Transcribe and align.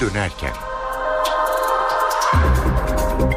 dönerken. 0.00 0.50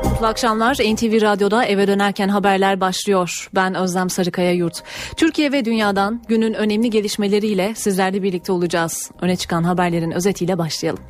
Mutlu 0.04 0.26
akşamlar. 0.28 0.74
NTV 0.74 1.22
Radyo'da 1.22 1.66
eve 1.66 1.88
dönerken 1.88 2.30
haberler 2.30 2.82
başlıyor. 2.82 3.50
Ben 3.56 3.76
Özlem 3.76 4.10
Sarıkaya 4.10 4.52
Yurt. 4.52 4.84
Türkiye 5.18 5.52
ve 5.52 5.66
dünyadan 5.66 6.22
günün 6.28 6.54
önemli 6.54 6.90
gelişmeleriyle 6.90 7.76
sizlerle 7.76 8.24
birlikte 8.24 8.52
olacağız. 8.52 9.12
Öne 9.22 9.36
çıkan 9.36 9.64
haberlerin 9.64 10.12
özetiyle 10.12 10.58
başlayalım. 10.58 11.04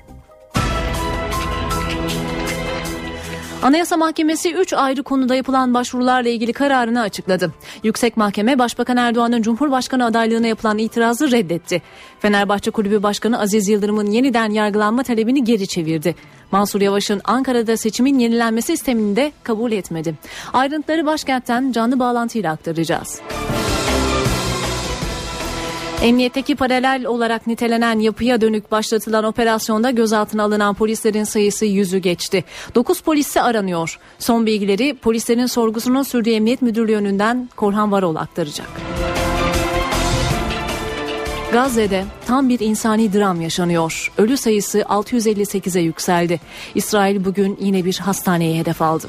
Anayasa 3.63 3.97
Mahkemesi 3.97 4.53
3 4.53 4.73
ayrı 4.73 5.03
konuda 5.03 5.35
yapılan 5.35 5.73
başvurularla 5.73 6.29
ilgili 6.29 6.53
kararını 6.53 7.01
açıkladı. 7.01 7.51
Yüksek 7.83 8.17
Mahkeme 8.17 8.59
Başbakan 8.59 8.97
Erdoğan'ın 8.97 9.41
Cumhurbaşkanı 9.41 10.05
adaylığına 10.05 10.47
yapılan 10.47 10.77
itirazı 10.77 11.31
reddetti. 11.31 11.81
Fenerbahçe 12.19 12.71
Kulübü 12.71 13.03
Başkanı 13.03 13.39
Aziz 13.39 13.67
Yıldırım'ın 13.67 14.11
yeniden 14.11 14.49
yargılanma 14.49 15.03
talebini 15.03 15.43
geri 15.43 15.67
çevirdi. 15.67 16.15
Mansur 16.51 16.81
Yavaş'ın 16.81 17.21
Ankara'da 17.23 17.77
seçimin 17.77 18.19
yenilenmesi 18.19 18.73
istemini 18.73 19.15
de 19.15 19.31
kabul 19.43 19.71
etmedi. 19.71 20.15
Ayrıntıları 20.53 21.05
başkentten 21.05 21.71
canlı 21.71 21.99
bağlantıyla 21.99 22.51
aktaracağız. 22.51 23.21
Emniyetteki 26.03 26.55
paralel 26.55 27.05
olarak 27.05 27.47
nitelenen 27.47 27.99
yapıya 27.99 28.41
dönük 28.41 28.71
başlatılan 28.71 29.23
operasyonda 29.23 29.91
gözaltına 29.91 30.43
alınan 30.43 30.75
polislerin 30.75 31.23
sayısı 31.23 31.65
yüzü 31.65 31.97
geçti. 31.97 32.43
9 32.75 33.01
polisi 33.01 33.41
aranıyor. 33.41 33.99
Son 34.19 34.45
bilgileri 34.45 34.97
polislerin 34.97 35.45
sorgusunun 35.45 36.03
sürdüğü 36.03 36.31
Emniyet 36.31 36.61
Müdürlüğü 36.61 36.95
önünden 36.95 37.49
Korhan 37.55 37.91
Varol 37.91 38.15
aktaracak. 38.15 38.67
Gazze'de 41.51 42.05
tam 42.27 42.49
bir 42.49 42.59
insani 42.59 43.13
dram 43.13 43.41
yaşanıyor. 43.41 44.11
Ölü 44.17 44.37
sayısı 44.37 44.79
658'e 44.79 45.81
yükseldi. 45.81 46.39
İsrail 46.75 47.25
bugün 47.25 47.57
yine 47.61 47.85
bir 47.85 47.97
hastaneye 47.97 48.59
hedef 48.59 48.81
aldı. 48.81 49.07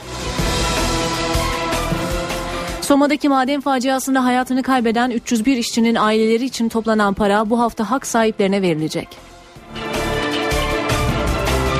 Soma'daki 2.84 3.28
maden 3.28 3.60
faciasında 3.60 4.24
hayatını 4.24 4.62
kaybeden 4.62 5.10
301 5.10 5.56
işçinin 5.56 5.94
aileleri 5.94 6.44
için 6.44 6.68
toplanan 6.68 7.14
para 7.14 7.50
bu 7.50 7.60
hafta 7.60 7.90
hak 7.90 8.06
sahiplerine 8.06 8.62
verilecek. 8.62 9.08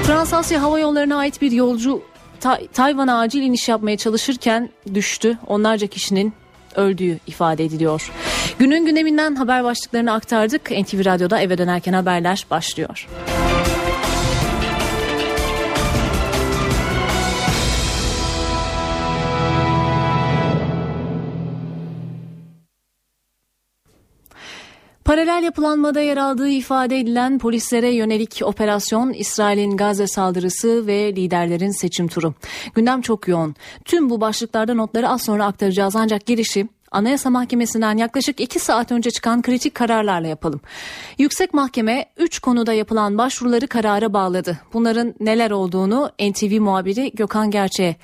Transasya 0.07 0.63
Hava 0.63 0.79
Yolları'na 0.79 1.17
ait 1.17 1.43
bir 1.43 1.53
yolcu 1.53 2.03
Ta- 2.41 2.61
Tayvan'a 2.73 3.19
acil 3.19 3.43
iniş 3.43 3.69
yapmaya 3.69 3.97
çalışırken 3.97 4.71
düştü. 4.95 5.39
Onlarca 5.47 5.87
kişinin 5.87 6.33
öldüğü 6.77 7.19
ifade 7.27 7.65
ediliyor. 7.65 8.13
Günün 8.59 8.87
gündeminden 8.87 9.35
haber 9.35 9.65
başlıklarını 9.65 10.13
aktardık. 10.13 10.71
NTV 10.71 11.05
Radyo'da 11.05 11.41
eve 11.41 11.59
dönerken 11.59 11.93
haberler 11.93 12.47
başlıyor. 12.51 13.09
Paralel 25.05 25.43
yapılanmada 25.43 26.01
yer 26.01 26.17
aldığı 26.17 26.49
ifade 26.49 26.99
edilen 26.99 27.39
polislere 27.39 27.95
yönelik 27.95 28.41
operasyon, 28.45 29.13
İsrail'in 29.13 29.77
Gazze 29.77 30.07
saldırısı 30.07 30.87
ve 30.87 31.17
liderlerin 31.17 31.71
seçim 31.71 32.09
turu. 32.09 32.35
Gündem 32.75 33.01
çok 33.01 33.29
yoğun. 33.29 33.55
Tüm 33.85 34.11
bu 34.11 34.21
başlıklarda 34.21 34.75
notları 34.75 35.09
az 35.09 35.23
sonra 35.23 35.47
aktaracağız 35.47 35.97
ancak 35.97 36.27
girişi 36.27 36.69
Anayasa 36.91 37.31
Mahkemesi'nden 37.31 37.97
yaklaşık 37.97 38.41
2 38.41 38.59
saat 38.59 38.93
önce 38.93 39.11
çıkan 39.11 39.43
kritik 39.43 39.75
kararlarla 39.75 40.29
yapalım. 40.29 40.61
Yüksek 41.19 41.55
Mahkeme 41.55 42.07
3 42.17 42.39
konuda 42.39 42.73
yapılan 42.73 43.19
başvuruları 43.19 43.67
karara 43.67 44.13
bağladı. 44.13 44.59
Bunların 44.73 45.15
neler 45.21 45.51
olduğunu 45.51 46.11
NTV 46.21 46.61
muhabiri 46.61 47.13
Gökhan 47.15 47.51
Gerçe'ye 47.51 47.97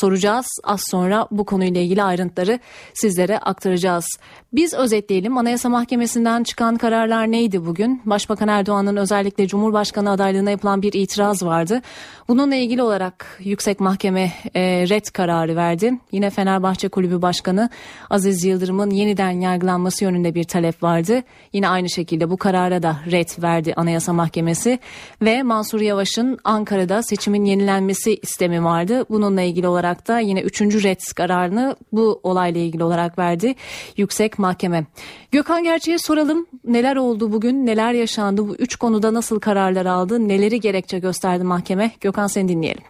soracağız. 0.00 0.46
Az 0.64 0.80
sonra 0.90 1.28
bu 1.30 1.44
konuyla 1.44 1.80
ilgili 1.80 2.02
ayrıntıları 2.02 2.58
sizlere 2.94 3.38
aktaracağız. 3.38 4.06
Biz 4.52 4.74
özetleyelim. 4.74 5.38
Anayasa 5.38 5.68
Mahkemesi'nden 5.68 6.42
çıkan 6.42 6.76
kararlar 6.76 7.30
neydi 7.30 7.66
bugün? 7.66 8.02
Başbakan 8.04 8.48
Erdoğan'ın 8.48 8.96
özellikle 8.96 9.46
Cumhurbaşkanı 9.46 10.10
adaylığına 10.10 10.50
yapılan 10.50 10.82
bir 10.82 10.92
itiraz 10.92 11.42
vardı. 11.42 11.82
Bununla 12.28 12.54
ilgili 12.54 12.82
olarak 12.82 13.38
Yüksek 13.40 13.80
Mahkeme 13.80 14.32
e, 14.54 14.60
red 14.88 15.04
kararı 15.04 15.56
verdi. 15.56 15.98
Yine 16.12 16.30
Fenerbahçe 16.30 16.88
Kulübü 16.88 17.22
Başkanı 17.22 17.70
Aziz 18.10 18.44
Yıldırım'ın 18.44 18.90
yeniden 18.90 19.30
yargılanması 19.30 20.04
yönünde 20.04 20.34
bir 20.34 20.44
talep 20.44 20.82
vardı. 20.82 21.22
Yine 21.52 21.68
aynı 21.68 21.90
şekilde 21.90 22.30
bu 22.30 22.36
karara 22.36 22.82
da 22.82 22.96
red 23.10 23.42
verdi 23.42 23.72
Anayasa 23.76 24.12
Mahkemesi 24.12 24.78
ve 25.22 25.42
Mansur 25.42 25.80
Yavaş'ın 25.80 26.38
Ankara'da 26.44 27.02
seçimin 27.02 27.44
yenilenmesi 27.44 28.16
istemi 28.16 28.64
vardı. 28.64 29.04
Bununla 29.10 29.42
ilgili 29.42 29.68
olarak 29.68 29.85
da 30.08 30.18
yine 30.18 30.40
üçüncü 30.40 30.82
red 30.82 31.00
kararını 31.16 31.76
bu 31.92 32.20
olayla 32.22 32.60
ilgili 32.60 32.84
olarak 32.84 33.18
verdi 33.18 33.54
Yüksek 33.96 34.38
Mahkeme. 34.38 34.86
Gökhan 35.32 35.64
Gerçe'ye 35.64 35.98
soralım 35.98 36.46
neler 36.64 36.96
oldu 36.96 37.32
bugün, 37.32 37.66
neler 37.66 37.92
yaşandı, 37.92 38.48
bu 38.48 38.56
üç 38.56 38.76
konuda 38.76 39.14
nasıl 39.14 39.40
kararlar 39.40 39.86
aldı, 39.86 40.28
neleri 40.28 40.60
gerekçe 40.60 40.98
gösterdi 40.98 41.44
mahkeme? 41.44 41.90
Gökhan 42.00 42.26
seni 42.26 42.48
dinleyelim. 42.48 42.82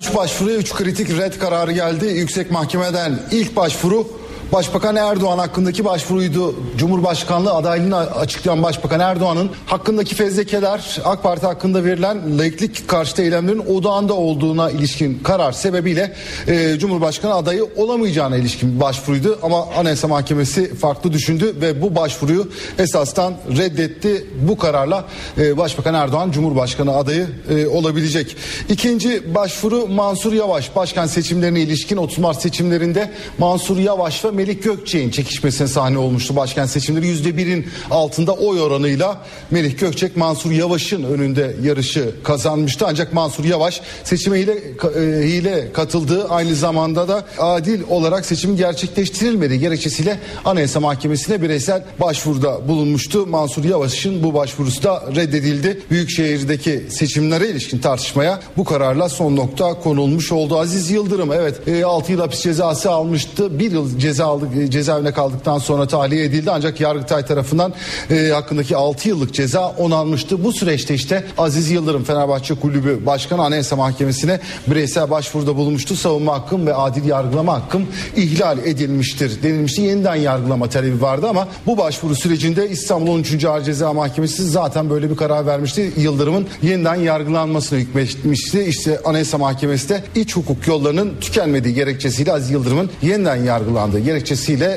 Üç 0.00 0.14
başvuruya 0.14 0.56
üç 0.56 0.74
kritik 0.74 1.10
red 1.10 1.32
kararı 1.38 1.72
geldi. 1.72 2.06
Yüksek 2.06 2.50
Mahkemeden 2.50 3.18
ilk 3.30 3.56
başvuru 3.56 4.06
Başbakan 4.52 4.96
Erdoğan 4.96 5.38
hakkındaki 5.38 5.84
başvuruydu. 5.84 6.54
Cumhurbaşkanlığı 6.76 7.52
adaylığını 7.52 7.96
açıklayan 7.96 8.62
Başbakan 8.62 9.00
Erdoğan'ın 9.00 9.50
hakkındaki 9.66 10.14
fezlekeler 10.14 11.00
AK 11.04 11.22
Parti 11.22 11.46
hakkında 11.46 11.84
verilen 11.84 12.38
laiklik 12.38 12.88
karşıtı 12.88 13.22
eylemlerin 13.22 13.74
odağında 13.74 14.14
olduğuna 14.14 14.70
ilişkin 14.70 15.18
karar 15.18 15.52
sebebiyle 15.52 16.14
e, 16.48 16.78
Cumhurbaşkanı 16.78 17.34
adayı 17.34 17.64
olamayacağına 17.76 18.36
ilişkin 18.36 18.74
bir 18.74 18.80
başvuruydu. 18.80 19.38
Ama 19.42 19.66
Anayasa 19.76 20.08
Mahkemesi 20.08 20.74
farklı 20.74 21.12
düşündü 21.12 21.54
ve 21.60 21.82
bu 21.82 21.96
başvuruyu 21.96 22.50
esastan 22.78 23.34
reddetti. 23.56 24.26
Bu 24.48 24.58
kararla 24.58 25.04
e, 25.38 25.56
Başbakan 25.56 25.94
Erdoğan 25.94 26.30
Cumhurbaşkanı 26.30 26.96
adayı 26.96 27.26
e, 27.50 27.66
olabilecek. 27.66 28.36
İkinci 28.68 29.34
başvuru 29.34 29.86
Mansur 29.86 30.32
Yavaş 30.32 30.76
başkan 30.76 31.06
seçimlerine 31.06 31.60
ilişkin 31.60 31.96
30 31.96 32.18
Mart 32.18 32.42
seçimlerinde 32.42 33.10
Mansur 33.38 33.78
Yavaş 33.78 34.24
ve 34.24 34.41
Melik 34.42 34.62
Gökçek'in 34.62 35.10
çekişmesine 35.10 35.68
sahne 35.68 35.98
olmuştu 35.98 36.36
başkan 36.36 36.66
seçimleri. 36.66 37.06
Yüzde 37.06 37.36
birin 37.36 37.66
altında 37.90 38.32
oy 38.32 38.60
oranıyla 38.60 39.20
Melik 39.50 39.78
Gökçek 39.78 40.16
Mansur 40.16 40.50
Yavaş'ın 40.50 41.04
önünde 41.04 41.56
yarışı 41.62 42.14
kazanmıştı. 42.24 42.84
Ancak 42.88 43.12
Mansur 43.12 43.44
Yavaş 43.44 43.80
seçime 44.04 44.40
hile, 44.40 44.52
e, 44.52 45.28
hile 45.28 45.72
katıldığı 45.72 46.28
aynı 46.28 46.54
zamanda 46.54 47.08
da 47.08 47.24
adil 47.38 47.80
olarak 47.90 48.26
seçimin 48.26 48.56
gerçekleştirilmediği 48.56 49.60
gerekçesiyle 49.60 50.18
Anayasa 50.44 50.80
Mahkemesi'ne 50.80 51.42
bireysel 51.42 51.84
başvuruda 52.00 52.68
bulunmuştu. 52.68 53.26
Mansur 53.26 53.64
Yavaş'ın 53.64 54.22
bu 54.22 54.34
başvurusu 54.34 54.82
da 54.82 55.04
reddedildi. 55.16 55.80
Büyükşehir'deki 55.90 56.84
seçimlere 56.88 57.48
ilişkin 57.48 57.78
tartışmaya 57.78 58.40
bu 58.56 58.64
kararla 58.64 59.08
son 59.08 59.36
nokta 59.36 59.74
konulmuş 59.74 60.32
oldu. 60.32 60.58
Aziz 60.58 60.90
Yıldırım 60.90 61.32
evet 61.32 61.68
e, 61.68 61.84
6 61.84 62.12
yıl 62.12 62.20
hapis 62.20 62.42
cezası 62.42 62.90
almıştı. 62.90 63.58
1 63.58 63.72
yıl 63.72 63.98
ceza 63.98 64.31
aldık 64.32 64.56
e, 64.56 64.70
cezaevine 64.70 65.12
kaldıktan 65.12 65.58
sonra 65.58 65.86
tahliye 65.86 66.24
edildi 66.24 66.50
ancak 66.50 66.80
Yargıtay 66.80 67.26
tarafından 67.26 67.72
e, 68.10 68.28
hakkındaki 68.28 68.76
6 68.76 69.08
yıllık 69.08 69.34
ceza 69.34 69.68
onanmıştı. 69.68 70.44
Bu 70.44 70.52
süreçte 70.52 70.94
işte 70.94 71.24
Aziz 71.38 71.70
Yıldırım 71.70 72.04
Fenerbahçe 72.04 72.54
Kulübü 72.54 73.06
Başkanı 73.06 73.42
Anayasa 73.42 73.76
Mahkemesi'ne 73.76 74.40
bireysel 74.66 75.10
başvuruda 75.10 75.56
bulunmuştu. 75.56 75.96
Savunma 75.96 76.32
hakkım 76.32 76.66
ve 76.66 76.74
adil 76.74 77.04
yargılama 77.04 77.54
hakkım 77.54 77.86
ihlal 78.16 78.58
edilmiştir 78.58 79.42
denilmişti. 79.42 79.82
Yeniden 79.82 80.14
yargılama 80.14 80.68
talebi 80.68 81.02
vardı 81.02 81.28
ama 81.28 81.48
bu 81.66 81.78
başvuru 81.78 82.14
sürecinde 82.14 82.68
İstanbul 82.68 83.10
13. 83.10 83.44
Ağır 83.44 83.62
Ceza 83.62 83.92
Mahkemesi 83.92 84.42
zaten 84.42 84.90
böyle 84.90 85.10
bir 85.10 85.16
karar 85.16 85.46
vermişti. 85.46 85.92
Yıldırım'ın 85.96 86.46
yeniden 86.62 86.94
yargılanmasını 86.94 87.78
hükmetmişti. 87.78 88.64
İşte 88.64 89.00
Anayasa 89.04 89.38
Mahkemesi 89.38 89.88
de 89.88 90.02
iç 90.14 90.36
hukuk 90.36 90.66
yollarının 90.66 91.12
tükenmediği 91.20 91.74
gerekçesiyle 91.74 92.32
Aziz 92.32 92.50
Yıldırım'ın 92.50 92.90
yeniden 93.02 93.36
yargılandığı 93.36 93.98
gerekçesiyle 93.98 94.21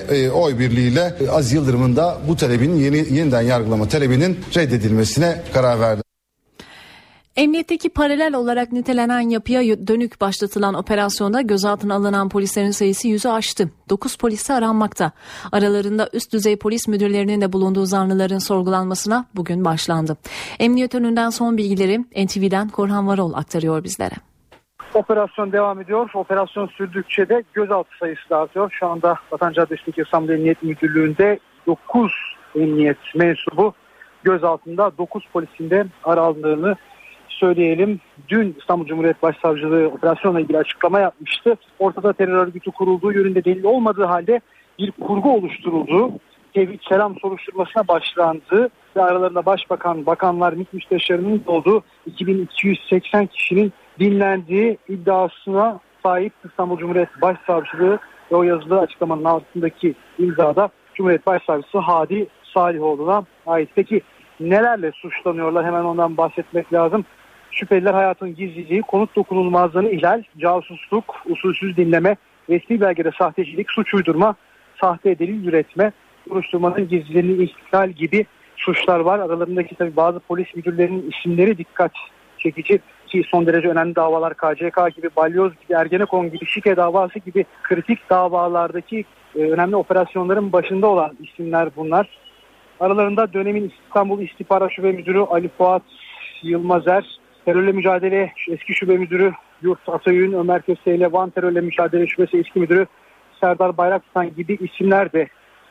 e, 0.09 0.29
oy 0.29 0.59
birliğiyle 0.59 1.15
e, 1.19 1.29
Aziz 1.29 1.53
Yıldırım'ın 1.53 1.95
da 1.95 2.17
bu 2.27 2.35
talebin 2.35 2.75
yeni 2.75 2.97
yeniden 2.97 3.41
yargılama 3.41 3.87
talebinin 3.87 4.39
reddedilmesine 4.55 5.41
karar 5.53 5.79
verdi. 5.79 6.01
Emniyetteki 7.35 7.89
paralel 7.89 8.33
olarak 8.33 8.71
nitelenen 8.71 9.29
yapıya 9.29 9.87
dönük 9.87 10.21
başlatılan 10.21 10.73
operasyonda 10.73 11.41
gözaltına 11.41 11.95
alınan 11.95 12.29
polislerin 12.29 12.71
sayısı 12.71 13.07
yüzü 13.07 13.29
aştı. 13.29 13.69
9 13.89 14.15
polisi 14.15 14.53
aranmakta. 14.53 15.11
Aralarında 15.51 16.09
üst 16.13 16.33
düzey 16.33 16.55
polis 16.55 16.87
müdürlerinin 16.87 17.41
de 17.41 17.53
bulunduğu 17.53 17.85
zanlıların 17.85 18.39
sorgulanmasına 18.39 19.25
bugün 19.35 19.65
başlandı. 19.65 20.17
Emniyet 20.59 20.95
önünden 20.95 21.29
son 21.29 21.57
bilgileri 21.57 21.99
NTV'den 21.99 22.69
Korhan 22.69 23.07
Varol 23.07 23.33
aktarıyor 23.33 23.83
bizlere. 23.83 24.15
Operasyon 24.95 25.51
devam 25.51 25.81
ediyor. 25.81 26.09
Operasyon 26.13 26.67
sürdükçe 26.67 27.29
de 27.29 27.43
gözaltı 27.53 27.89
sayısı 27.99 28.29
da 28.29 28.37
artıyor. 28.37 28.71
Şu 28.79 28.87
anda 28.87 29.15
Vatan 29.31 29.53
Caddesi'ndeki 29.53 30.01
İstanbul 30.01 30.29
Emniyet 30.29 30.63
Müdürlüğü'nde 30.63 31.39
9 31.67 32.11
emniyet 32.55 32.97
mensubu 33.15 33.73
gözaltında 34.23 34.91
9 34.97 35.25
polisin 35.33 35.69
de 35.69 35.85
araldığını 36.03 36.75
söyleyelim. 37.29 37.99
Dün 38.29 38.55
İstanbul 38.59 38.85
Cumhuriyet 38.85 39.23
Başsavcılığı 39.23 39.87
operasyonla 39.87 40.39
ilgili 40.39 40.57
açıklama 40.57 40.99
yapmıştı. 40.99 41.55
Ortada 41.79 42.13
terör 42.13 42.47
örgütü 42.47 42.71
kurulduğu 42.71 43.11
yönünde 43.11 43.43
delil 43.43 43.63
olmadığı 43.63 44.05
halde 44.05 44.41
bir 44.79 44.91
kurgu 44.91 45.35
oluşturuldu. 45.35 46.11
Tevhid 46.53 46.79
Selam 46.89 47.19
soruşturmasına 47.19 47.87
başlandı 47.87 48.69
ve 48.95 49.01
aralarında 49.01 49.45
başbakan, 49.45 50.05
bakanlar, 50.05 50.53
MİT 50.53 50.73
müsteşarının 50.73 51.43
olduğu 51.47 51.83
2280 52.05 53.25
kişinin 53.25 53.73
dinlendiği 53.99 54.77
iddiasına 54.89 55.79
sahip 56.03 56.33
İstanbul 56.49 56.77
Cumhuriyet 56.77 57.21
Başsavcılığı 57.21 57.99
ve 58.31 58.35
o 58.35 58.43
yazılı 58.43 58.79
açıklamanın 58.79 59.23
altındaki 59.23 59.95
imzada 60.19 60.69
Cumhuriyet 60.93 61.27
Başsavcısı 61.27 61.77
Hadi 61.77 62.27
Salihoğlu'na 62.53 63.23
ait. 63.47 63.69
Peki 63.75 64.01
nelerle 64.39 64.91
suçlanıyorlar 64.91 65.65
hemen 65.65 65.83
ondan 65.83 66.17
bahsetmek 66.17 66.73
lazım. 66.73 67.05
Şüpheliler 67.51 67.93
hayatın 67.93 68.35
gizliliği, 68.35 68.81
konut 68.81 69.15
dokunulmazlığını 69.15 69.89
ihlal, 69.89 70.23
casusluk, 70.37 71.21
usulsüz 71.29 71.77
dinleme, 71.77 72.15
resmi 72.49 72.81
belgede 72.81 73.11
sahtecilik, 73.17 73.71
suç 73.71 73.93
uydurma, 73.93 74.35
sahte 74.81 75.19
delil 75.19 75.47
üretme, 75.47 75.91
soruşturmanın 76.29 76.87
gizliliğini 76.87 77.43
ihlal 77.43 77.89
gibi 77.89 78.25
suçlar 78.57 78.99
var. 78.99 79.19
Aralarındaki 79.19 79.75
tabii 79.75 79.95
bazı 79.95 80.19
polis 80.19 80.55
müdürlerinin 80.55 81.11
isimleri 81.11 81.57
dikkat 81.57 81.91
çekici 82.37 82.79
ki 83.15 83.29
son 83.31 83.45
derece 83.45 83.67
önemli 83.67 83.95
davalar 83.95 84.33
KCK 84.33 84.95
gibi, 84.95 85.09
Balyoz 85.17 85.53
gibi, 85.61 85.73
Ergenekon 85.73 86.31
gibi, 86.31 86.45
Şike 86.45 86.77
davası 86.77 87.19
gibi 87.19 87.45
kritik 87.63 88.09
davalardaki 88.09 89.05
e, 89.35 89.39
önemli 89.39 89.75
operasyonların 89.75 90.51
başında 90.51 90.87
olan 90.87 91.17
isimler 91.23 91.69
bunlar. 91.75 92.07
Aralarında 92.79 93.33
dönemin 93.33 93.73
İstanbul 93.87 94.21
İstihbarat 94.21 94.71
Şube 94.71 94.91
Müdürü 94.91 95.19
Ali 95.19 95.49
Fuat 95.57 95.83
Yılmazer, 96.43 97.19
terörle 97.45 97.71
mücadele 97.71 98.31
eski 98.51 98.73
şube 98.73 98.97
müdürü 98.97 99.33
Yurt 99.61 99.89
Atayün, 99.89 100.33
Ömer 100.33 100.61
Köse 100.61 101.11
Van 101.11 101.29
terörle 101.29 101.61
mücadele 101.61 102.07
şubesi 102.07 102.37
eski 102.37 102.59
müdürü 102.59 102.85
Serdar 103.41 103.77
Bayraktan 103.77 104.35
gibi 104.35 104.57
isimler 104.61 105.13
de 105.13 105.27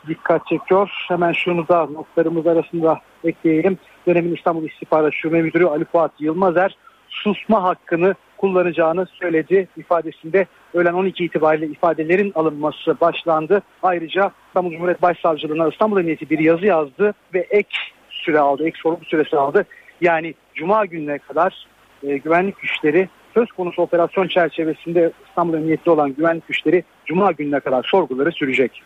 dikkat 0.08 0.46
çekiyor. 0.46 0.90
Hemen 1.08 1.32
şunu 1.32 1.68
da 1.68 1.86
notlarımız 1.86 2.46
arasında 2.46 3.00
ekleyelim. 3.24 3.78
Dönemin 4.06 4.34
İstanbul 4.34 4.68
İstihbarat 4.68 5.14
Şube 5.14 5.42
Müdürü 5.42 5.64
Ali 5.64 5.84
Fuat 5.84 6.12
Yılmazer 6.18 6.76
susma 7.22 7.62
hakkını 7.62 8.14
kullanacağını 8.36 9.06
söyledi 9.06 9.68
ifadesinde. 9.76 10.46
Öğlen 10.74 10.92
12 10.92 11.24
itibariyle 11.24 11.66
ifadelerin 11.66 12.32
alınması 12.34 13.00
başlandı. 13.00 13.62
Ayrıca 13.82 14.30
İstanbul 14.46 14.70
Cumhuriyet 14.70 15.02
Başsavcılığına 15.02 15.68
İstanbul 15.68 15.98
Emniyeti 15.98 16.30
bir 16.30 16.38
yazı 16.38 16.66
yazdı 16.66 17.14
ve 17.34 17.46
ek 17.50 17.68
süre 18.10 18.38
aldı, 18.38 18.66
ek 18.66 18.78
sorgu 18.82 19.04
süresi 19.04 19.36
aldı. 19.36 19.66
Yani 20.00 20.34
Cuma 20.54 20.84
gününe 20.86 21.18
kadar 21.18 21.66
e, 22.02 22.16
güvenlik 22.16 22.60
güçleri 22.60 23.08
söz 23.34 23.52
konusu 23.52 23.82
operasyon 23.82 24.28
çerçevesinde 24.28 25.12
İstanbul 25.28 25.54
Emniyeti 25.54 25.90
olan 25.90 26.14
güvenlik 26.14 26.48
güçleri 26.48 26.84
Cuma 27.06 27.32
gününe 27.32 27.60
kadar 27.60 27.82
sorguları 27.90 28.32
sürecek. 28.32 28.82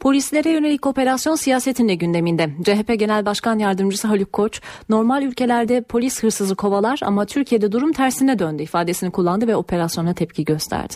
Polislere 0.00 0.50
yönelik 0.50 0.86
operasyon 0.86 1.36
siyasetin 1.36 1.88
de 1.88 1.94
gündeminde. 1.94 2.50
CHP 2.64 2.98
Genel 2.98 3.26
Başkan 3.26 3.58
Yardımcısı 3.58 4.08
Haluk 4.08 4.32
Koç, 4.32 4.60
normal 4.88 5.22
ülkelerde 5.22 5.80
polis 5.80 6.22
hırsızı 6.22 6.54
kovalar 6.54 7.00
ama 7.02 7.26
Türkiye'de 7.26 7.72
durum 7.72 7.92
tersine 7.92 8.38
döndü 8.38 8.62
ifadesini 8.62 9.10
kullandı 9.10 9.46
ve 9.46 9.56
operasyona 9.56 10.14
tepki 10.14 10.44
gösterdi. 10.44 10.94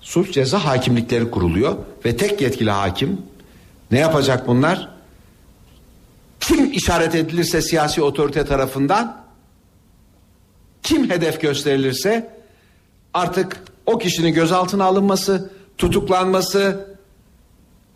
Suç 0.00 0.32
ceza 0.32 0.64
hakimlikleri 0.64 1.30
kuruluyor 1.30 1.76
ve 2.04 2.16
tek 2.16 2.40
yetkili 2.40 2.70
hakim 2.70 3.22
ne 3.90 3.98
yapacak 3.98 4.46
bunlar? 4.46 4.88
Kim 6.40 6.72
işaret 6.72 7.14
edilirse 7.14 7.62
siyasi 7.62 8.02
otorite 8.02 8.46
tarafından 8.46 9.22
kim 10.82 11.10
hedef 11.10 11.40
gösterilirse 11.40 12.30
artık 13.14 13.62
o 13.86 13.98
kişinin 13.98 14.34
gözaltına 14.34 14.84
alınması, 14.84 15.50
tutuklanması, 15.78 16.91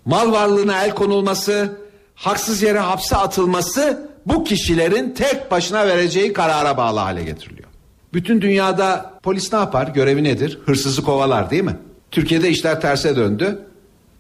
mal 0.07 0.33
varlığına 0.33 0.85
el 0.85 0.95
konulması, 0.95 1.79
haksız 2.15 2.63
yere 2.63 2.79
hapse 2.79 3.17
atılması 3.17 4.11
bu 4.27 4.45
kişilerin 4.45 5.11
tek 5.15 5.51
başına 5.51 5.87
vereceği 5.87 6.33
karara 6.33 6.77
bağlı 6.77 7.01
hale 7.01 7.25
getiriliyor. 7.25 7.69
Bütün 8.13 8.41
dünyada 8.41 9.15
polis 9.23 9.53
ne 9.53 9.59
yapar? 9.59 9.89
Görevi 9.89 10.25
nedir? 10.25 10.59
Hırsızı 10.67 11.03
kovalar 11.03 11.51
değil 11.51 11.65
mi? 11.65 11.77
Türkiye'de 12.11 12.49
işler 12.49 12.81
terse 12.81 13.17
döndü. 13.17 13.67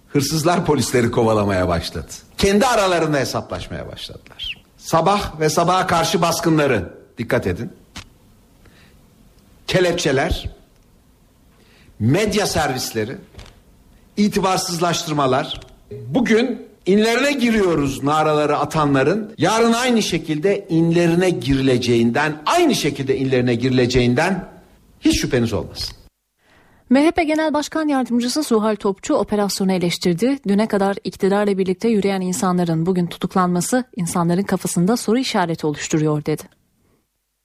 Hırsızlar 0.09 0.65
polisleri 0.67 1.11
kovalamaya 1.11 1.69
başladı. 1.69 2.06
Kendi 2.38 2.67
aralarında 2.67 3.19
hesaplaşmaya 3.19 3.88
başladılar. 3.88 4.65
Sabah 4.79 5.41
ve 5.41 5.49
sabaha 5.49 5.87
karşı 5.87 6.23
baskınları 6.23 6.93
dikkat 7.19 7.47
edin. 7.47 7.73
Kelepçeler, 9.67 10.50
medya 11.99 12.47
servisleri, 12.47 13.17
itibarsızlaştırmalar, 14.17 15.61
Bugün 15.91 16.67
inlerine 16.87 17.33
giriyoruz 17.33 18.05
naraları 18.05 18.56
atanların 18.56 19.33
yarın 19.38 19.73
aynı 19.73 20.03
şekilde 20.03 20.67
inlerine 20.69 21.31
girileceğinden 21.31 22.43
aynı 22.47 22.75
şekilde 22.75 23.17
inlerine 23.17 23.55
girileceğinden 23.55 24.49
hiç 25.00 25.21
şüpheniz 25.21 25.53
olmasın. 25.53 25.97
MHP 26.91 27.17
Genel 27.17 27.55
Başkan 27.55 27.88
Yardımcısı 27.88 28.44
Suhal 28.44 28.77
Topçu 28.77 29.15
operasyonu 29.15 29.73
eleştirdi. 29.73 30.38
Düne 30.49 30.69
kadar 30.69 30.97
iktidarla 31.05 31.59
birlikte 31.59 31.88
yürüyen 31.88 32.21
insanların 32.21 32.87
bugün 32.87 33.06
tutuklanması 33.06 33.85
insanların 33.97 34.43
kafasında 34.43 34.97
soru 34.97 35.19
işareti 35.19 35.67
oluşturuyor 35.67 36.25
dedi. 36.25 36.43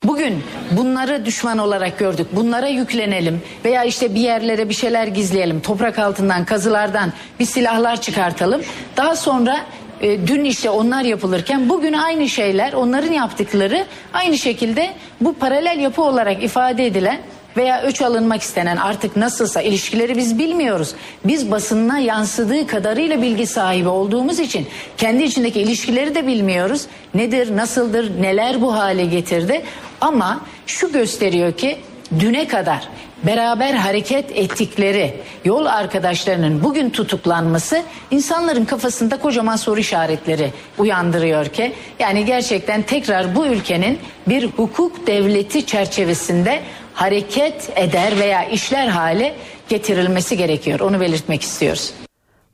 Bugün 0.04 0.44
bunları 0.72 1.26
düşman 1.26 1.58
olarak 1.58 2.00
gördük. 2.00 2.28
Bunlara 2.32 2.68
yüklenelim 2.68 3.42
veya 3.66 3.84
işte 3.84 4.16
bir 4.16 4.20
yerlere 4.20 4.70
bir 4.70 4.74
şeyler 4.74 5.08
gizleyelim. 5.08 5.62
Toprak 5.62 6.00
altından, 6.00 6.46
kazılardan 6.46 7.14
bir 7.40 7.46
silahlar 7.46 8.02
çıkartalım. 8.02 8.62
Daha 8.98 9.16
sonra 9.16 9.66
e, 10.02 10.28
dün 10.28 10.46
işte 10.46 10.70
onlar 10.70 11.04
yapılırken 11.04 11.70
bugün 11.70 11.94
aynı 11.94 12.30
şeyler, 12.30 12.74
onların 12.74 13.12
yaptıkları 13.12 13.86
aynı 14.14 14.38
şekilde 14.38 14.94
bu 15.22 15.34
paralel 15.34 15.80
yapı 15.80 16.02
olarak 16.02 16.44
ifade 16.44 16.86
edilen 16.86 17.20
veya 17.58 17.82
öç 17.82 18.02
alınmak 18.02 18.42
istenen 18.42 18.78
artık 18.78 19.18
nasılsa 19.18 19.62
ilişkileri 19.62 20.18
biz 20.18 20.40
bilmiyoruz. 20.40 20.96
Biz 21.26 21.52
basınına 21.52 22.00
yansıdığı 22.00 22.68
kadarıyla 22.68 23.22
bilgi 23.22 23.46
sahibi 23.46 23.90
olduğumuz 23.90 24.40
için 24.40 24.68
kendi 24.98 25.24
içindeki 25.24 25.62
ilişkileri 25.62 26.16
de 26.16 26.28
bilmiyoruz. 26.28 26.86
Nedir, 27.14 27.58
nasıldır, 27.58 28.22
neler 28.22 28.62
bu 28.62 28.74
hale 28.74 29.06
getirdi. 29.06 29.62
Ama 30.02 30.42
şu 30.68 30.92
gösteriyor 30.92 31.54
ki 31.54 31.78
düne 32.20 32.48
kadar 32.48 32.88
beraber 33.24 33.74
hareket 33.74 34.38
ettikleri 34.38 35.14
yol 35.46 35.66
arkadaşlarının 35.66 36.64
bugün 36.64 36.90
tutuklanması 36.90 37.84
insanların 38.12 38.66
kafasında 38.66 39.18
kocaman 39.20 39.56
soru 39.56 39.80
işaretleri 39.80 40.52
uyandırıyor 40.78 41.46
ki 41.46 41.74
yani 42.00 42.26
gerçekten 42.26 42.82
tekrar 42.82 43.36
bu 43.36 43.46
ülkenin 43.46 44.00
bir 44.28 44.46
hukuk 44.46 45.08
devleti 45.08 45.66
çerçevesinde 45.66 46.60
hareket 47.02 47.70
eder 47.76 48.20
veya 48.20 48.46
işler 48.46 48.88
hale 48.88 49.36
getirilmesi 49.70 50.38
gerekiyor. 50.38 50.80
Onu 50.80 51.00
belirtmek 51.00 51.42
istiyoruz. 51.42 51.94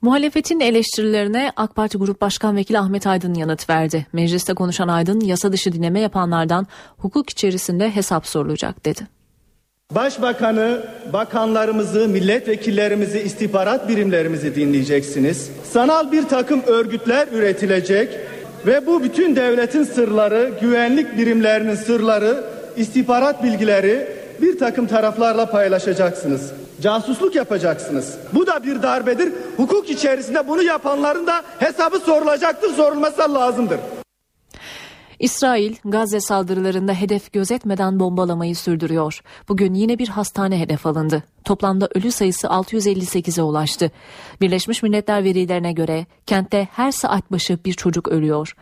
Muhalefetin 0.02 0.60
eleştirilerine 0.60 1.52
AK 1.56 1.76
Parti 1.76 1.98
Grup 1.98 2.22
Başkan 2.22 2.56
Vekili 2.56 2.80
Ahmet 2.80 3.08
Aydın 3.08 3.34
yanıt 3.34 3.70
verdi. 3.70 4.08
Mecliste 4.14 4.54
konuşan 4.54 4.88
Aydın 4.88 5.20
yasa 5.20 5.52
dışı 5.52 5.74
dinleme 5.74 6.00
yapanlardan 6.00 6.68
hukuk 6.98 7.30
içerisinde 7.30 7.96
hesap 7.96 8.28
sorulacak 8.28 8.86
dedi. 8.86 9.02
Başbakanı, 9.96 10.86
bakanlarımızı, 11.14 12.08
milletvekillerimizi, 12.08 13.20
istihbarat 13.20 13.90
birimlerimizi 13.90 14.56
dinleyeceksiniz. 14.56 15.52
Sanal 15.72 16.12
bir 16.12 16.24
takım 16.24 16.62
örgütler 16.68 17.28
üretilecek 17.32 18.10
ve 18.66 18.86
bu 18.86 19.04
bütün 19.04 19.36
devletin 19.36 19.84
sırları, 19.84 20.52
güvenlik 20.62 21.18
birimlerinin 21.18 21.76
sırları, 21.76 22.44
istihbarat 22.78 23.44
bilgileri 23.44 24.18
bir 24.42 24.60
takım 24.60 24.88
taraflarla 24.88 25.46
paylaşacaksınız. 25.46 26.52
Casusluk 26.82 27.36
yapacaksınız. 27.36 28.18
Bu 28.34 28.48
da 28.48 28.64
bir 28.64 28.82
darbedir. 28.82 29.34
Hukuk 29.58 29.90
içerisinde 29.90 30.48
bunu 30.48 30.64
yapanların 30.64 31.28
da 31.28 31.42
hesabı 31.60 32.00
sorulacaktır, 32.00 32.74
sorulması 32.74 33.34
lazımdır. 33.34 33.80
İsrail 35.20 35.76
Gazze 35.86 36.20
saldırılarında 36.20 36.94
hedef 36.94 37.34
gözetmeden 37.34 38.00
bombalamayı 38.00 38.56
sürdürüyor. 38.56 39.22
Bugün 39.50 39.74
yine 39.74 40.00
bir 40.00 40.08
hastane 40.08 40.60
hedef 40.60 40.86
alındı. 40.86 41.24
Toplamda 41.44 41.90
ölü 41.96 42.12
sayısı 42.12 42.48
658'e 42.48 43.44
ulaştı. 43.44 43.92
Birleşmiş 44.42 44.84
Milletler 44.84 45.24
verilerine 45.24 45.72
göre 45.72 46.06
kentte 46.26 46.68
her 46.72 46.92
saat 46.92 47.32
başı 47.32 47.60
bir 47.66 47.74
çocuk 47.74 48.08
ölüyor. 48.08 48.56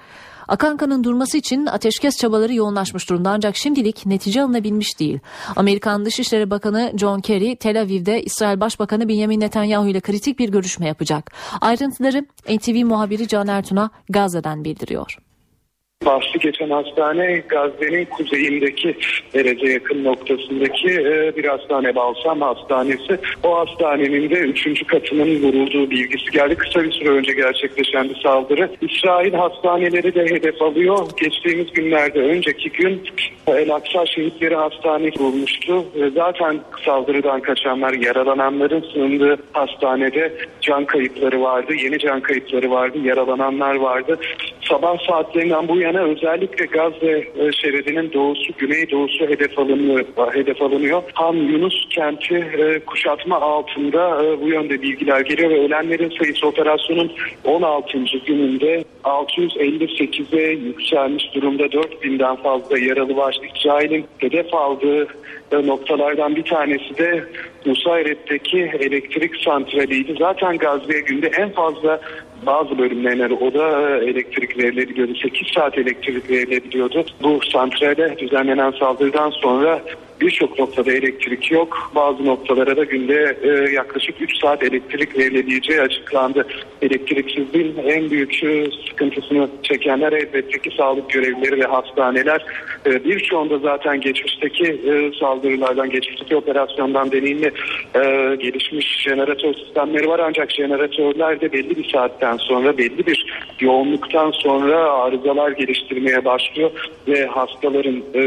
Akan 0.48 0.78
kanın 0.78 1.04
durması 1.04 1.38
için 1.38 1.66
ateşkes 1.66 2.18
çabaları 2.18 2.54
yoğunlaşmış 2.54 3.10
durumda 3.10 3.30
ancak 3.30 3.56
şimdilik 3.56 4.06
netice 4.06 4.42
alınabilmiş 4.42 5.00
değil. 5.00 5.20
Amerikan 5.56 6.06
Dışişleri 6.06 6.50
Bakanı 6.50 6.94
John 6.98 7.20
Kerry 7.20 7.56
Tel 7.56 7.82
Aviv'de 7.82 8.24
İsrail 8.24 8.60
Başbakanı 8.60 9.10
Benjamin 9.10 9.40
Netanyahu 9.40 9.88
ile 9.88 10.00
kritik 10.00 10.40
bir 10.40 10.50
görüşme 10.50 10.88
yapacak. 10.88 11.32
Ayrıntıları 11.62 12.26
NTV 12.50 12.86
muhabiri 12.86 13.28
Can 13.28 13.48
Ertun'a 13.48 13.90
Gazze'den 14.10 14.64
bildiriyor. 14.64 15.18
Bahsi 16.06 16.40
geçen 16.40 16.70
hastane 16.70 17.44
Gazze'nin 17.48 18.06
kuzeyindeki 18.06 18.98
derece 19.34 19.68
yakın 19.68 20.04
noktasındaki 20.04 20.88
e, 20.88 21.36
bir 21.36 21.46
hastane 21.46 21.96
Balsam 21.96 22.42
Hastanesi. 22.42 23.20
O 23.44 23.58
hastanenin 23.58 24.30
de 24.30 24.40
üçüncü 24.40 24.86
katının 24.86 25.44
vurulduğu 25.44 25.90
bilgisi 25.90 26.32
geldi. 26.32 26.56
Kısa 26.56 26.84
bir 26.84 26.92
süre 26.92 27.10
önce 27.10 27.34
gerçekleşen 27.34 28.10
bir 28.10 28.16
saldırı. 28.16 28.72
İsrail 28.82 29.34
hastaneleri 29.34 30.16
de 30.16 30.26
hedef 30.26 30.62
alıyor. 30.62 30.98
Geçtiğimiz 31.22 31.74
günlerde 31.74 32.20
önceki 32.20 32.70
gün 32.70 33.02
El 33.48 33.76
Aksa 33.76 34.06
Şehitleri 34.06 34.56
Hastanesi 34.56 35.20
vurulmuştu. 35.20 35.86
E, 35.96 36.10
zaten 36.10 36.60
saldırıdan 36.86 37.42
kaçanlar, 37.42 37.94
yaralananların 37.94 38.86
sığındığı 38.94 39.38
hastanede 39.54 40.34
can 40.62 40.86
kayıpları 40.86 41.42
vardı. 41.42 41.74
Yeni 41.74 42.00
can 42.00 42.22
kayıpları 42.22 42.72
vardı. 42.72 42.98
Yaralananlar 43.04 43.76
vardı. 43.76 44.20
Sabah 44.70 44.98
saatlerinden 45.08 45.68
bu 45.68 45.80
yana 45.86 46.04
özellikle 46.04 46.66
Gazze 46.66 47.28
e, 47.40 47.52
şeridinin 47.52 48.14
doğusu, 48.14 48.54
güneydoğusu 48.58 49.28
hedef 49.28 49.60
alınıyor. 49.60 50.06
Hedef 50.34 50.62
alınıyor. 50.62 51.04
Han 51.14 51.36
Yunus 51.36 51.90
kenti 51.90 52.36
e, 52.36 52.80
kuşatma 52.80 53.42
altında 53.42 54.24
e, 54.24 54.42
bu 54.42 54.48
yönde 54.48 54.82
bilgiler 54.82 55.22
geliyor 55.22 55.50
ve 55.50 55.60
ölenlerin 55.60 56.14
sayısı 56.20 56.48
operasyonun 56.48 57.12
16. 57.44 57.98
gününde 58.26 58.84
658'e 59.04 60.52
yükselmiş 60.52 61.36
durumda 61.36 61.64
4000'den 61.64 62.36
fazla 62.36 62.80
yaralı 62.80 63.18
var. 63.18 63.40
İsrail'in 63.56 64.06
hedef 64.18 64.54
aldığı 64.54 65.08
noktalardan 65.52 66.36
bir 66.36 66.44
tanesi 66.44 66.98
de 66.98 67.24
Nusayret'teki 67.66 68.72
elektrik 68.80 69.36
santraliydi. 69.36 70.16
Zaten 70.20 70.58
Gazze'ye 70.58 71.00
günde 71.00 71.28
en 71.28 71.50
fazla 71.50 72.02
bazı 72.46 72.78
bölümlerine 72.78 73.36
o 73.36 73.54
da 73.54 73.98
elektrik 73.98 74.58
verilebiliyordu. 74.58 75.16
8 75.16 75.48
saat 75.56 75.78
elektrik 75.78 76.30
verilebiliyordu. 76.30 77.06
Bu 77.24 77.40
santrale 77.52 78.20
düzenlenen 78.20 78.72
saldırıdan 78.72 79.30
sonra 79.30 79.82
birçok 80.22 80.60
noktada 80.60 80.92
elektrik 80.92 81.52
yok. 81.52 81.92
Bazı 81.96 82.26
noktalara 82.26 82.78
da 82.78 82.84
günde 82.84 83.38
e, 83.44 83.74
yaklaşık 83.74 84.22
3 84.22 84.38
saat 84.42 84.64
elektrik 84.64 85.18
verilebileceği 85.18 85.82
açıklandı. 85.82 86.48
Elektriksizliğin 86.82 87.76
en 87.86 88.10
büyük 88.10 88.44
e, 88.44 88.68
sıkıntısını 88.90 89.50
çekenler 89.64 90.14
elbette 90.14 90.60
ki 90.60 90.70
sağlık 90.78 91.10
görevlileri 91.10 91.60
ve 91.60 91.66
hastaneler. 91.66 92.46
E, 92.86 93.06
birçoğunda 93.06 93.58
zaten 93.58 94.02
geçmişteki 94.02 94.64
e, 94.64 95.12
saldırılardan, 95.20 95.90
geçmişteki 95.90 96.36
operasyondan 96.36 97.12
deneyimli 97.12 97.52
e, 97.96 98.36
gelişmiş 98.36 99.04
jeneratör 99.04 99.54
sistemleri 99.54 100.08
var. 100.08 100.20
Ancak 100.20 100.52
jeneratörler 100.52 101.42
de 101.42 101.52
belli 101.52 101.78
bir 101.78 101.90
saatten 101.90 102.38
sonra, 102.38 102.78
belli 102.78 103.06
bir 103.06 103.26
yoğunluktan 103.60 104.32
sonra 104.32 104.92
arızalar 104.92 105.52
geliştirmeye 105.52 106.26
başlıyor 106.26 106.72
ve 107.08 107.26
hastaların 107.26 108.04
e, 108.14 108.22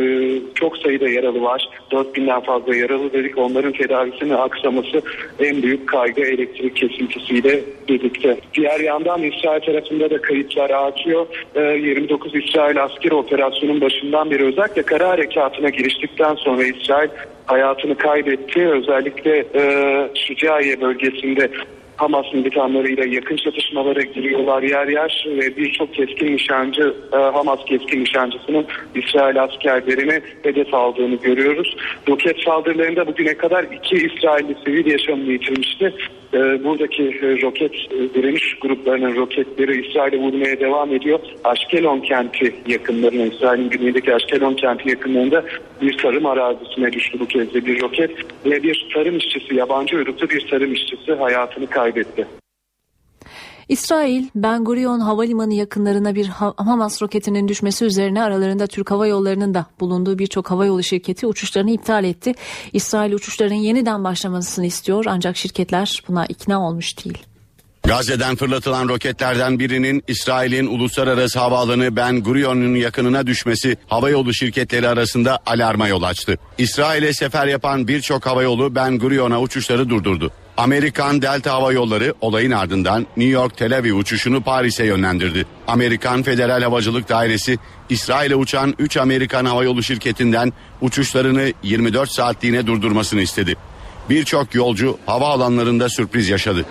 çok 0.54 0.76
sayıda 0.76 1.08
yaralı 1.08 1.42
var. 1.42 1.68
4000'den 1.90 2.40
fazla 2.40 2.76
yaralı 2.76 3.12
dedik. 3.12 3.38
Onların 3.38 3.72
tedavisinin 3.72 4.34
aksaması 4.34 5.02
en 5.38 5.62
büyük 5.62 5.88
kaygı 5.88 6.20
elektrik 6.22 6.76
kesintisiyle 6.76 7.60
birlikte. 7.88 8.36
Diğer 8.54 8.80
yandan 8.80 9.22
İsrail 9.22 9.60
tarafında 9.60 10.10
da 10.10 10.22
kayıtlar 10.22 10.70
artıyor. 10.70 11.26
29 11.56 12.34
ee, 12.34 12.38
İsrail 12.38 12.82
askeri 12.82 13.14
operasyonun 13.14 13.80
başından 13.80 14.30
beri 14.30 14.44
özellikle 14.44 14.82
kara 14.82 15.08
harekatına 15.08 15.68
giriştikten 15.68 16.34
sonra 16.34 16.64
İsrail 16.64 17.08
hayatını 17.46 17.94
kaybetti. 17.94 18.68
Özellikle 18.68 19.44
e, 19.54 19.62
Şucaiye 20.14 20.80
bölgesinde 20.80 21.50
Hamas 21.98 22.34
militanlarıyla 22.34 23.04
yakın 23.04 23.36
çatışmalara 23.36 24.00
giriyorlar 24.00 24.62
yer 24.62 24.86
yer 24.86 25.26
ve 25.26 25.56
birçok 25.56 25.94
keskin 25.94 26.36
nişancı 26.36 26.94
e, 27.12 27.16
Hamas 27.16 27.64
keskin 27.64 28.00
nişancısının 28.00 28.66
İsrail 28.94 29.42
askerlerini 29.42 30.20
hedef 30.42 30.74
aldığını 30.74 31.14
görüyoruz. 31.14 31.76
Roket 32.08 32.40
saldırılarında 32.42 33.06
bugüne 33.06 33.34
kadar 33.34 33.64
iki 33.64 33.96
İsrailli 33.96 34.56
sivil 34.64 34.86
yaşamını 34.86 35.32
yitirmişti. 35.32 35.94
E, 36.32 36.64
buradaki 36.64 37.02
e, 37.02 37.42
roket 37.42 37.72
direniş 38.14 38.58
gruplarının 38.58 39.16
roketleri 39.16 39.86
İsrail'e 39.86 40.18
vurmaya 40.18 40.60
devam 40.60 40.94
ediyor. 40.94 41.20
Aşkelon 41.44 42.00
kenti 42.00 42.54
yakınlarında 42.66 43.34
İsrail'in 43.34 43.70
güneyindeki 43.70 44.14
Aşkelon 44.14 44.54
kenti 44.54 44.88
yakınlarında 44.88 45.44
bir 45.82 45.98
tarım 45.98 46.26
arazisine 46.26 46.92
düştü 46.92 47.20
bu 47.20 47.26
kez 47.26 47.54
de 47.54 47.66
bir 47.66 47.80
roket 47.82 48.10
ve 48.46 48.62
bir 48.62 48.88
tarım 48.94 49.16
işçisi 49.16 49.54
yabancı 49.54 49.96
uyruklu 49.96 50.28
bir 50.28 50.46
tarım 50.50 50.72
işçisi 50.72 51.12
hayatını 51.12 51.66
kaybetti. 51.66 52.26
İsrail, 53.68 54.24
Ben 54.34 54.64
Gurion 54.64 55.00
Havalimanı 55.00 55.54
yakınlarına 55.54 56.14
bir 56.14 56.26
Hamas 56.56 57.02
roketinin 57.02 57.48
düşmesi 57.48 57.84
üzerine 57.84 58.22
aralarında 58.22 58.66
Türk 58.66 58.90
Hava 58.90 59.06
Yolları'nın 59.06 59.54
da 59.54 59.66
bulunduğu 59.80 60.18
birçok 60.18 60.50
havayolu 60.50 60.82
şirketi 60.82 61.26
uçuşlarını 61.26 61.70
iptal 61.70 62.04
etti. 62.04 62.34
İsrail 62.72 63.12
uçuşların 63.12 63.54
yeniden 63.54 64.04
başlamasını 64.04 64.66
istiyor 64.66 65.04
ancak 65.08 65.36
şirketler 65.36 66.02
buna 66.08 66.26
ikna 66.26 66.68
olmuş 66.68 67.04
değil. 67.04 67.18
Gazze'den 67.82 68.36
fırlatılan 68.36 68.88
roketlerden 68.88 69.58
birinin 69.58 70.02
İsrail'in 70.08 70.66
uluslararası 70.66 71.38
havaalanı 71.38 71.96
Ben 71.96 72.22
Gurion'un 72.22 72.74
yakınına 72.74 73.26
düşmesi 73.26 73.76
havayolu 73.86 74.34
şirketleri 74.34 74.88
arasında 74.88 75.38
alarma 75.46 75.88
yol 75.88 76.02
açtı. 76.02 76.38
İsrail'e 76.58 77.12
sefer 77.12 77.46
yapan 77.46 77.88
birçok 77.88 78.26
havayolu 78.26 78.74
Ben 78.74 78.98
Gurion'a 78.98 79.40
uçuşları 79.40 79.90
durdurdu. 79.90 80.32
Amerikan 80.58 81.22
Delta 81.22 81.52
Hava 81.52 81.72
Yolları 81.72 82.14
olayın 82.20 82.50
ardından 82.50 83.06
New 83.16 83.32
York 83.32 83.56
Tel 83.56 83.78
Aviv 83.78 83.94
uçuşunu 83.94 84.42
Paris'e 84.42 84.84
yönlendirdi. 84.84 85.46
Amerikan 85.66 86.22
Federal 86.22 86.62
Havacılık 86.62 87.08
Dairesi 87.08 87.58
İsrail'e 87.88 88.36
uçan 88.36 88.74
3 88.78 88.96
Amerikan 88.96 89.44
havayolu 89.44 89.82
şirketinden 89.82 90.52
uçuşlarını 90.80 91.52
24 91.62 92.10
saatliğine 92.10 92.66
durdurmasını 92.66 93.20
istedi. 93.20 93.56
Birçok 94.10 94.54
yolcu 94.54 94.98
havaalanlarında 95.06 95.88
sürpriz 95.88 96.28
yaşadı. 96.28 96.64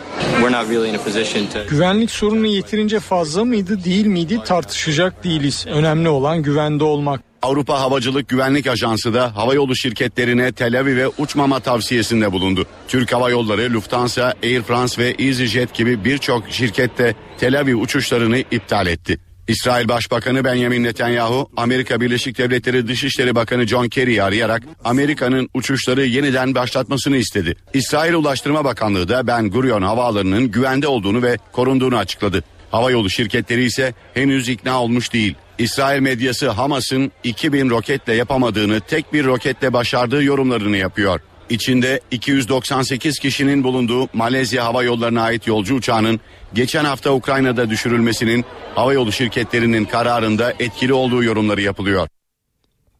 Güvenlik 1.70 2.12
sorunu 2.12 2.48
yeterince 2.48 3.00
fazla 3.00 3.46
mıydı 3.46 3.84
değil 3.84 4.06
miydi 4.06 4.39
tartışacak 4.46 5.24
değiliz. 5.24 5.65
Önemli 5.67 6.10
olan 6.10 6.44
güvende 6.44 6.84
olmak. 6.84 7.26
Avrupa 7.41 7.82
Havacılık 7.82 8.29
Güvenlik 8.29 8.67
Ajansı 8.67 9.13
da 9.13 9.36
havayolu 9.36 9.75
şirketlerine 9.75 10.51
Tel 10.51 10.79
Aviv'e 10.79 11.08
uçmama 11.08 11.60
tavsiyesinde 11.60 12.32
bulundu. 12.32 12.65
Türk 12.88 13.13
Hava 13.13 13.29
Yolları, 13.29 13.74
Lufthansa, 13.74 14.34
Air 14.44 14.62
France 14.62 15.03
ve 15.03 15.10
EasyJet 15.10 15.74
gibi 15.74 16.06
birçok 16.06 16.44
şirket 16.50 16.98
de 16.98 17.15
Tel 17.38 17.60
Aviv 17.60 17.75
uçuşlarını 17.75 18.38
iptal 18.38 18.88
etti. 18.88 19.20
İsrail 19.48 19.88
Başbakanı 19.88 20.44
Benjamin 20.44 20.84
Netanyahu, 20.84 21.50
Amerika 21.58 22.01
Birleşik 22.01 22.38
Devletleri 22.38 22.88
Dışişleri 22.88 23.36
Bakanı 23.36 23.67
John 23.67 23.88
Kerry'i 23.88 24.24
arayarak 24.24 24.63
Amerika'nın 24.84 25.50
uçuşları 25.53 26.06
yeniden 26.06 26.56
başlatmasını 26.56 27.17
istedi. 27.17 27.56
İsrail 27.74 28.13
Ulaştırma 28.13 28.65
Bakanlığı 28.65 29.10
da 29.10 29.27
Ben 29.27 29.50
Gurion 29.50 29.82
havaalanının 29.82 30.51
güvende 30.51 30.88
olduğunu 30.88 31.22
ve 31.22 31.38
korunduğunu 31.51 31.98
açıkladı. 31.98 32.44
Havayolu 32.72 33.10
şirketleri 33.10 33.63
ise 33.63 33.94
henüz 34.13 34.50
ikna 34.50 34.82
olmuş 34.84 35.13
değil. 35.13 35.36
İsrail 35.57 36.01
medyası 36.01 36.49
Hamas'ın 36.49 37.11
2000 37.23 37.69
roketle 37.69 38.13
yapamadığını 38.13 38.79
tek 38.79 39.13
bir 39.13 39.25
roketle 39.25 39.73
başardığı 39.73 40.23
yorumlarını 40.23 40.77
yapıyor. 40.77 41.19
İçinde 41.49 42.01
298 42.11 43.19
kişinin 43.19 43.63
bulunduğu 43.63 44.09
Malezya 44.13 44.65
Hava 44.65 44.83
Yolları'na 44.83 45.21
ait 45.21 45.47
yolcu 45.47 45.75
uçağının 45.75 46.19
geçen 46.53 46.85
hafta 46.85 47.13
Ukrayna'da 47.13 47.69
düşürülmesinin 47.69 48.45
havayolu 48.75 49.11
şirketlerinin 49.11 49.85
kararında 49.85 50.53
etkili 50.59 50.93
olduğu 50.93 51.23
yorumları 51.23 51.61
yapılıyor. 51.61 52.07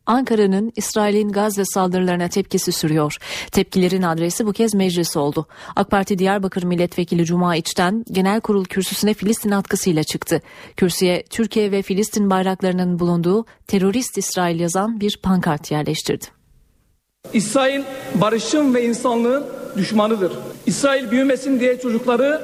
Ankara'nın 0.07 0.71
İsrail'in 0.75 1.29
Gazze 1.29 1.65
saldırılarına 1.65 2.27
tepkisi 2.27 2.71
sürüyor. 2.71 3.17
Tepkilerin 3.51 4.01
adresi 4.01 4.45
bu 4.45 4.53
kez 4.53 4.73
meclis 4.73 5.17
oldu. 5.17 5.47
AK 5.75 5.91
Parti 5.91 6.19
Diyarbakır 6.19 6.63
Milletvekili 6.63 7.25
Cuma 7.25 7.55
İç'ten 7.55 8.05
genel 8.11 8.41
kurul 8.41 8.65
kürsüsüne 8.65 9.13
Filistin 9.13 9.51
atkısıyla 9.51 10.03
çıktı. 10.03 10.41
Kürsüye 10.77 11.23
Türkiye 11.29 11.71
ve 11.71 11.81
Filistin 11.81 12.29
bayraklarının 12.29 12.99
bulunduğu 12.99 13.45
terörist 13.67 14.17
İsrail 14.17 14.59
yazan 14.59 14.99
bir 14.99 15.19
pankart 15.23 15.71
yerleştirdi. 15.71 16.25
İsrail 17.33 17.81
barışın 18.15 18.73
ve 18.73 18.85
insanlığın 18.85 19.45
düşmanıdır. 19.77 20.31
İsrail 20.65 21.11
büyümesin 21.11 21.59
diye 21.59 21.79
çocukları, 21.79 22.41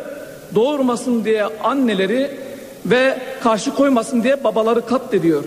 doğurmasın 0.55 1.25
diye 1.25 1.43
anneleri 1.43 2.31
ve 2.85 3.19
karşı 3.43 3.75
koymasın 3.75 4.23
diye 4.23 4.43
babaları 4.43 4.85
katlediyor. 4.85 5.43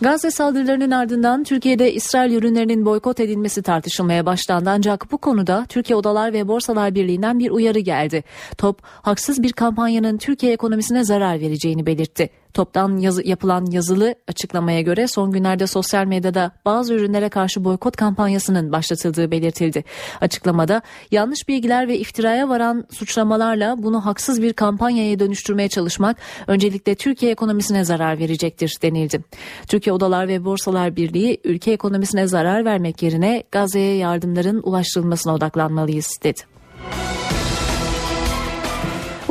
Gazze 0.00 0.30
saldırılarının 0.30 0.90
ardından 0.90 1.44
Türkiye'de 1.44 1.92
İsrail 1.92 2.32
ürünlerinin 2.32 2.84
boykot 2.84 3.20
edilmesi 3.20 3.62
tartışılmaya 3.62 4.26
başlandı 4.26 4.70
ancak 4.70 5.12
bu 5.12 5.18
konuda 5.18 5.66
Türkiye 5.68 5.96
Odalar 5.96 6.32
ve 6.32 6.48
Borsalar 6.48 6.94
Birliği'nden 6.94 7.38
bir 7.38 7.50
uyarı 7.50 7.78
geldi. 7.78 8.24
TOP 8.58 8.82
haksız 8.82 9.42
bir 9.42 9.52
kampanyanın 9.52 10.18
Türkiye 10.18 10.52
ekonomisine 10.52 11.04
zarar 11.04 11.40
vereceğini 11.40 11.86
belirtti. 11.86 12.30
Toptan 12.58 12.96
yazı, 12.96 13.28
yapılan 13.28 13.66
yazılı 13.70 14.14
açıklamaya 14.28 14.80
göre 14.80 15.08
son 15.08 15.32
günlerde 15.32 15.66
sosyal 15.66 16.04
medyada 16.04 16.52
bazı 16.64 16.94
ürünlere 16.94 17.28
karşı 17.28 17.64
boykot 17.64 17.96
kampanyasının 17.96 18.72
başlatıldığı 18.72 19.30
belirtildi. 19.30 19.84
Açıklamada 20.20 20.82
yanlış 21.10 21.48
bilgiler 21.48 21.88
ve 21.88 21.98
iftiraya 21.98 22.48
varan 22.48 22.84
suçlamalarla 22.90 23.82
bunu 23.82 24.06
haksız 24.06 24.42
bir 24.42 24.52
kampanyaya 24.52 25.18
dönüştürmeye 25.18 25.68
çalışmak 25.68 26.16
öncelikle 26.46 26.94
Türkiye 26.94 27.32
ekonomisine 27.32 27.84
zarar 27.84 28.18
verecektir 28.18 28.76
denildi. 28.82 29.24
Türkiye 29.68 29.94
Odalar 29.94 30.28
ve 30.28 30.44
Borsalar 30.44 30.96
Birliği 30.96 31.40
ülke 31.44 31.72
ekonomisine 31.72 32.26
zarar 32.26 32.64
vermek 32.64 33.02
yerine 33.02 33.42
Gazze'ye 33.52 33.96
yardımların 33.96 34.60
ulaştırılmasına 34.64 35.34
odaklanmalıyız 35.34 36.08
dedi. 36.22 36.40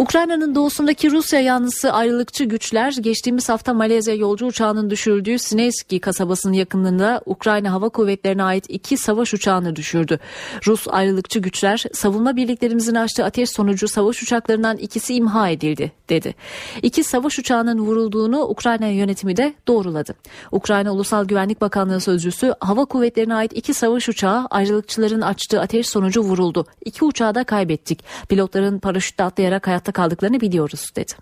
Ukrayna'nın 0.07 0.55
doğusundaki 0.55 1.11
Rusya 1.11 1.39
yanlısı 1.39 1.93
ayrılıkçı 1.93 2.43
güçler 2.43 2.93
geçtiğimiz 3.01 3.49
hafta 3.49 3.73
Malezya 3.73 4.15
yolcu 4.15 4.45
uçağının 4.45 4.89
düşürdüğü 4.89 5.39
Sinevski 5.39 5.99
kasabasının 5.99 6.53
yakınında 6.53 7.21
Ukrayna 7.25 7.71
Hava 7.71 7.89
Kuvvetleri'ne 7.89 8.43
ait 8.43 8.65
iki 8.69 8.97
savaş 8.97 9.33
uçağını 9.33 9.75
düşürdü. 9.75 10.19
Rus 10.67 10.87
ayrılıkçı 10.87 11.39
güçler 11.39 11.83
savunma 11.93 12.35
birliklerimizin 12.35 12.95
açtığı 12.95 13.25
ateş 13.25 13.49
sonucu 13.49 13.87
savaş 13.87 14.23
uçaklarından 14.23 14.77
ikisi 14.77 15.15
imha 15.15 15.49
edildi 15.49 15.91
dedi. 16.09 16.35
İki 16.81 17.03
savaş 17.03 17.39
uçağının 17.39 17.79
vurulduğunu 17.79 18.41
Ukrayna 18.41 18.87
yönetimi 18.87 19.37
de 19.37 19.53
doğruladı. 19.67 20.15
Ukrayna 20.51 20.93
Ulusal 20.93 21.25
Güvenlik 21.25 21.61
Bakanlığı 21.61 22.01
sözcüsü 22.01 22.53
Hava 22.59 22.85
Kuvvetleri'ne 22.85 23.35
ait 23.35 23.51
iki 23.55 23.73
savaş 23.73 24.09
uçağı 24.09 24.47
ayrılıkçıların 24.49 25.21
açtığı 25.21 25.61
ateş 25.61 25.89
sonucu 25.89 26.21
vuruldu. 26.21 26.65
İki 26.85 27.05
uçağı 27.05 27.35
da 27.35 27.43
kaybettik. 27.43 28.03
Pilotların 28.29 28.79
paraşütle 28.79 29.23
atlayarak 29.23 29.67
hayatta 29.67 29.96
kaldıklarını 29.97 30.41
biliyoruz 30.41 30.91
dedi. 30.95 31.13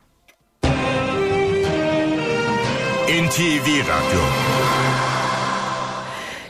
NTV 3.09 3.67
Radyo 3.79 4.21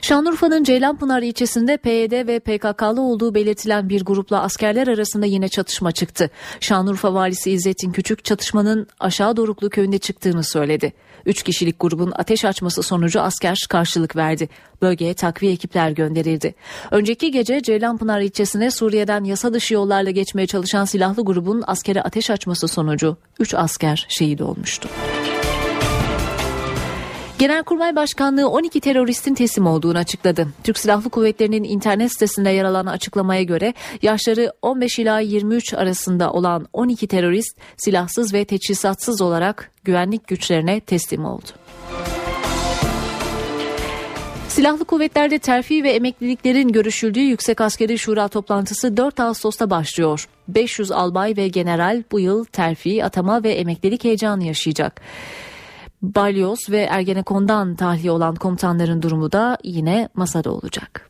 Şanlıurfa'nın 0.02 0.64
Ceylanpınar 0.64 1.22
ilçesinde 1.22 1.78
PYD 1.78 2.28
ve 2.28 2.40
PKK'lı 2.40 3.02
olduğu 3.02 3.36
belirtilen 3.36 3.90
bir 3.90 4.06
grupla 4.06 4.42
askerler 4.42 4.88
arasında 4.88 5.26
yine 5.26 5.48
çatışma 5.48 5.92
çıktı. 5.92 6.30
Şanlıurfa 6.60 7.14
valisi 7.14 7.52
İzzettin 7.52 7.92
Küçük 7.92 8.26
çatışmanın 8.26 8.88
aşağı 9.00 9.38
Doruklu 9.38 9.70
köyünde 9.70 9.98
çıktığını 9.98 10.44
söyledi. 10.44 10.94
Üç 11.26 11.44
kişilik 11.44 11.80
grubun 11.80 12.14
ateş 12.16 12.46
açması 12.46 12.84
sonucu 12.84 13.22
asker 13.22 13.66
karşılık 13.70 14.16
verdi. 14.16 14.50
Bölgeye 14.82 15.14
takviye 15.14 15.54
ekipler 15.54 15.92
gönderildi. 15.92 16.56
Önceki 16.92 17.32
gece 17.32 17.62
Ceylanpınar 17.62 18.22
ilçesine 18.22 18.72
Suriye'den 18.72 19.24
yasa 19.24 19.54
dışı 19.54 19.74
yollarla 19.74 20.12
geçmeye 20.12 20.48
çalışan 20.48 20.86
silahlı 20.86 21.26
grubun 21.26 21.64
askere 21.68 22.02
ateş 22.02 22.30
açması 22.30 22.68
sonucu 22.68 23.18
3 23.40 23.54
asker 23.54 24.06
şehit 24.10 24.42
olmuştu. 24.42 24.90
Genelkurmay 27.40 27.96
Başkanlığı 27.96 28.50
12 28.50 28.80
teröristin 28.80 29.34
teslim 29.34 29.68
olduğunu 29.68 29.98
açıkladı. 29.98 30.48
Türk 30.64 30.80
Silahlı 30.80 31.10
Kuvvetleri'nin 31.10 31.64
internet 31.64 32.12
sitesinde 32.12 32.50
yer 32.50 32.64
alan 32.64 32.86
açıklamaya 32.86 33.44
göre 33.44 33.74
yaşları 34.02 34.54
15 34.62 35.00
ila 35.00 35.20
23 35.20 35.74
arasında 35.74 36.34
olan 36.34 36.68
12 36.74 37.08
terörist 37.08 37.58
silahsız 37.78 38.34
ve 38.34 38.46
teçhizatsız 38.46 39.22
olarak 39.22 39.72
güvenlik 39.84 40.28
güçlerine 40.28 40.80
teslim 40.80 41.26
oldu. 41.26 41.46
Silahlı 44.48 44.86
kuvvetlerde 44.86 45.40
terfi 45.40 45.84
ve 45.84 45.92
emekliliklerin 45.92 46.68
görüşüldüğü 46.68 47.20
Yüksek 47.20 47.62
Askeri 47.62 47.98
Şura 47.98 48.28
toplantısı 48.28 48.98
4 48.98 49.20
Ağustos'ta 49.20 49.70
başlıyor. 49.70 50.28
500 50.48 50.92
albay 50.92 51.34
ve 51.38 51.48
general 51.48 52.04
bu 52.12 52.20
yıl 52.20 52.46
terfi, 52.46 53.06
atama 53.06 53.44
ve 53.44 53.52
emeklilik 53.52 54.04
heyecanı 54.04 54.44
yaşayacak. 54.44 55.02
Balyoz 56.16 56.60
ve 56.70 56.82
Ergenekon'dan 56.82 57.76
tahliye 57.76 58.12
olan 58.12 58.36
komutanların 58.36 59.02
durumu 59.02 59.32
da 59.32 59.58
yine 59.64 60.10
masada 60.16 60.52
olacak. 60.52 61.10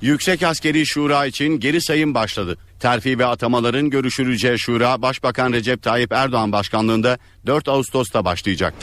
Yüksek 0.00 0.42
Askeri 0.42 0.86
Şura 0.86 1.26
için 1.26 1.60
geri 1.60 1.82
sayım 1.82 2.14
başladı. 2.14 2.58
Terfi 2.80 3.18
ve 3.18 3.26
atamaların 3.26 3.90
görüşüleceği 3.90 4.58
şura 4.58 5.02
Başbakan 5.02 5.52
Recep 5.52 5.82
Tayyip 5.82 6.12
Erdoğan 6.12 6.52
başkanlığında 6.52 7.18
4 7.46 7.68
Ağustos'ta 7.68 8.24
başlayacak. 8.24 8.74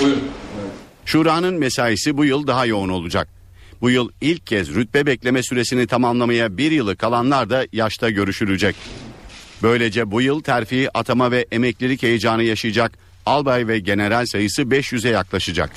Buyurun. 0.00 0.22
Şura'nın 1.04 1.54
mesaisi 1.54 2.16
bu 2.16 2.24
yıl 2.24 2.46
daha 2.46 2.66
yoğun 2.66 2.88
olacak. 2.88 3.28
Bu 3.80 3.90
yıl 3.90 4.08
ilk 4.20 4.46
kez 4.46 4.74
rütbe 4.74 5.06
bekleme 5.06 5.42
süresini 5.42 5.86
tamamlamaya 5.86 6.56
bir 6.56 6.70
yılı 6.70 6.96
kalanlar 6.96 7.50
da 7.50 7.66
yaşta 7.72 8.10
görüşülecek. 8.10 8.76
Böylece 9.62 10.10
bu 10.10 10.22
yıl 10.22 10.42
terfi, 10.42 10.88
atama 10.98 11.30
ve 11.30 11.46
emeklilik 11.52 12.02
heyecanı 12.02 12.42
yaşayacak 12.42 13.07
albay 13.28 13.68
ve 13.68 13.78
general 13.78 14.26
sayısı 14.26 14.62
500'e 14.62 15.10
yaklaşacak. 15.10 15.70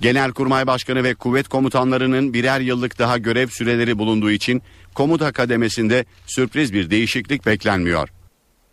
Genelkurmay 0.00 0.66
Başkanı 0.66 1.04
ve 1.04 1.14
kuvvet 1.14 1.48
komutanlarının 1.48 2.34
birer 2.34 2.60
yıllık 2.60 2.98
daha 2.98 3.18
görev 3.18 3.48
süreleri 3.48 3.98
bulunduğu 3.98 4.30
için 4.30 4.62
komuta 4.94 5.32
kademesinde 5.32 6.04
sürpriz 6.26 6.72
bir 6.72 6.90
değişiklik 6.90 7.46
beklenmiyor. 7.46 8.08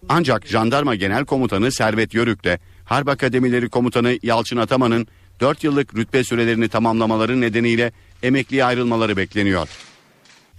Ancak 0.10 0.48
Jandarma 0.48 0.96
Genel 0.96 1.26
Komutanı 1.26 1.72
Servet 1.72 2.14
Yörük'le 2.14 2.60
Harp 2.86 3.08
Akademileri 3.08 3.70
Komutanı 3.70 4.20
Yalçın 4.24 4.58
Ataman'ın 4.58 5.08
4 5.40 5.64
yıllık 5.64 5.96
rütbe 5.96 6.24
sürelerini 6.24 6.70
tamamlamaları 6.70 7.42
nedeniyle 7.42 7.92
emekliye 8.24 8.66
ayrılmaları 8.66 9.18
bekleniyor. 9.18 9.70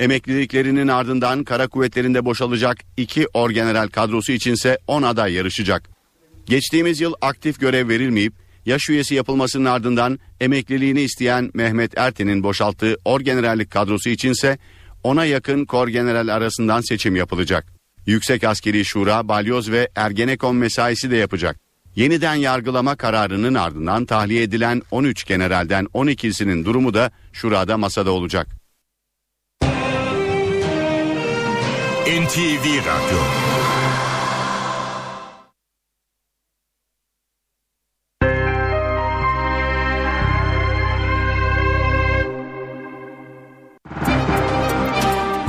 Emekliliklerinin 0.00 0.88
ardından 0.88 1.44
kara 1.44 1.68
kuvvetlerinde 1.68 2.24
boşalacak 2.24 2.78
2 2.96 3.26
orgeneral 3.34 3.88
kadrosu 3.88 4.32
içinse 4.32 4.78
10 4.86 5.02
aday 5.02 5.32
yarışacak. 5.32 5.99
Geçtiğimiz 6.46 7.00
yıl 7.00 7.14
aktif 7.20 7.60
görev 7.60 7.88
verilmeyip 7.88 8.32
yaş 8.66 8.88
üyesi 8.90 9.14
yapılmasının 9.14 9.64
ardından 9.64 10.18
emekliliğini 10.40 11.00
isteyen 11.00 11.50
Mehmet 11.54 11.98
Erten'in 11.98 12.42
boşalttığı 12.42 12.96
orgenerallik 13.04 13.70
kadrosu 13.70 14.08
içinse 14.08 14.58
ona 15.02 15.24
yakın 15.24 15.64
kor 15.64 15.88
general 15.88 16.28
arasından 16.28 16.80
seçim 16.80 17.16
yapılacak. 17.16 17.66
Yüksek 18.06 18.44
Askeri 18.44 18.84
Şura, 18.84 19.28
Balyoz 19.28 19.70
ve 19.70 19.88
Ergenekon 19.96 20.56
mesaisi 20.56 21.10
de 21.10 21.16
yapacak. 21.16 21.60
Yeniden 21.96 22.34
yargılama 22.34 22.96
kararının 22.96 23.54
ardından 23.54 24.04
tahliye 24.04 24.42
edilen 24.42 24.82
13 24.90 25.24
generalden 25.26 25.84
12'sinin 25.84 26.64
durumu 26.64 26.94
da 26.94 27.10
şurada 27.32 27.78
masada 27.78 28.10
olacak. 28.10 28.48
NTV 32.06 32.64
Radyo 32.78 33.20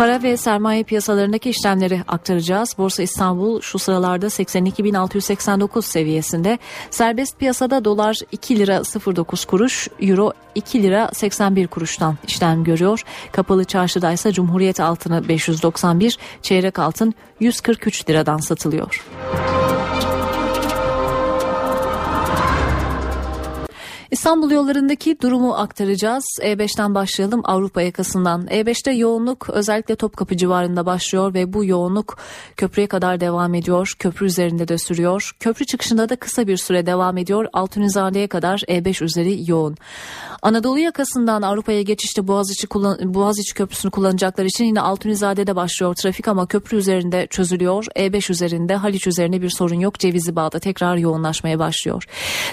Para 0.02 0.24
ve 0.24 0.38
sermaye 0.38 0.84
piyasalarındaki 0.84 1.50
işlemleri 1.50 2.02
aktaracağız. 2.08 2.76
Borsa 2.78 3.04
İstanbul 3.04 3.62
şu 3.62 3.80
sıralarda 3.80 4.26
82.689 4.26 5.82
seviyesinde. 5.82 6.60
Serbest 6.90 7.40
piyasada 7.40 7.86
dolar 7.86 8.16
2 8.32 8.60
lira 8.60 8.82
09 9.16 9.46
kuruş, 9.46 9.88
euro 10.00 10.34
2 10.56 10.84
lira 10.84 11.10
81 11.14 11.68
kuruştan 11.68 12.18
işlem 12.28 12.64
görüyor. 12.64 13.04
Kapalı 13.32 13.66
çarşıda 13.66 14.12
ise 14.12 14.32
Cumhuriyet 14.32 14.80
altını 14.80 15.28
591, 15.28 16.18
çeyrek 16.42 16.80
altın 16.80 17.14
143 17.40 18.10
liradan 18.10 18.38
satılıyor. 18.38 19.06
İstanbul 24.12 24.52
yollarındaki 24.52 25.22
durumu 25.22 25.54
aktaracağız. 25.54 26.24
E5'ten 26.42 26.96
başlayalım 26.96 27.42
Avrupa 27.44 27.82
yakasından. 27.82 28.48
E5'te 28.48 28.92
yoğunluk 28.92 29.50
özellikle 29.50 29.96
Topkapı 29.96 30.38
civarında 30.38 30.86
başlıyor 30.86 31.34
ve 31.34 31.54
bu 31.54 31.66
yoğunluk 31.66 32.18
köprüye 32.58 32.88
kadar 32.88 33.20
devam 33.20 33.54
ediyor. 33.54 33.94
Köprü 34.00 34.26
üzerinde 34.26 34.68
de 34.68 34.78
sürüyor. 34.78 35.32
Köprü 35.40 35.66
çıkışında 35.66 36.10
da 36.10 36.16
kısa 36.16 36.48
bir 36.48 36.58
süre 36.58 36.86
devam 36.86 37.18
ediyor. 37.18 37.46
Altunizade'ye 37.54 38.28
kadar 38.28 38.60
E5 38.60 39.04
üzeri 39.04 39.52
yoğun. 39.52 39.78
Anadolu 40.42 40.80
yakasından 40.80 41.42
Avrupa'ya 41.42 41.82
geçişte 41.82 42.28
Boğaziçi, 42.28 42.68
kullan 42.68 43.14
Boğaziçi 43.14 43.54
Köprüsü'nü 43.54 43.92
kullanacaklar 43.92 44.46
için 44.46 44.66
yine 44.66 44.82
Altunizade'de 44.82 45.56
başlıyor 45.56 45.96
trafik 45.96 46.28
ama 46.28 46.46
köprü 46.46 46.78
üzerinde 46.78 47.28
çözülüyor. 47.28 47.86
E5 47.96 48.32
üzerinde 48.32 48.76
Haliç 48.76 49.08
üzerinde 49.08 49.42
bir 49.42 49.50
sorun 49.50 49.80
yok. 49.80 50.00
Cevizli 50.00 50.36
Bağ'da 50.36 50.60
tekrar 50.60 50.98
yoğunlaşmaya 50.98 51.60
başlıyor. 51.60 52.04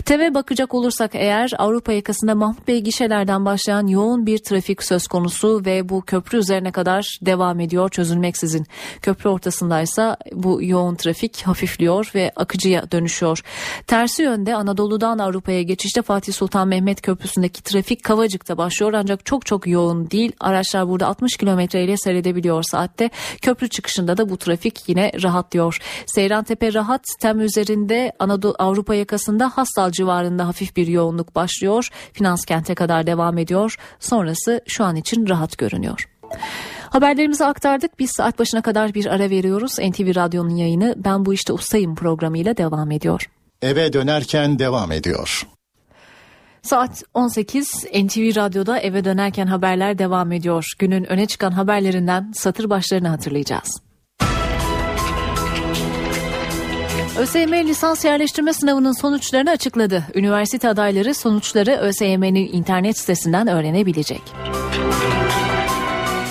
TEV'e 0.04 0.34
bakacak 0.34 0.74
olursak 0.74 1.10
eğer 1.14 1.47
haber 1.52 1.64
Avrupa 1.64 1.92
yakasında 1.92 2.34
Mahmut 2.34 2.68
Bey 2.68 2.80
gişelerden 2.80 3.44
başlayan 3.44 3.86
yoğun 3.86 4.26
bir 4.26 4.38
trafik 4.38 4.82
söz 4.82 5.06
konusu 5.06 5.62
ve 5.66 5.88
bu 5.88 6.02
köprü 6.02 6.38
üzerine 6.38 6.72
kadar 6.72 7.18
devam 7.22 7.60
ediyor 7.60 7.88
çözülmeksizin. 7.88 8.66
Köprü 9.02 9.30
ortasındaysa 9.30 10.16
bu 10.32 10.62
yoğun 10.62 10.94
trafik 10.94 11.42
hafifliyor 11.42 12.10
ve 12.14 12.32
akıcıya 12.36 12.90
dönüşüyor. 12.90 13.42
Tersi 13.86 14.22
yönde 14.22 14.54
Anadolu'dan 14.54 15.18
Avrupa'ya 15.18 15.62
geçişte 15.62 16.02
Fatih 16.02 16.32
Sultan 16.32 16.68
Mehmet 16.68 17.02
Köprüsü'ndeki 17.02 17.62
trafik 17.62 18.02
Kavacık'ta 18.02 18.58
başlıyor 18.58 18.92
ancak 18.92 19.26
çok 19.26 19.46
çok 19.46 19.66
yoğun 19.66 20.10
değil. 20.10 20.32
Araçlar 20.40 20.88
burada 20.88 21.06
60 21.06 21.36
kilometre 21.36 21.84
ile 21.84 21.96
seyredebiliyor 21.96 22.62
saatte. 22.62 23.10
Köprü 23.42 23.68
çıkışında 23.68 24.16
da 24.16 24.28
bu 24.28 24.36
trafik 24.36 24.88
yine 24.88 25.12
rahatlıyor. 25.22 25.78
Seyrantepe 26.06 26.74
rahat 26.74 27.04
tem 27.20 27.40
üzerinde 27.40 28.12
Anadolu 28.18 28.54
Avrupa 28.58 28.94
yakasında 28.94 29.48
Hastal 29.54 29.90
civarında 29.90 30.46
hafif 30.46 30.76
bir 30.76 30.86
yoğunluk 30.86 31.34
başlıyor. 31.38 31.88
Finans 32.12 32.44
kente 32.44 32.74
kadar 32.74 33.06
devam 33.06 33.38
ediyor. 33.38 33.76
Sonrası 34.00 34.60
şu 34.66 34.84
an 34.84 34.96
için 34.96 35.28
rahat 35.28 35.58
görünüyor. 35.58 36.08
Haberlerimizi 36.90 37.44
aktardık. 37.44 37.98
Biz 37.98 38.10
saat 38.16 38.38
başına 38.38 38.62
kadar 38.62 38.94
bir 38.94 39.06
ara 39.06 39.30
veriyoruz. 39.30 39.78
NTV 39.78 40.14
Radyo'nun 40.16 40.56
yayını 40.56 40.94
Ben 40.96 41.24
Bu 41.24 41.34
İşte 41.34 41.52
Ustayım 41.52 41.94
programıyla 41.94 42.56
devam 42.56 42.90
ediyor. 42.90 43.30
Eve 43.62 43.92
dönerken 43.92 44.58
devam 44.58 44.92
ediyor. 44.92 45.46
Saat 46.62 47.02
18 47.14 47.84
NTV 47.84 48.36
Radyo'da 48.36 48.78
eve 48.78 49.04
dönerken 49.04 49.46
haberler 49.46 49.98
devam 49.98 50.32
ediyor. 50.32 50.64
Günün 50.78 51.04
öne 51.04 51.26
çıkan 51.26 51.50
haberlerinden 51.50 52.32
satır 52.34 52.70
başlarını 52.70 53.08
hatırlayacağız. 53.08 53.87
ÖSYM 57.18 57.52
lisans 57.52 58.04
yerleştirme 58.04 58.52
sınavının 58.52 58.92
sonuçlarını 58.92 59.50
açıkladı. 59.50 60.04
Üniversite 60.14 60.68
adayları 60.68 61.14
sonuçları 61.14 61.70
ÖSYM'nin 61.70 62.52
internet 62.52 62.98
sitesinden 62.98 63.48
öğrenebilecek. 63.48 64.22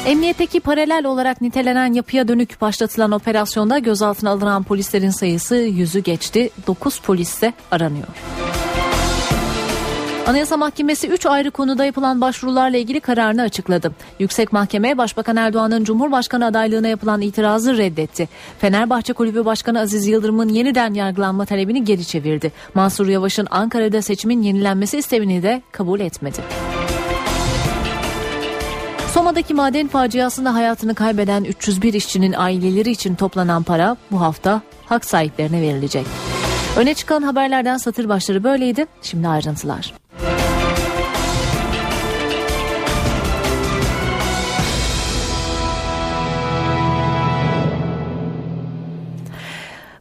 Emniyetteki 0.06 0.60
paralel 0.60 1.06
olarak 1.06 1.41
nitelenen 1.41 1.93
yapıya 1.93 2.28
dönük 2.28 2.62
başlatılan 2.62 3.12
operasyonda 3.12 3.80
gözaltına 3.80 4.30
alınan 4.30 4.63
polislerin 4.63 5.10
sayısı 5.10 5.56
yüzü 5.56 6.00
geçti. 6.00 6.50
9 6.67 7.00
polis 7.00 7.41
de 7.41 7.54
aranıyor. 7.71 8.08
Anayasa 10.28 10.58
Mahkemesi 10.58 11.08
3 11.08 11.26
ayrı 11.26 11.52
konuda 11.52 11.86
yapılan 11.86 12.22
başvurularla 12.22 12.78
ilgili 12.78 13.00
kararını 13.00 13.42
açıkladı. 13.42 13.92
Yüksek 14.20 14.54
Mahkeme 14.54 14.98
Başbakan 14.98 15.36
Erdoğan'ın 15.36 15.84
Cumhurbaşkanı 15.84 16.46
adaylığına 16.46 16.88
yapılan 16.88 17.22
itirazı 17.22 17.78
reddetti. 17.78 18.30
Fenerbahçe 18.60 19.13
Kulübü 19.13 19.46
Başkanı 19.46 19.80
Aziz 19.80 20.08
Yıldırım'ın 20.08 20.50
yeniden 20.50 20.94
yargılanma 20.94 21.46
talebini 21.46 21.84
geri 21.84 22.06
çevirdi. 22.06 22.52
Mansur 22.74 23.08
Yavaş'ın 23.08 23.48
Ankara'da 23.52 24.02
seçimin 24.02 24.42
yenilenmesi 24.42 24.98
istemini 24.98 25.44
de 25.44 25.62
kabul 25.72 26.00
etmedi. 26.00 26.38
Soma'daki 29.13 29.54
maden 29.54 29.88
faciasında 29.88 30.54
hayatını 30.54 30.96
kaybeden 30.96 31.44
301 31.44 31.94
işçinin 31.94 32.34
aileleri 32.38 32.92
için 32.92 33.16
toplanan 33.16 33.63
para 33.63 33.98
bu 34.12 34.22
hafta 34.22 34.62
hak 34.86 35.06
sahiplerine 35.06 35.62
verilecek. 35.62 36.06
Öne 36.78 36.94
çıkan 36.94 37.22
haberlerden 37.22 37.78
satır 37.78 38.10
başları 38.10 38.44
böyleydi. 38.44 38.86
Şimdi 39.02 39.28
ayrıntılar. 39.28 39.94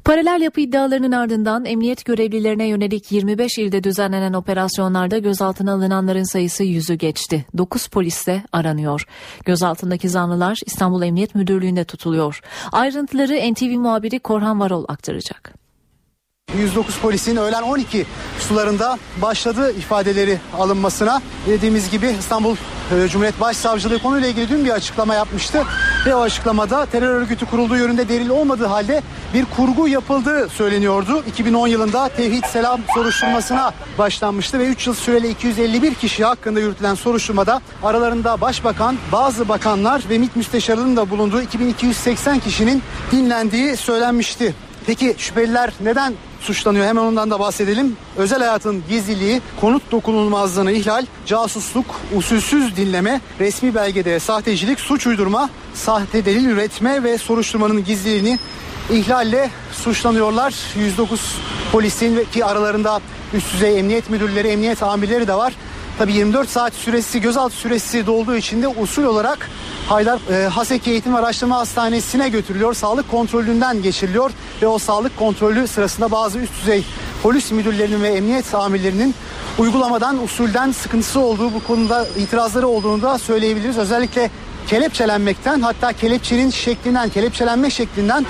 Paralel 0.06 0.40
yapı 0.40 0.60
iddialarının 0.60 1.12
ardından 1.12 1.64
emniyet 1.64 2.04
görevlilerine 2.04 2.66
yönelik 2.66 3.12
25 3.12 3.58
ilde 3.58 3.84
düzenlenen 3.84 4.32
operasyonlarda 4.32 5.18
gözaltına 5.18 5.72
alınanların 5.72 6.32
sayısı 6.32 6.64
yüzü 6.64 6.94
geçti. 6.94 7.46
9 7.58 7.86
polis 7.86 8.26
de 8.26 8.42
aranıyor. 8.52 9.06
Gözaltındaki 9.44 10.08
zanlılar 10.08 10.58
İstanbul 10.66 11.02
Emniyet 11.02 11.34
Müdürlüğü'nde 11.34 11.84
tutuluyor. 11.84 12.40
Ayrıntıları 12.72 13.52
NTV 13.52 13.78
muhabiri 13.78 14.18
Korhan 14.18 14.60
Varol 14.60 14.84
aktaracak. 14.88 15.65
109 16.58 16.98
polisin 16.98 17.36
öğlen 17.36 17.62
12 17.62 18.06
sularında 18.40 18.98
başladı 19.22 19.72
ifadeleri 19.78 20.38
alınmasına. 20.58 21.22
Dediğimiz 21.46 21.90
gibi 21.90 22.16
İstanbul 22.18 22.56
e, 22.56 23.08
Cumhuriyet 23.08 23.40
Başsavcılığı 23.40 23.98
konuyla 23.98 24.28
ilgili 24.28 24.48
dün 24.48 24.64
bir 24.64 24.70
açıklama 24.70 25.14
yapmıştı. 25.14 25.64
Ve 26.06 26.14
o 26.14 26.20
açıklamada 26.20 26.86
terör 26.86 27.08
örgütü 27.08 27.46
kurulduğu 27.46 27.76
yönünde 27.76 28.08
delil 28.08 28.28
olmadığı 28.28 28.66
halde 28.66 29.02
bir 29.34 29.44
kurgu 29.56 29.88
yapıldığı 29.88 30.48
söyleniyordu. 30.48 31.24
2010 31.28 31.66
yılında 31.66 32.08
Tevhid 32.08 32.44
Selam 32.44 32.80
soruşturmasına 32.94 33.72
başlanmıştı 33.98 34.58
ve 34.58 34.66
3 34.66 34.86
yıl 34.86 34.94
süreli 34.94 35.28
251 35.28 35.94
kişi 35.94 36.24
hakkında 36.24 36.60
yürütülen 36.60 36.94
soruşturmada 36.94 37.60
aralarında 37.82 38.40
başbakan, 38.40 38.96
bazı 39.12 39.48
bakanlar 39.48 40.02
ve 40.10 40.18
MİT 40.18 40.36
müsteşarının 40.36 40.96
da 40.96 41.10
bulunduğu 41.10 41.42
2280 41.42 42.38
kişinin 42.38 42.82
dinlendiği 43.12 43.76
söylenmişti. 43.76 44.54
Peki 44.86 45.14
şüpheliler 45.18 45.72
neden 45.80 46.14
suçlanıyor? 46.46 46.86
Hemen 46.86 47.02
ondan 47.02 47.30
da 47.30 47.40
bahsedelim. 47.40 47.96
Özel 48.16 48.38
hayatın 48.38 48.82
gizliliği, 48.88 49.40
konut 49.60 49.92
dokunulmazlığını 49.92 50.72
ihlal, 50.72 51.06
casusluk, 51.26 51.86
usulsüz 52.14 52.76
dinleme, 52.76 53.20
resmi 53.40 53.74
belgede 53.74 54.20
sahtecilik, 54.20 54.80
suç 54.80 55.06
uydurma, 55.06 55.50
sahte 55.74 56.24
delil 56.24 56.46
üretme 56.46 57.02
ve 57.02 57.18
soruşturmanın 57.18 57.84
gizliliğini 57.84 58.38
ihlalle 58.90 59.50
suçlanıyorlar. 59.72 60.54
109 60.76 61.20
polisin 61.72 62.26
ki 62.32 62.44
aralarında 62.44 63.00
üst 63.34 63.52
düzey 63.52 63.78
emniyet 63.78 64.10
müdürleri, 64.10 64.48
emniyet 64.48 64.82
amirleri 64.82 65.28
de 65.28 65.34
var. 65.34 65.52
Tabi 65.98 66.12
24 66.12 66.48
saat 66.48 66.74
süresi 66.74 67.20
gözaltı 67.20 67.56
süresi 67.56 68.06
dolduğu 68.06 68.36
için 68.36 68.62
de 68.62 68.68
usul 68.68 69.04
olarak 69.04 69.50
Haydar 69.88 70.20
e, 70.30 70.46
Haseki 70.46 70.90
Eğitim 70.90 71.14
ve 71.14 71.18
Araştırma 71.18 71.56
Hastanesi'ne 71.56 72.28
götürülüyor. 72.28 72.74
Sağlık 72.74 73.10
kontrolünden 73.10 73.82
geçiriliyor 73.82 74.30
ve 74.62 74.66
o 74.66 74.78
sağlık 74.78 75.16
kontrolü 75.16 75.66
sırasında 75.66 76.10
bazı 76.10 76.38
üst 76.38 76.60
düzey 76.60 76.84
polis 77.22 77.52
müdürlerinin 77.52 78.02
ve 78.02 78.08
emniyet 78.08 78.54
amirlerinin 78.54 79.14
uygulamadan 79.58 80.22
usulden 80.22 80.72
sıkıntısı 80.72 81.20
olduğu 81.20 81.54
bu 81.54 81.64
konuda 81.64 82.06
itirazları 82.16 82.68
olduğunu 82.68 83.02
da 83.02 83.18
söyleyebiliriz. 83.18 83.78
Özellikle 83.78 84.30
kelepçelenmekten 84.68 85.60
hatta 85.60 85.92
kelepçenin 85.92 86.50
şeklinden 86.50 87.08
kelepçelenme 87.08 87.70
şeklinden 87.70 88.26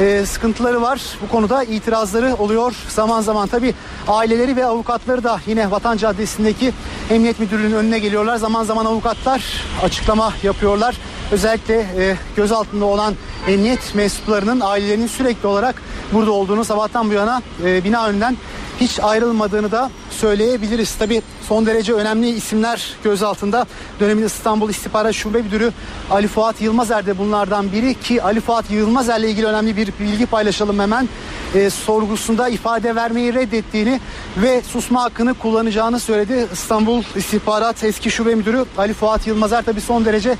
e, 0.00 0.26
sıkıntıları 0.26 0.82
var. 0.82 1.00
Bu 1.22 1.28
konuda 1.28 1.62
itirazları 1.62 2.34
oluyor 2.34 2.74
zaman 2.88 3.20
zaman. 3.20 3.48
Tabi 3.48 3.74
aileleri 4.08 4.56
ve 4.56 4.64
avukatları 4.66 5.24
da 5.24 5.40
yine 5.46 5.70
Vatan 5.70 5.96
Caddesi'ndeki 5.96 6.72
Emniyet 7.10 7.40
Müdürlüğü'nün 7.40 7.76
önüne 7.76 7.98
geliyorlar. 7.98 8.36
Zaman 8.36 8.64
zaman 8.64 8.84
avukatlar 8.84 9.42
açıklama 9.82 10.32
yapıyorlar. 10.42 10.96
Özellikle 11.30 11.74
e, 11.74 12.16
gözaltında 12.36 12.84
olan 12.84 13.14
emniyet 13.48 13.94
mensuplarının 13.94 14.60
ailelerinin 14.60 15.06
sürekli 15.06 15.46
olarak 15.46 15.82
burada 16.12 16.30
olduğunu 16.30 16.64
sabahtan 16.64 17.10
bu 17.10 17.14
yana 17.14 17.42
e, 17.64 17.84
bina 17.84 18.06
önünden 18.06 18.36
hiç 18.80 19.00
ayrılmadığını 19.00 19.70
da 19.70 19.90
söyleyebiliriz. 20.10 20.94
Tabi 20.94 21.22
son 21.48 21.66
derece 21.66 21.92
önemli 21.92 22.28
isimler 22.28 22.96
gözaltında. 23.04 23.66
Dönemin 24.00 24.22
İstanbul 24.22 24.70
İstihbarat 24.70 25.14
Şube 25.14 25.42
Müdürü 25.42 25.72
Ali 26.10 26.28
Fuat 26.28 26.60
Yılmazer 26.60 27.06
de 27.06 27.18
bunlardan 27.18 27.72
biri 27.72 27.94
ki 27.94 28.22
Ali 28.22 28.40
Fuat 28.40 28.70
Yılmazer'le 28.70 29.24
ilgili 29.24 29.46
önemli 29.46 29.76
bir 29.76 29.92
bilgi 30.00 30.26
paylaşalım 30.26 30.78
hemen. 30.78 31.08
E, 31.54 31.70
sorgusunda 31.70 32.48
ifade 32.48 32.96
vermeyi 32.96 33.34
reddettiğini 33.34 34.00
ve 34.36 34.62
susma 34.62 35.02
hakkını 35.02 35.34
kullanacağını 35.34 36.00
söyledi. 36.00 36.46
İstanbul 36.52 37.02
İstihbarat 37.16 37.84
Eski 37.84 38.10
Şube 38.10 38.34
Müdürü 38.34 38.64
Ali 38.78 38.94
Fuat 38.94 39.26
Yılmazer 39.26 39.64
tabi 39.64 39.80
son 39.80 40.04
derece 40.04 40.36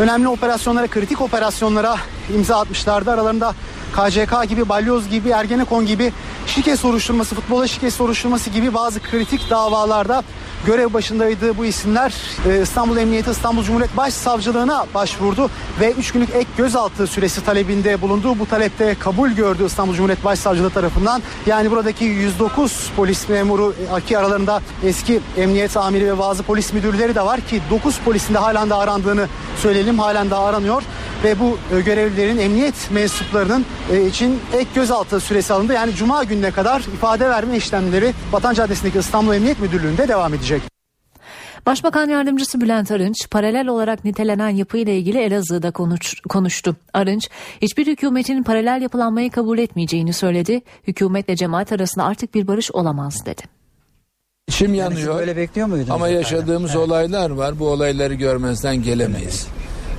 önemli 0.00 0.28
operasyonlara, 0.28 0.86
kritik 0.86 1.20
operasyonlara 1.20 1.96
imza 2.34 2.60
atmışlardı. 2.60 3.10
Aralarında 3.10 3.54
KCK 3.94 4.48
gibi, 4.48 4.68
Balyoz 4.68 5.08
gibi, 5.08 5.28
Ergenekon 5.28 5.86
gibi 5.86 6.12
şike 6.46 6.76
soruşturması, 6.76 7.34
futbola 7.34 7.68
şike 7.68 7.90
soruşturması 7.90 8.50
gibi 8.50 8.74
bazı 8.74 9.02
kritik 9.02 9.50
davalarda 9.50 10.22
görev 10.66 10.92
başındaydı 10.92 11.56
bu 11.56 11.64
isimler. 11.64 12.14
Ee, 12.48 12.62
İstanbul 12.62 12.96
Emniyeti 12.96 13.30
İstanbul 13.30 13.64
Cumhuriyet 13.64 13.96
Başsavcılığına 13.96 14.86
başvurdu 14.94 15.50
ve 15.80 15.92
3 15.92 16.12
günlük 16.12 16.30
ek 16.30 16.46
gözaltı 16.56 17.06
süresi 17.06 17.44
talebinde 17.44 18.02
bulundu. 18.02 18.38
Bu 18.38 18.46
talepte 18.46 18.94
kabul 18.94 19.30
gördü 19.30 19.66
İstanbul 19.66 19.94
Cumhuriyet 19.94 20.24
Başsavcılığı 20.24 20.70
tarafından. 20.70 21.22
Yani 21.46 21.70
buradaki 21.70 22.04
109 22.04 22.90
polis 22.96 23.28
memuru 23.28 23.74
ki 24.06 24.18
aralarında 24.18 24.62
eski 24.84 25.20
emniyet 25.36 25.76
amiri 25.76 26.06
ve 26.06 26.18
bazı 26.18 26.42
polis 26.42 26.72
müdürleri 26.72 27.14
de 27.14 27.22
var 27.22 27.40
ki 27.40 27.60
9 27.70 27.98
polisin 27.98 28.34
de 28.34 28.38
halen 28.38 28.70
de 28.70 28.74
arandığını 28.74 29.28
söyleyelim. 29.62 29.98
Halen 29.98 30.30
daha 30.30 30.44
aranıyor 30.44 30.82
ve 31.24 31.40
bu 31.40 31.58
e, 31.76 31.80
görevlilerin 31.80 32.38
emniyet 32.38 32.90
mensuplarının 32.90 33.66
e, 33.83 33.83
için 33.92 34.40
ek 34.52 34.66
gözaltı 34.74 35.20
süresi 35.20 35.52
alındı. 35.52 35.72
Yani 35.72 35.94
cuma 35.94 36.24
gününe 36.24 36.50
kadar 36.50 36.80
ifade 36.80 37.28
verme 37.28 37.56
işlemleri 37.56 38.12
Vatan 38.32 38.54
Caddesi'ndeki 38.54 38.98
İstanbul 38.98 39.34
Emniyet 39.34 39.60
Müdürlüğü'nde 39.60 40.08
devam 40.08 40.34
edecek. 40.34 40.62
Başbakan 41.66 42.08
Yardımcısı 42.08 42.60
Bülent 42.60 42.90
Arınç 42.90 43.30
paralel 43.30 43.68
olarak 43.68 44.04
nitelenen 44.04 44.48
yapıyla 44.48 44.92
ilgili 44.92 45.18
Elazığ'da 45.18 45.70
konuş, 45.70 46.14
konuştu. 46.28 46.76
Arınç 46.92 47.28
hiçbir 47.62 47.86
hükümetin 47.86 48.42
paralel 48.42 48.82
yapılanmayı 48.82 49.30
kabul 49.30 49.58
etmeyeceğini 49.58 50.12
söyledi. 50.12 50.62
Hükümetle 50.86 51.36
cemaat 51.36 51.72
arasında 51.72 52.04
artık 52.04 52.34
bir 52.34 52.46
barış 52.46 52.70
olamaz 52.72 53.26
dedi. 53.26 53.42
İçim 54.48 54.74
yanıyor. 54.74 55.18
Böyle 55.18 55.36
bekliyor 55.36 55.68
muydunuz? 55.68 55.90
Ama 55.90 56.08
yaşadığımız 56.08 56.70
evet. 56.70 56.88
olaylar 56.88 57.30
var. 57.30 57.58
Bu 57.58 57.68
olayları 57.68 58.14
görmezden 58.14 58.82
gelemeyiz. 58.82 59.46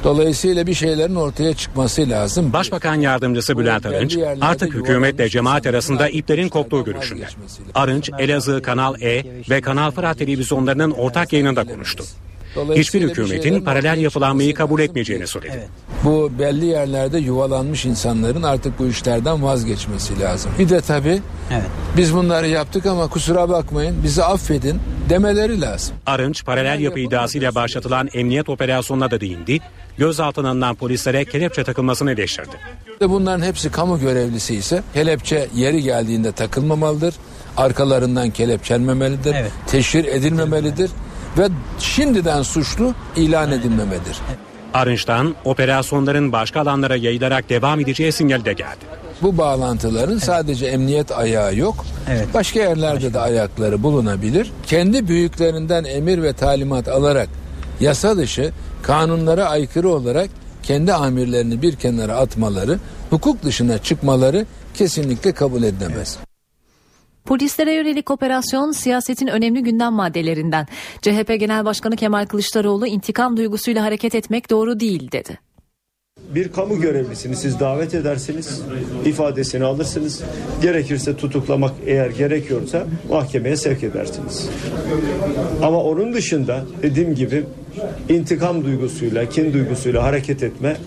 Dolayısıyla 0.05 0.67
bir 0.67 0.73
şeylerin 0.73 1.15
ortaya 1.15 1.53
çıkması 1.53 2.09
lazım. 2.09 2.53
Başbakan 2.53 2.95
Yardımcısı 2.95 3.57
Bülent 3.57 3.85
Arınç 3.85 4.17
artık 4.41 4.73
hükümetle 4.73 5.29
cemaat 5.29 5.67
arasında 5.67 6.09
iplerin 6.09 6.49
koptuğu 6.49 6.83
görüşünde. 6.83 7.25
Arınç, 7.75 8.09
Elazığ 8.19 8.61
Kanal 8.61 9.01
E 9.01 9.23
ve 9.49 9.61
Kanal 9.61 9.91
Fırat 9.91 10.17
televizyonlarının 10.17 10.91
ortak 10.91 11.33
yayınında 11.33 11.63
konuştu. 11.63 12.03
Hiçbir 12.75 13.01
hükümetin 13.01 13.61
paralel 13.61 13.97
yapılanmayı 13.97 14.53
kabul 14.53 14.79
etmeyeceğini 14.79 15.27
söyledi. 15.27 15.53
Evet. 15.55 15.69
Bu 16.03 16.31
belli 16.39 16.65
yerlerde 16.65 17.17
yuvalanmış 17.17 17.85
insanların 17.85 18.43
artık 18.43 18.79
bu 18.79 18.87
işlerden 18.87 19.43
vazgeçmesi 19.43 20.19
lazım. 20.19 20.51
Bir 20.59 20.69
de 20.69 20.81
tabii 20.81 21.21
evet. 21.51 21.65
biz 21.97 22.13
bunları 22.13 22.47
yaptık 22.47 22.85
ama 22.85 23.07
kusura 23.07 23.49
bakmayın 23.49 24.03
bizi 24.03 24.23
affedin 24.23 24.79
demeleri 25.09 25.61
lazım. 25.61 25.95
Arınç 26.05 26.45
paralel 26.45 26.79
yapı 26.79 26.99
iddiasıyla 26.99 27.55
başlatılan 27.55 28.09
emniyet 28.13 28.49
operasyonuna 28.49 29.11
da 29.11 29.21
değindi. 29.21 29.59
Gözaltına 29.97 30.49
alınan 30.49 30.75
polislere 30.75 31.25
kelepçe 31.25 31.63
takılmasını 31.63 32.11
eleştirdi. 32.11 32.55
Bunların 33.01 33.45
hepsi 33.45 33.71
kamu 33.71 33.99
görevlisi 33.99 34.55
ise 34.55 34.83
kelepçe 34.93 35.47
yeri 35.55 35.83
geldiğinde 35.83 36.31
takılmamalıdır. 36.31 37.15
Arkalarından 37.57 38.29
kelepçenmemelidir. 38.29 39.35
Evet. 39.35 39.51
Teşhir 39.67 40.05
edilmemelidir 40.05 40.91
ve 41.37 41.47
şimdiden 41.79 42.41
suçlu 42.41 42.93
ilan 43.15 43.51
edilmemedir. 43.51 44.17
Arınç'tan 44.73 45.35
operasyonların 45.45 46.31
başka 46.31 46.61
alanlara 46.61 46.95
yayılarak 46.95 47.49
devam 47.49 47.79
edeceği 47.79 48.11
sinyali 48.11 48.45
de 48.45 48.53
geldi. 48.53 48.85
Bu 49.21 49.37
bağlantıların 49.37 50.11
evet. 50.11 50.23
sadece 50.23 50.65
emniyet 50.65 51.11
ayağı 51.11 51.55
yok. 51.55 51.85
Evet. 52.09 52.27
Başka 52.33 52.59
yerlerde 52.59 52.95
başka. 52.95 53.13
de 53.13 53.19
ayakları 53.19 53.83
bulunabilir. 53.83 54.51
Kendi 54.67 55.07
büyüklerinden 55.07 55.83
emir 55.83 56.23
ve 56.23 56.33
talimat 56.33 56.87
alarak 56.87 57.29
yasa 57.79 58.17
dışı 58.17 58.51
kanunlara 58.83 59.45
aykırı 59.45 59.89
olarak 59.89 60.29
kendi 60.63 60.93
amirlerini 60.93 61.61
bir 61.61 61.75
kenara 61.75 62.15
atmaları, 62.15 62.79
hukuk 63.09 63.43
dışına 63.43 63.77
çıkmaları 63.77 64.45
kesinlikle 64.73 65.31
kabul 65.31 65.63
edilemez. 65.63 66.17
Evet. 66.19 66.34
Polislere 67.25 67.73
yönelik 67.73 68.11
operasyon 68.11 68.71
siyasetin 68.71 69.27
önemli 69.27 69.63
gündem 69.63 69.93
maddelerinden. 69.93 70.67
CHP 71.01 71.39
Genel 71.39 71.65
Başkanı 71.65 71.95
Kemal 71.95 72.25
Kılıçdaroğlu 72.25 72.87
intikam 72.87 73.37
duygusuyla 73.37 73.83
hareket 73.83 74.15
etmek 74.15 74.49
doğru 74.49 74.79
değil 74.79 75.11
dedi. 75.11 75.39
Bir 76.35 76.51
kamu 76.51 76.81
görevlisini 76.81 77.35
siz 77.35 77.59
davet 77.59 77.93
edersiniz, 77.93 78.61
ifadesini 79.05 79.63
alırsınız. 79.63 80.23
Gerekirse 80.61 81.17
tutuklamak 81.17 81.71
eğer 81.85 82.09
gerekiyorsa 82.09 82.87
mahkemeye 83.09 83.55
sevk 83.55 83.83
edersiniz. 83.83 84.49
Ama 85.63 85.83
onun 85.83 86.13
dışında 86.13 86.65
dediğim 86.81 87.15
gibi 87.15 87.43
intikam 88.09 88.63
duygusuyla, 88.63 89.29
kin 89.29 89.53
duygusuyla 89.53 90.03
hareket 90.03 90.43
etme 90.43 90.77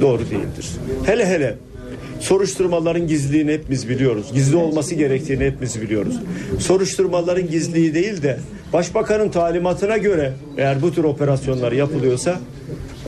doğru 0.00 0.20
değildir. 0.20 0.66
Hele 1.04 1.26
hele 1.26 1.58
Soruşturmaların 2.20 3.06
gizliliğini 3.06 3.52
hepimiz 3.52 3.88
biliyoruz. 3.88 4.26
Gizli 4.34 4.56
olması 4.56 4.94
gerektiğini 4.94 5.44
hepimiz 5.44 5.82
biliyoruz. 5.82 6.14
Soruşturmaların 6.58 7.50
gizliliği 7.50 7.94
değil 7.94 8.22
de 8.22 8.38
başbakanın 8.72 9.28
talimatına 9.28 9.96
göre 9.96 10.32
eğer 10.56 10.82
bu 10.82 10.94
tür 10.94 11.04
operasyonlar 11.04 11.72
yapılıyorsa 11.72 12.40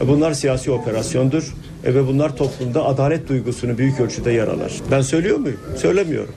e, 0.01 0.09
bunlar 0.09 0.33
siyasi 0.33 0.71
operasyondur 0.71 1.55
e, 1.85 1.95
ve 1.95 2.07
bunlar 2.07 2.37
toplumda 2.37 2.85
adalet 2.85 3.29
duygusunu 3.29 3.79
büyük 3.79 4.01
ölçüde 4.01 4.31
yaralar. 4.31 4.73
Ben 4.91 5.01
söylüyor 5.01 5.39
muyum? 5.39 5.61
Söylemiyorum. 5.77 6.35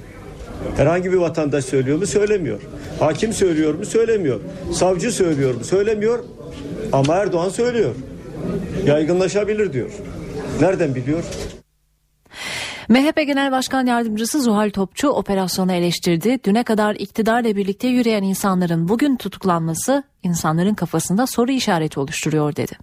Herhangi 0.77 1.11
bir 1.11 1.17
vatandaş 1.17 1.65
söylüyor 1.65 1.97
mu? 1.97 2.05
Söylemiyor. 2.05 2.59
Hakim 2.99 3.33
söylüyor 3.33 3.73
mu? 3.73 3.85
Söylemiyor. 3.85 4.39
Savcı 4.71 5.11
söylüyor 5.11 5.55
mu? 5.55 5.63
Söylemiyor. 5.63 6.19
Ama 6.91 7.15
Erdoğan 7.15 7.49
söylüyor. 7.49 7.95
Yaygınlaşabilir 8.85 9.73
diyor. 9.73 9.89
Nereden 10.61 10.95
biliyor? 10.95 11.23
MHP 12.89 13.15
Genel 13.27 13.51
Başkan 13.51 13.85
Yardımcısı 13.85 14.41
Zuhal 14.41 14.69
Topçu 14.69 15.09
operasyonu 15.09 15.73
eleştirdi. 15.73 16.39
Düne 16.43 16.63
kadar 16.63 16.95
iktidarla 16.95 17.55
birlikte 17.55 17.87
yürüyen 17.87 18.23
insanların 18.23 18.89
bugün 18.89 19.15
tutuklanması 19.15 20.03
insanların 20.23 20.73
kafasında 20.73 21.27
soru 21.27 21.51
işareti 21.51 21.99
oluşturuyor 21.99 22.55
dedi. 22.55 22.73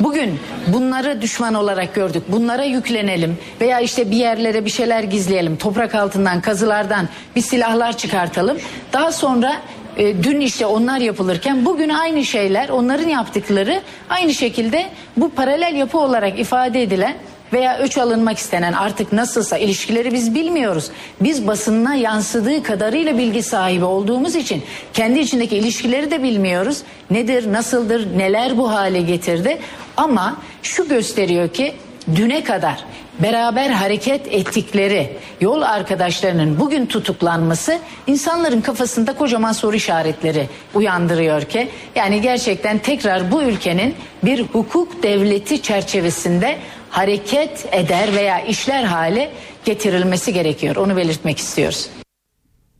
Bugün 0.00 0.38
bunları 0.66 1.22
düşman 1.22 1.54
olarak 1.54 1.94
gördük. 1.94 2.22
Bunlara 2.28 2.64
yüklenelim 2.64 3.38
veya 3.60 3.80
işte 3.80 4.10
bir 4.10 4.16
yerlere 4.16 4.64
bir 4.64 4.70
şeyler 4.70 5.02
gizleyelim. 5.02 5.56
Toprak 5.56 5.94
altından, 5.94 6.40
kazılardan 6.40 7.08
bir 7.36 7.40
silahlar 7.40 7.96
çıkartalım. 7.96 8.58
Daha 8.92 9.12
sonra 9.12 9.52
e, 9.96 10.22
dün 10.22 10.40
işte 10.40 10.66
onlar 10.66 10.98
yapılırken 10.98 11.64
bugün 11.64 11.88
aynı 11.88 12.24
şeyler, 12.24 12.68
onların 12.68 13.08
yaptıkları 13.08 13.82
aynı 14.08 14.34
şekilde 14.34 14.86
bu 15.16 15.30
paralel 15.30 15.74
yapı 15.74 15.98
olarak 15.98 16.38
ifade 16.38 16.82
edilen 16.82 17.14
veya 17.52 17.78
öç 17.78 17.98
alınmak 17.98 18.38
istenen 18.38 18.72
artık 18.72 19.12
nasılsa 19.12 19.58
ilişkileri 19.58 20.12
biz 20.12 20.34
bilmiyoruz. 20.34 20.90
Biz 21.20 21.46
basınına 21.46 21.94
yansıdığı 21.94 22.62
kadarıyla 22.62 23.18
bilgi 23.18 23.42
sahibi 23.42 23.84
olduğumuz 23.84 24.34
için 24.34 24.62
kendi 24.92 25.18
içindeki 25.18 25.56
ilişkileri 25.56 26.10
de 26.10 26.22
bilmiyoruz. 26.22 26.82
Nedir, 27.10 27.52
nasıldır, 27.52 28.18
neler 28.18 28.58
bu 28.58 28.70
hale 28.70 29.00
getirdi. 29.00 29.58
Ama 29.96 30.36
şu 30.62 30.88
gösteriyor 30.88 31.48
ki 31.48 31.74
düne 32.16 32.44
kadar 32.44 32.84
beraber 33.18 33.70
hareket 33.70 34.34
ettikleri 34.34 35.16
yol 35.40 35.62
arkadaşlarının 35.62 36.60
bugün 36.60 36.86
tutuklanması 36.86 37.78
insanların 38.06 38.60
kafasında 38.60 39.12
kocaman 39.12 39.52
soru 39.52 39.76
işaretleri 39.76 40.48
uyandırıyor 40.74 41.42
ki 41.42 41.68
yani 41.96 42.20
gerçekten 42.20 42.78
tekrar 42.78 43.32
bu 43.32 43.42
ülkenin 43.42 43.94
bir 44.24 44.42
hukuk 44.42 45.02
devleti 45.02 45.62
çerçevesinde 45.62 46.56
hareket 46.90 47.66
eder 47.72 48.14
veya 48.14 48.40
işler 48.40 48.84
hale 48.84 49.30
getirilmesi 49.64 50.32
gerekiyor. 50.32 50.76
Onu 50.76 50.96
belirtmek 50.96 51.38
istiyoruz. 51.38 51.88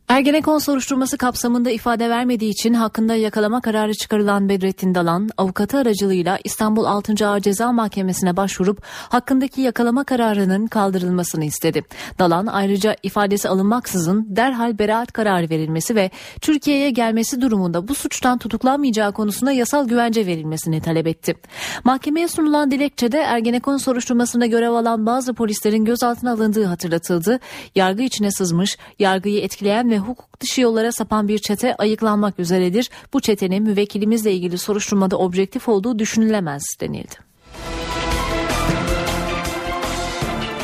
Ergenekon 0.09 0.57
soruşturması 0.57 1.17
kapsamında 1.17 1.71
ifade 1.71 2.09
vermediği 2.09 2.51
için 2.51 2.73
hakkında 2.73 3.15
yakalama 3.15 3.61
kararı 3.61 3.93
çıkarılan 3.93 4.49
Bedrettin 4.49 4.95
Dalan, 4.95 5.29
avukatı 5.37 5.77
aracılığıyla 5.77 6.39
İstanbul 6.43 6.85
6. 6.85 7.27
Ağır 7.27 7.39
Ceza 7.39 7.71
Mahkemesi'ne 7.71 8.37
başvurup 8.37 8.83
hakkındaki 8.85 9.61
yakalama 9.61 10.03
kararının 10.03 10.67
kaldırılmasını 10.67 11.45
istedi. 11.45 11.83
Dalan 12.19 12.47
ayrıca 12.47 12.95
ifadesi 13.03 13.49
alınmaksızın 13.49 14.25
derhal 14.29 14.79
beraat 14.79 15.11
kararı 15.11 15.49
verilmesi 15.49 15.95
ve 15.95 16.11
Türkiye'ye 16.41 16.89
gelmesi 16.89 17.41
durumunda 17.41 17.87
bu 17.87 17.95
suçtan 17.95 18.37
tutuklanmayacağı 18.37 19.13
konusunda 19.13 19.51
yasal 19.51 19.87
güvence 19.87 20.25
verilmesini 20.25 20.81
talep 20.81 21.07
etti. 21.07 21.35
Mahkemeye 21.83 22.27
sunulan 22.27 22.71
dilekçede 22.71 23.19
Ergenekon 23.19 23.77
soruşturmasında 23.77 24.45
görev 24.45 24.71
alan 24.71 25.05
bazı 25.05 25.33
polislerin 25.33 25.85
gözaltına 25.85 26.31
alındığı 26.31 26.65
hatırlatıldı. 26.65 27.39
Yargı 27.75 28.03
içine 28.03 28.31
sızmış, 28.31 28.77
yargıyı 28.99 29.41
etkileyen 29.41 29.89
ve 29.89 29.98
hukuk 29.99 30.39
dışı 30.39 30.61
yollara 30.61 30.91
sapan 30.91 31.27
bir 31.27 31.39
çete 31.39 31.75
ayıklanmak 31.75 32.39
üzeredir. 32.39 32.89
Bu 33.13 33.19
çetenin 33.21 33.63
müvekkilimizle 33.63 34.33
ilgili 34.33 34.57
soruşturmada 34.57 35.17
objektif 35.17 35.69
olduğu 35.69 35.99
düşünülemez 35.99 36.63
denildi. 36.81 37.29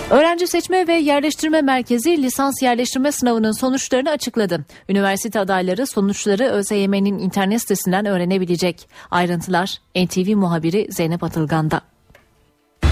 Öğrenci 0.09 0.47
Seçme 0.47 0.87
ve 0.87 0.93
Yerleştirme 0.93 1.61
Merkezi 1.61 2.23
lisans 2.23 2.61
yerleştirme 2.61 3.11
sınavının 3.11 3.51
sonuçlarını 3.51 4.09
açıkladı. 4.09 4.65
Üniversite 4.89 5.39
adayları 5.39 5.87
sonuçları 5.87 6.43
ÖSYM'nin 6.43 7.19
internet 7.19 7.61
sitesinden 7.61 8.05
öğrenebilecek. 8.05 8.89
Ayrıntılar 9.11 9.77
NTV 9.95 10.35
muhabiri 10.35 10.87
Zeynep 10.89 11.23
Atılgan'da. 11.23 11.94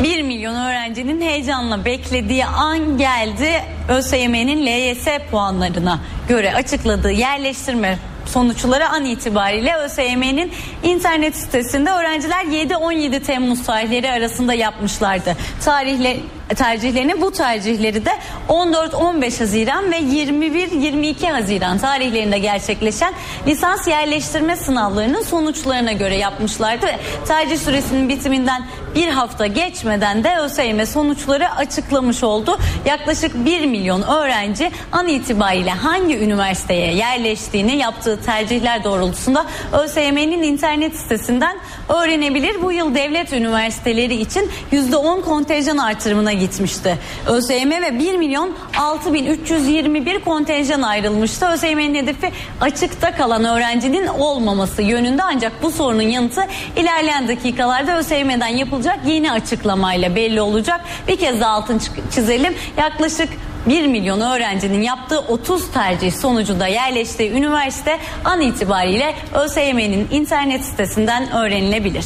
1 0.01 0.21
milyon 0.21 0.56
öğrencinin 0.56 1.21
heyecanla 1.21 1.86
beklediği 1.86 2.45
an 2.45 2.97
geldi. 2.97 3.63
ÖSYM'nin 3.89 4.65
LYS 4.65 5.08
puanlarına 5.32 5.99
göre 6.27 6.53
açıkladığı 6.53 7.12
yerleştirme 7.12 7.97
sonuçları 8.25 8.89
an 8.89 9.05
itibariyle 9.05 9.75
ÖSYM'nin 9.75 10.51
internet 10.83 11.36
sitesinde 11.36 11.91
öğrenciler 11.91 12.45
7-17 12.45 13.19
Temmuz 13.19 13.63
tarihleri 13.63 14.12
arasında 14.12 14.53
yapmışlardı. 14.53 15.36
Tarihle 15.65 16.17
tercihlerini 16.55 17.21
bu 17.21 17.31
tercihleri 17.31 18.05
de 18.05 18.12
14-15 18.49 19.39
Haziran 19.39 19.91
ve 19.91 19.97
21-22 19.97 21.31
Haziran 21.31 21.77
tarihlerinde 21.77 22.39
gerçekleşen 22.39 23.13
lisans 23.47 23.88
yerleştirme 23.88 24.55
sınavlarının 24.55 25.21
sonuçlarına 25.21 25.91
göre 25.91 26.15
yapmışlardı 26.17 26.86
ve 26.86 26.99
tercih 27.27 27.57
süresinin 27.57 28.09
bitiminden 28.09 28.65
bir 28.95 29.07
hafta 29.07 29.47
geçmeden 29.47 30.23
de 30.23 30.38
ÖSYM 30.38 30.86
sonuçları 30.86 31.51
açıklamış 31.51 32.23
oldu. 32.23 32.59
Yaklaşık 32.86 33.45
1 33.45 33.65
milyon 33.65 34.01
öğrenci 34.01 34.71
an 34.91 35.07
itibariyle 35.07 35.71
hangi 35.71 36.17
üniversiteye 36.17 36.93
yerleştiğini 36.93 37.75
yaptığı 37.77 38.12
tercihler 38.21 38.84
doğrultusunda 38.84 39.45
ÖSYM'nin 39.84 40.43
internet 40.43 40.95
sitesinden 40.95 41.58
öğrenebilir. 41.89 42.62
Bu 42.62 42.71
yıl 42.71 42.95
devlet 42.95 43.34
üniversiteleri 43.34 44.15
için 44.15 44.52
%10 44.71 45.21
kontenjan 45.21 45.78
artırımına 45.78 46.34
gitmişti. 46.34 46.97
ÖSYM 47.28 47.71
ve 47.71 47.99
1 47.99 48.17
milyon 48.17 48.56
6321 48.80 50.19
kontenjan 50.19 50.82
ayrılmıştı. 50.82 51.45
ÖSYM'nin 51.45 51.95
hedefi 51.95 52.32
açıkta 52.62 53.15
kalan 53.15 53.45
öğrencinin 53.45 54.08
olmaması 54.08 54.82
yönünde 54.82 55.23
ancak 55.23 55.63
bu 55.63 55.71
sorunun 55.71 56.02
yanıtı 56.02 56.47
ilerleyen 56.78 57.28
dakikalarda 57.28 57.97
ÖSYM'den 57.97 58.47
yapılacak 58.47 58.99
yeni 59.06 59.32
açıklamayla 59.32 60.15
belli 60.15 60.41
olacak. 60.41 60.82
Bir 61.08 61.15
kez 61.15 61.41
daha 61.41 61.52
altın 61.52 61.82
çizelim. 62.12 62.56
Yaklaşık 62.78 63.30
1 63.67 63.88
milyon 63.88 64.21
öğrencinin 64.21 64.82
yaptığı 64.82 65.19
30 65.19 65.71
tercih 65.71 66.12
sonucunda 66.12 66.67
yerleştiği 66.67 67.32
üniversite 67.32 67.99
an 68.26 68.41
itibariyle 68.41 69.15
ÖSYM'nin 69.45 70.08
internet 70.12 70.65
sitesinden 70.65 71.32
öğrenilebilir. 71.32 72.06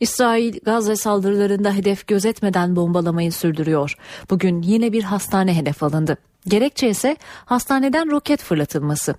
İsrail 0.00 0.58
Gazze 0.64 0.96
saldırılarında 0.96 1.72
hedef 1.72 2.06
gözetmeden 2.06 2.76
bombalamayı 2.76 3.32
sürdürüyor. 3.32 3.96
Bugün 4.30 4.62
yine 4.62 4.92
bir 4.92 5.02
hastane 5.02 5.56
hedef 5.56 5.82
alındı. 5.82 6.16
Gerekçe 6.48 6.88
ise 6.88 7.16
hastaneden 7.44 8.10
roket 8.10 8.42
fırlatılması. 8.42 9.14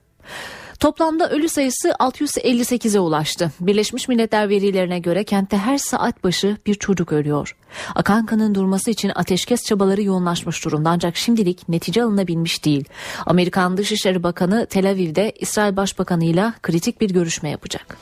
Toplamda 0.79 1.29
ölü 1.29 1.49
sayısı 1.49 1.89
658'e 1.89 2.99
ulaştı. 2.99 3.51
Birleşmiş 3.59 4.07
Milletler 4.07 4.49
verilerine 4.49 4.99
göre 4.99 5.23
kentte 5.23 5.57
her 5.57 5.77
saat 5.77 6.23
başı 6.23 6.57
bir 6.65 6.75
çocuk 6.75 7.13
ölüyor. 7.13 7.55
Akan 7.95 8.25
kanın 8.25 8.55
durması 8.55 8.91
için 8.91 9.11
ateşkes 9.15 9.65
çabaları 9.65 10.01
yoğunlaşmış 10.01 10.65
durumda 10.65 10.89
ancak 10.89 11.17
şimdilik 11.17 11.69
netice 11.69 12.03
alınabilmiş 12.03 12.65
değil. 12.65 12.85
Amerikan 13.25 13.77
Dışişleri 13.77 14.23
Bakanı 14.23 14.65
Tel 14.65 14.89
Aviv'de 14.89 15.33
İsrail 15.39 15.75
Başbakanı 15.75 16.25
ile 16.25 16.53
kritik 16.63 17.01
bir 17.01 17.09
görüşme 17.09 17.49
yapacak. 17.49 17.97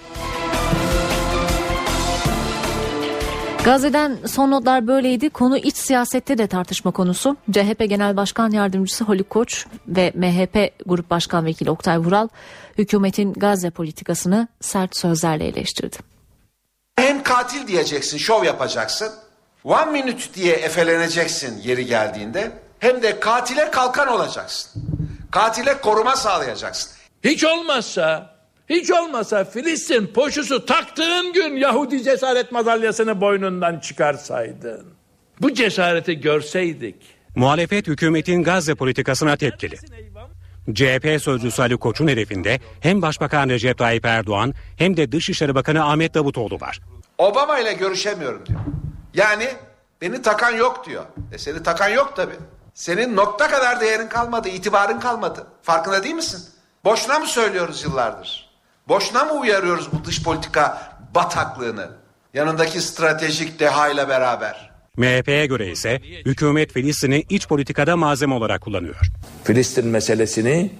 Gazze'den 3.65 4.17
son 4.27 4.51
notlar 4.51 4.87
böyleydi. 4.87 5.29
Konu 5.29 5.57
iç 5.57 5.77
siyasette 5.77 6.37
de 6.37 6.47
tartışma 6.47 6.91
konusu. 6.91 7.37
CHP 7.51 7.89
Genel 7.89 8.17
Başkan 8.17 8.51
Yardımcısı 8.51 9.03
Haluk 9.03 9.29
Koç 9.29 9.65
ve 9.87 10.11
MHP 10.15 10.71
Grup 10.85 11.09
Başkan 11.09 11.45
Vekili 11.45 11.71
Oktay 11.71 11.97
Vural 11.97 12.27
hükümetin 12.77 13.33
Gazze 13.33 13.69
politikasını 13.69 14.47
sert 14.61 14.97
sözlerle 14.97 15.47
eleştirdi. 15.47 15.97
Hem 16.95 17.23
katil 17.23 17.67
diyeceksin, 17.67 18.17
şov 18.17 18.43
yapacaksın. 18.43 19.13
One 19.63 19.91
minute 19.91 20.33
diye 20.33 20.55
efeleneceksin 20.55 21.61
yeri 21.61 21.85
geldiğinde. 21.85 22.51
Hem 22.79 23.03
de 23.03 23.19
katile 23.19 23.71
kalkan 23.71 24.07
olacaksın. 24.07 24.83
Katile 25.31 25.81
koruma 25.81 26.15
sağlayacaksın. 26.15 26.91
Hiç 27.23 27.43
olmazsa 27.43 28.34
hiç 28.69 28.91
olmasa 28.91 29.45
Filistin 29.45 30.07
poşusu 30.07 30.65
taktığın 30.65 31.33
gün 31.33 31.55
Yahudi 31.55 32.03
cesaret 32.03 32.51
madalyasını 32.51 33.21
boynundan 33.21 33.79
çıkarsaydın. 33.79 34.85
Bu 35.41 35.53
cesareti 35.53 36.21
görseydik. 36.21 36.95
Muhalefet 37.35 37.87
hükümetin 37.87 38.43
Gazze 38.43 38.75
politikasına 38.75 39.37
tepkili. 39.37 39.75
CHP 40.73 41.21
sözcüsü 41.21 41.61
Ali 41.61 41.77
Koç'un 41.77 42.07
hedefinde 42.07 42.59
hem 42.79 43.01
Başbakan 43.01 43.49
Recep 43.49 43.77
Tayyip 43.77 44.05
Erdoğan 44.05 44.53
hem 44.77 44.97
de 44.97 45.11
Dışişleri 45.11 45.55
Bakanı 45.55 45.85
Ahmet 45.85 46.13
Davutoğlu 46.13 46.55
var. 46.55 46.79
Obama 47.17 47.59
ile 47.59 47.73
görüşemiyorum 47.73 48.45
diyor. 48.45 48.59
Yani 49.13 49.47
beni 50.01 50.21
takan 50.21 50.55
yok 50.55 50.85
diyor. 50.87 51.05
E 51.31 51.37
seni 51.37 51.63
takan 51.63 51.89
yok 51.89 52.15
tabi. 52.15 52.33
Senin 52.73 53.15
nokta 53.15 53.47
kadar 53.47 53.81
değerin 53.81 54.07
kalmadı, 54.07 54.49
itibarın 54.49 54.99
kalmadı. 54.99 55.47
Farkında 55.61 56.03
değil 56.03 56.15
misin? 56.15 56.41
Boşuna 56.83 57.19
mı 57.19 57.27
söylüyoruz 57.27 57.83
yıllardır? 57.83 58.44
Boşuna 58.87 59.23
mı 59.25 59.33
uyarıyoruz 59.33 59.91
bu 59.91 60.05
dış 60.05 60.23
politika 60.23 60.91
bataklığını? 61.15 61.89
Yanındaki 62.33 62.81
stratejik 62.81 63.59
deha 63.59 63.89
ile 63.89 64.07
beraber. 64.09 64.69
MHP'ye 64.97 65.45
göre 65.45 65.71
ise 65.71 66.01
hükümet 66.25 66.73
Filistin'i 66.73 67.25
iç 67.29 67.47
politikada 67.47 67.97
malzeme 67.97 68.33
olarak 68.33 68.61
kullanıyor. 68.61 68.95
Filistin 69.43 69.87
meselesini 69.87 70.71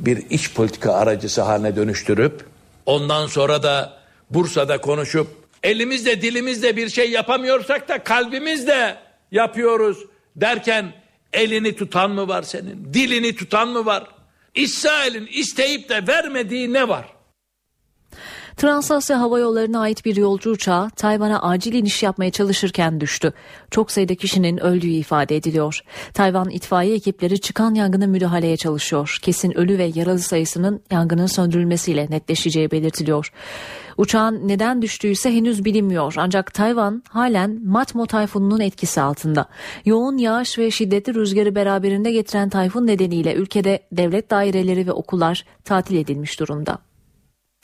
bir 0.00 0.16
iç 0.30 0.54
politika 0.54 0.92
aracısı 0.92 1.42
haline 1.42 1.76
dönüştürüp 1.76 2.44
ondan 2.86 3.26
sonra 3.26 3.62
da 3.62 3.92
Bursa'da 4.30 4.80
konuşup 4.80 5.26
elimizle 5.62 6.22
dilimizle 6.22 6.76
bir 6.76 6.88
şey 6.88 7.10
yapamıyorsak 7.10 7.88
da 7.88 8.04
kalbimizle 8.04 8.96
yapıyoruz 9.32 9.98
derken 10.36 10.92
elini 11.32 11.76
tutan 11.76 12.10
mı 12.10 12.28
var 12.28 12.42
senin? 12.42 12.94
Dilini 12.94 13.36
tutan 13.36 13.68
mı 13.68 13.86
var? 13.86 14.04
İsrail'in 14.54 15.26
isteyip 15.26 15.88
de 15.88 16.06
vermediği 16.06 16.72
ne 16.72 16.88
var? 16.88 17.13
Transasya 18.56 19.20
Hava 19.20 19.38
Yolları'na 19.38 19.80
ait 19.80 20.04
bir 20.04 20.16
yolcu 20.16 20.50
uçağı 20.50 20.90
Tayvan'a 20.90 21.42
acil 21.42 21.72
iniş 21.72 22.02
yapmaya 22.02 22.30
çalışırken 22.30 23.00
düştü. 23.00 23.32
Çok 23.70 23.90
sayıda 23.90 24.14
kişinin 24.14 24.58
öldüğü 24.58 24.86
ifade 24.86 25.36
ediliyor. 25.36 25.80
Tayvan 26.14 26.50
itfaiye 26.50 26.94
ekipleri 26.94 27.40
çıkan 27.40 27.74
yangına 27.74 28.06
müdahaleye 28.06 28.56
çalışıyor. 28.56 29.18
Kesin 29.22 29.58
ölü 29.58 29.78
ve 29.78 29.92
yaralı 29.94 30.18
sayısının 30.18 30.80
yangının 30.90 31.26
söndürülmesiyle 31.26 32.06
netleşeceği 32.10 32.70
belirtiliyor. 32.70 33.32
Uçağın 33.96 34.48
neden 34.48 34.82
düştüyse 34.82 35.34
henüz 35.34 35.64
bilinmiyor 35.64 36.14
ancak 36.16 36.54
Tayvan 36.54 37.02
halen 37.08 37.60
Matmo 37.64 38.06
tayfununun 38.06 38.60
etkisi 38.60 39.00
altında. 39.00 39.46
Yoğun 39.84 40.18
yağış 40.18 40.58
ve 40.58 40.70
şiddetli 40.70 41.14
rüzgarı 41.14 41.54
beraberinde 41.54 42.12
getiren 42.12 42.48
tayfun 42.48 42.86
nedeniyle 42.86 43.34
ülkede 43.34 43.82
devlet 43.92 44.30
daireleri 44.30 44.86
ve 44.86 44.92
okullar 44.92 45.44
tatil 45.64 45.96
edilmiş 45.96 46.40
durumda. 46.40 46.78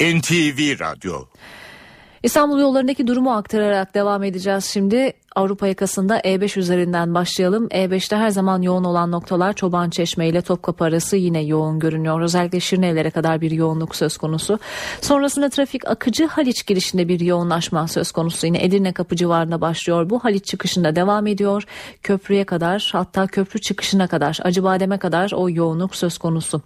NTV 0.01 0.81
Radyo 0.81 1.25
İstanbul 2.23 2.61
yollarındaki 2.61 3.07
durumu 3.07 3.33
aktararak 3.33 3.95
devam 3.95 4.25
edeceğiz 4.25 4.65
şimdi. 4.65 5.13
Avrupa 5.37 5.67
yakasında 5.67 6.21
E5 6.21 6.59
üzerinden 6.59 7.15
başlayalım. 7.15 7.69
E5'te 7.69 8.17
her 8.17 8.31
zaman 8.31 8.63
yoğun 8.63 8.85
olan 8.85 9.11
noktalar 9.11 9.53
Çoban 9.53 9.91
Çeşme 9.91 10.29
ile 10.29 10.43
Topkapı 10.43 10.85
arası 10.85 11.17
yine 11.17 11.43
yoğun 11.43 11.79
görünüyor. 11.79 12.21
Özellikle 12.21 12.61
Şirinevlere 12.61 13.11
kadar 13.11 13.41
bir 13.41 13.51
yoğunluk 13.51 13.97
söz 13.97 14.17
konusu. 14.17 14.59
Sonrasında 15.01 15.49
trafik 15.49 15.89
akıcı 15.89 16.27
Haliç 16.27 16.67
girişinde 16.67 17.09
bir 17.09 17.21
yoğunlaşma 17.21 17.89
söz 17.89 18.13
konusu. 18.13 18.47
Yine 18.47 18.65
Edirne 18.65 18.93
kapı 18.93 19.17
civarında 19.17 19.61
başlıyor. 19.61 20.11
Bu 20.11 20.25
Haliç 20.25 20.45
çıkışında 20.45 20.97
devam 20.97 21.27
ediyor. 21.27 21.65
Köprüye 22.03 22.45
kadar 22.45 22.91
hatta 22.93 23.27
köprü 23.27 23.61
çıkışına 23.61 24.07
kadar 24.07 24.39
Acıbadem'e 24.43 24.99
kadar 24.99 25.33
o 25.35 25.51
yoğunluk 25.51 25.97
söz 25.97 26.19
konusu. 26.19 26.63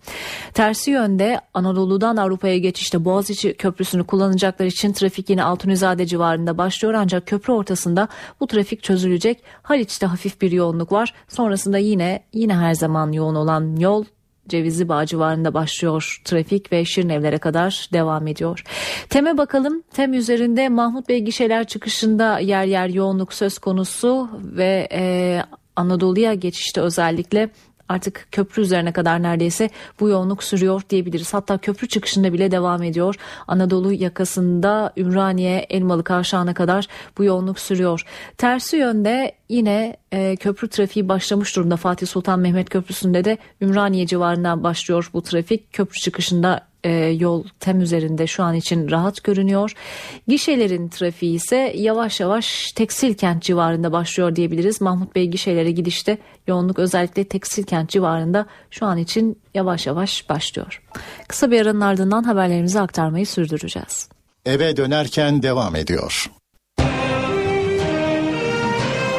Tersi 0.54 0.90
yönde 0.90 1.40
Anadolu'dan 1.54 2.16
Avrupa'ya 2.16 2.58
geçişte 2.58 3.04
Boğaziçi 3.04 3.54
Köprüsü'nü 3.54 4.04
kullanacaklar 4.04 4.66
için 4.66 4.92
trafik 4.92 5.30
yine 5.30 5.44
Altunizade 5.44 6.06
civarında 6.06 6.58
başlıyor. 6.58 6.94
Ancak 6.94 7.26
köprü 7.26 7.52
ortasında 7.52 8.08
bu 8.40 8.53
trafik 8.54 8.82
çözülecek. 8.82 9.42
Haliç'te 9.62 10.06
hafif 10.06 10.40
bir 10.40 10.52
yoğunluk 10.52 10.92
var. 10.92 11.14
Sonrasında 11.28 11.78
yine 11.78 12.24
yine 12.32 12.54
her 12.54 12.74
zaman 12.74 13.12
yoğun 13.12 13.34
olan 13.34 13.76
yol 13.76 14.04
Cevizli 14.48 14.88
Bağ 14.88 15.06
civarında 15.06 15.54
başlıyor 15.54 16.20
trafik 16.24 16.72
ve 16.72 16.84
Şirinevlere 16.84 17.38
kadar 17.38 17.88
devam 17.92 18.26
ediyor. 18.26 18.64
Tem'e 19.08 19.38
bakalım. 19.38 19.82
Tem 19.82 20.14
üzerinde 20.14 20.68
Mahmut 20.68 21.08
Bey 21.08 21.20
gişeler 21.20 21.66
çıkışında 21.66 22.38
yer 22.38 22.64
yer 22.64 22.88
yoğunluk 22.88 23.32
söz 23.32 23.58
konusu 23.58 24.28
ve 24.42 24.88
e, 24.92 25.42
Anadolu'ya 25.76 26.34
geçişte 26.34 26.80
özellikle 26.80 27.50
artık 27.88 28.28
köprü 28.32 28.62
üzerine 28.62 28.92
kadar 28.92 29.22
neredeyse 29.22 29.70
bu 30.00 30.08
yoğunluk 30.08 30.44
sürüyor 30.44 30.82
diyebiliriz. 30.90 31.34
Hatta 31.34 31.58
köprü 31.58 31.88
çıkışında 31.88 32.32
bile 32.32 32.50
devam 32.50 32.82
ediyor. 32.82 33.14
Anadolu 33.48 33.92
yakasında 33.92 34.92
Ümraniye 34.96 35.66
Elmalı 35.70 36.04
Kavşağı'na 36.04 36.54
kadar 36.54 36.86
bu 37.18 37.24
yoğunluk 37.24 37.58
sürüyor. 37.58 38.04
Tersi 38.38 38.76
yönde 38.76 39.32
yine 39.48 39.96
e, 40.12 40.36
köprü 40.36 40.68
trafiği 40.68 41.08
başlamış 41.08 41.56
durumda. 41.56 41.76
Fatih 41.76 42.06
Sultan 42.06 42.40
Mehmet 42.40 42.70
Köprüsü'nde 42.70 43.24
de 43.24 43.38
Ümraniye 43.60 44.06
civarından 44.06 44.64
başlıyor 44.64 45.10
bu 45.12 45.22
trafik. 45.22 45.72
Köprü 45.72 45.98
çıkışında 45.98 46.73
e, 46.84 46.90
yol 47.18 47.44
tem 47.60 47.80
üzerinde 47.80 48.26
şu 48.26 48.42
an 48.42 48.54
için 48.54 48.90
rahat 48.90 49.24
görünüyor. 49.24 49.72
Gişelerin 50.28 50.88
trafiği 50.88 51.34
ise 51.34 51.72
yavaş 51.76 52.20
yavaş 52.20 52.72
tekstil 52.72 53.14
kent 53.14 53.42
civarında 53.42 53.92
başlıyor 53.92 54.36
diyebiliriz. 54.36 54.80
Mahmut 54.80 55.14
Bey 55.14 55.26
gişelere 55.26 55.70
gidişte 55.70 56.18
yoğunluk 56.46 56.78
özellikle 56.78 57.24
tekstil 57.24 57.64
kent 57.64 57.90
civarında 57.90 58.46
şu 58.70 58.86
an 58.86 58.98
için 58.98 59.38
yavaş 59.54 59.86
yavaş 59.86 60.28
başlıyor. 60.28 60.82
Kısa 61.28 61.50
bir 61.50 61.60
aranın 61.60 61.80
ardından 61.80 62.22
haberlerimizi 62.22 62.80
aktarmayı 62.80 63.26
sürdüreceğiz. 63.26 64.08
Eve 64.46 64.76
dönerken 64.76 65.42
devam 65.42 65.76
ediyor. 65.76 66.30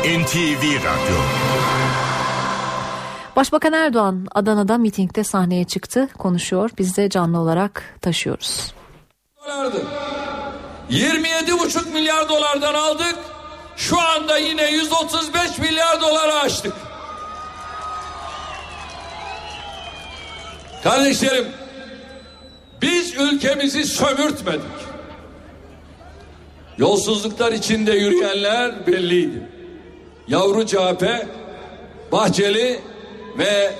NTV 0.05 0.63
Radyo 0.63 1.17
Başbakan 3.35 3.73
Erdoğan 3.73 4.27
Adana'da 4.35 4.77
mitingde 4.77 5.23
sahneye 5.23 5.63
çıktı, 5.63 6.07
konuşuyor. 6.17 6.69
Biz 6.77 6.97
de 6.97 7.09
canlı 7.09 7.39
olarak 7.39 7.83
taşıyoruz. 8.01 8.73
27,5 10.89 11.93
milyar 11.93 12.29
dolardan 12.29 12.73
aldık. 12.73 13.15
Şu 13.77 14.01
anda 14.01 14.37
yine 14.37 14.71
135 14.71 15.59
milyar 15.59 16.01
doları 16.01 16.33
aştık. 16.33 16.73
Kardeşlerim, 20.83 21.47
biz 22.81 23.13
ülkemizi 23.15 23.85
sömürtmedik. 23.85 24.61
Yolsuzluklar 26.77 27.51
içinde 27.51 27.91
yürüyenler 27.91 28.87
belliydi. 28.87 29.49
yavru 30.27 30.65
CHP, 30.65 31.27
Bahçeli 32.11 32.81
ve 33.37 33.75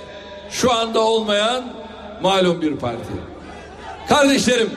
şu 0.50 0.72
anda 0.72 1.00
olmayan 1.00 1.64
malum 2.22 2.62
bir 2.62 2.76
parti. 2.76 3.12
Kardeşlerim 4.08 4.70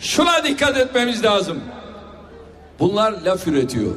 şuna 0.00 0.44
dikkat 0.44 0.76
etmemiz 0.76 1.24
lazım. 1.24 1.60
Bunlar 2.78 3.12
laf 3.12 3.46
üretiyor. 3.46 3.92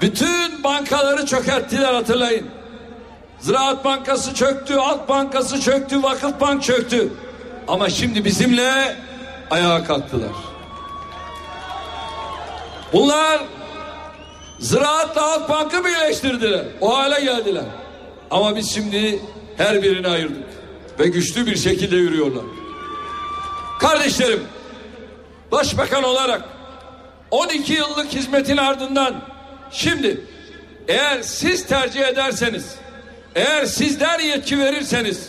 Bütün 0.00 0.64
bankaları 0.64 1.26
çökerttiler 1.26 1.94
hatırlayın. 1.94 2.46
Ziraat 3.40 3.84
Bankası 3.84 4.34
çöktü, 4.34 4.74
Alt 4.74 5.08
Bankası 5.08 5.60
çöktü, 5.60 6.02
Vakıf 6.02 6.40
Bank 6.40 6.62
çöktü. 6.62 7.08
Ama 7.68 7.88
şimdi 7.88 8.24
bizimle 8.24 8.96
ayağa 9.50 9.84
kalktılar. 9.84 10.32
Bunlar 12.92 13.40
Ziraatla 14.58 15.22
Halk 15.22 15.48
Bank'ı 15.48 15.84
birleştirdiler. 15.84 16.64
O 16.80 16.98
hale 16.98 17.24
geldiler. 17.24 17.64
Ama 18.32 18.56
biz 18.56 18.74
şimdi 18.74 19.20
her 19.56 19.82
birini 19.82 20.08
ayırdık. 20.08 20.44
Ve 20.98 21.06
güçlü 21.06 21.46
bir 21.46 21.56
şekilde 21.56 21.96
yürüyorlar. 21.96 22.44
Kardeşlerim, 23.80 24.42
başbakan 25.52 26.02
olarak 26.02 26.42
12 27.30 27.72
yıllık 27.72 28.12
hizmetin 28.12 28.56
ardından 28.56 29.14
şimdi 29.70 30.20
eğer 30.88 31.22
siz 31.22 31.66
tercih 31.66 32.00
ederseniz, 32.00 32.74
eğer 33.34 33.64
sizler 33.64 34.20
yetki 34.20 34.58
verirseniz 34.58 35.28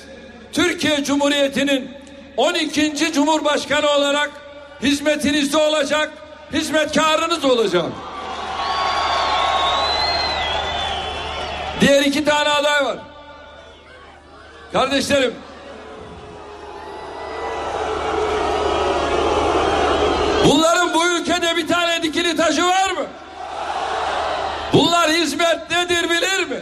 Türkiye 0.54 1.04
Cumhuriyeti'nin 1.04 1.92
12. 2.38 3.14
Cumhurbaşkanı 3.14 3.90
olarak 3.90 4.32
hizmetinizde 4.84 5.58
olacak, 5.58 6.12
hizmetkarınız 6.54 7.46
olacak. 7.46 7.86
Diğer 11.84 12.02
iki 12.02 12.26
tane 12.26 12.50
aday 12.50 12.86
var. 12.86 12.98
Kardeşlerim. 14.74 15.34
Bunların 20.46 20.94
bu 20.94 21.08
ülkede 21.08 21.58
bir 21.58 21.68
tane 21.68 22.04
dikili 22.04 22.36
taşı 22.36 22.68
var 22.68 22.92
mı? 22.92 23.06
Bunlar 24.74 25.12
hizmet 25.12 25.72
nedir 25.72 26.10
bilir 26.10 26.48
mi? 26.48 26.60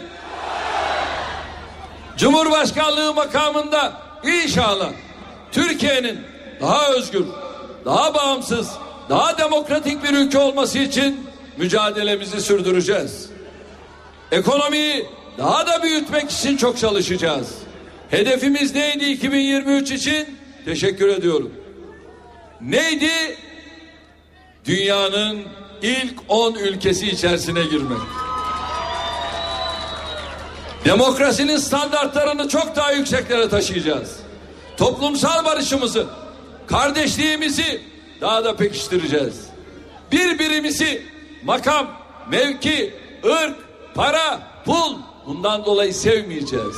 Cumhurbaşkanlığı 2.17 3.13
makamında 3.13 3.93
inşallah 4.23 4.89
Türkiye'nin 5.51 6.21
daha 6.61 6.89
özgür, 6.89 7.25
daha 7.85 8.13
bağımsız, 8.13 8.71
daha 9.09 9.37
demokratik 9.37 10.03
bir 10.03 10.13
ülke 10.13 10.37
olması 10.37 10.79
için 10.79 11.29
mücadelemizi 11.57 12.41
sürdüreceğiz. 12.41 13.30
Ekonomiyi 14.31 15.05
daha 15.37 15.67
da 15.67 15.83
büyütmek 15.83 16.31
için 16.31 16.57
çok 16.57 16.77
çalışacağız. 16.77 17.49
Hedefimiz 18.09 18.75
neydi 18.75 19.05
2023 19.05 19.91
için? 19.91 20.37
Teşekkür 20.65 21.07
ediyorum. 21.07 21.51
Neydi? 22.61 23.37
Dünyanın 24.65 25.43
ilk 25.81 26.13
10 26.27 26.55
ülkesi 26.55 27.07
içerisine 27.07 27.63
girmek. 27.63 27.97
Demokrasinin 30.85 31.57
standartlarını 31.57 32.49
çok 32.49 32.75
daha 32.75 32.91
yükseklere 32.91 33.49
taşıyacağız. 33.49 34.15
Toplumsal 34.77 35.45
barışımızı, 35.45 36.07
kardeşliğimizi 36.67 37.81
daha 38.21 38.43
da 38.45 38.55
pekiştireceğiz. 38.55 39.41
Birbirimizi 40.11 41.03
makam, 41.43 41.87
mevki, 42.29 42.93
ırk, 43.25 43.70
para, 43.95 44.39
pul 44.65 44.95
bundan 45.27 45.65
dolayı 45.65 45.93
sevmeyeceğiz. 45.93 46.75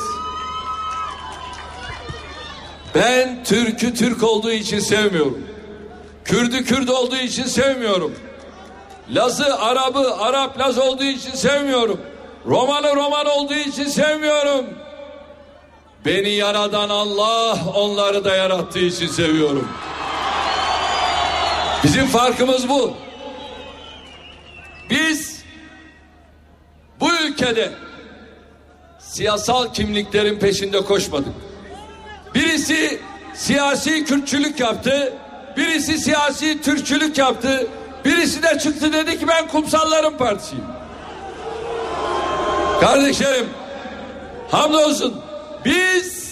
Ben 2.95 3.43
Türk'ü 3.43 3.93
Türk 3.93 4.23
olduğu 4.23 4.51
için 4.51 4.79
sevmiyorum. 4.79 5.47
Kürdü 6.25 6.65
Kürt 6.65 6.89
olduğu 6.89 7.15
için 7.15 7.43
sevmiyorum. 7.43 8.15
Laz'ı 9.09 9.59
Arap'ı 9.59 10.15
Arap 10.17 10.59
Laz 10.59 10.77
olduğu 10.77 11.03
için 11.03 11.31
sevmiyorum. 11.31 12.01
Roman'ı 12.45 12.95
Roman 12.95 13.25
olduğu 13.25 13.53
için 13.53 13.83
sevmiyorum. 13.83 14.65
Beni 16.05 16.29
yaradan 16.29 16.89
Allah 16.89 17.57
onları 17.75 18.23
da 18.23 18.35
yarattığı 18.35 18.79
için 18.79 19.07
seviyorum. 19.07 19.67
Bizim 21.83 22.07
farkımız 22.07 22.69
bu. 22.69 22.93
Biz 24.89 25.32
ülkede 27.33 27.71
siyasal 28.99 29.73
kimliklerin 29.73 30.39
peşinde 30.39 30.81
koşmadık. 30.81 31.33
Birisi 32.35 32.99
siyasi 33.33 34.05
Kürtçülük 34.05 34.59
yaptı, 34.59 35.13
birisi 35.57 35.97
siyasi 35.97 36.61
Türkçülük 36.61 37.17
yaptı, 37.17 37.67
birisi 38.05 38.43
de 38.43 38.59
çıktı 38.59 38.93
dedi 38.93 39.19
ki 39.19 39.27
ben 39.27 39.47
kumsalların 39.47 40.17
partisiyim. 40.17 40.65
Kardeşlerim, 42.81 43.45
hamdolsun 44.51 45.21
biz 45.65 46.23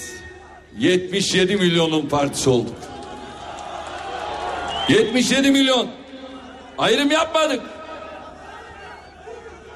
77 0.78 1.56
milyonun 1.56 2.10
partisi 2.10 2.50
olduk. 2.50 2.76
77 4.90 5.52
milyon. 5.52 5.88
Ayrım 6.78 7.12
yapmadık. 7.12 7.62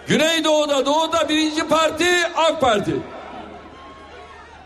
Güneydoğu'da, 0.08 0.86
Doğu'da 0.86 1.30
birinci 1.30 1.68
parti 1.68 2.06
AK 2.36 2.62
Parti. 2.62 2.96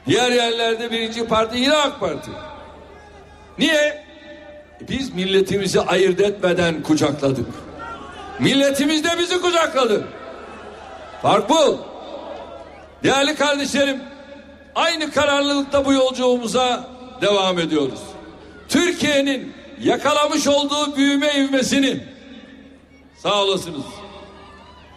Diğer 0.07 0.31
yerlerde 0.31 0.91
birinci 0.91 1.27
parti 1.27 1.57
yine 1.57 1.75
AK 1.75 1.99
Parti. 1.99 2.31
Niye? 3.57 4.05
Biz 4.89 5.13
milletimizi 5.13 5.81
ayırt 5.81 6.19
etmeden 6.19 6.83
kucakladık. 6.83 7.45
Milletimiz 8.39 9.03
de 9.03 9.09
bizi 9.19 9.41
kucakladı. 9.41 10.07
Fark 11.21 11.49
bu. 11.49 11.79
Değerli 13.03 13.35
kardeşlerim, 13.35 14.01
aynı 14.75 15.11
kararlılıkta 15.11 15.85
bu 15.85 15.93
yolculuğumuza 15.93 16.87
devam 17.21 17.59
ediyoruz. 17.59 17.99
Türkiye'nin 18.69 19.53
yakalamış 19.81 20.47
olduğu 20.47 20.95
büyüme 20.95 21.33
ivmesini 21.35 22.03
sağ 23.17 23.43
olasınız 23.43 23.83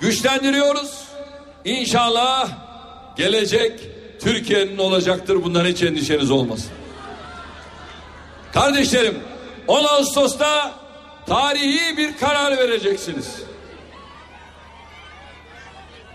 güçlendiriyoruz. 0.03 0.91
İnşallah 1.65 2.49
gelecek 3.17 3.81
Türkiye'nin 4.21 4.79
olacaktır. 4.79 5.45
Bundan 5.45 5.65
hiç 5.65 5.83
endişeniz 5.83 6.31
olmasın. 6.31 6.71
Kardeşlerim 8.53 9.19
10 9.67 9.85
Ağustos'ta 9.85 10.73
tarihi 11.27 11.97
bir 11.97 12.19
karar 12.19 12.59
vereceksiniz. 12.59 13.43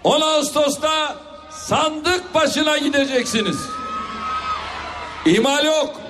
10 0.03 0.21
Ağustos'ta 0.21 1.15
sandık 1.51 2.33
başına 2.33 2.77
gideceksiniz. 2.77 3.57
İhmal 5.25 5.65
yok. 5.65 6.01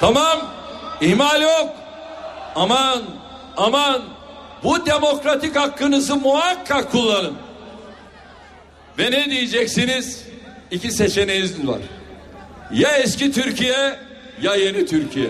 Tamam. 0.00 0.38
İhmal 1.00 1.42
yok. 1.42 1.70
Aman 2.54 3.02
aman 3.56 4.02
bu 4.64 4.86
demokratik 4.86 5.56
hakkınızı 5.56 6.16
muhakkak 6.16 6.92
kullanın. 6.92 7.34
Ve 8.98 9.10
ne 9.10 9.30
diyeceksiniz? 9.30 10.24
İki 10.70 10.90
seçeneğiniz 10.90 11.66
var. 11.66 11.80
Ya 12.72 12.96
eski 12.96 13.32
Türkiye 13.32 13.98
ya 14.42 14.54
yeni 14.54 14.86
Türkiye. 14.86 15.28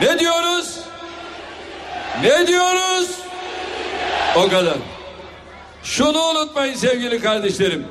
Ne 0.00 0.18
diyoruz? 0.18 0.78
Ne 2.22 2.46
diyoruz? 2.46 3.08
O 4.36 4.48
kadar. 4.48 4.76
Şunu 5.82 6.22
unutmayın 6.22 6.74
sevgili 6.74 7.20
kardeşlerim. 7.20 7.86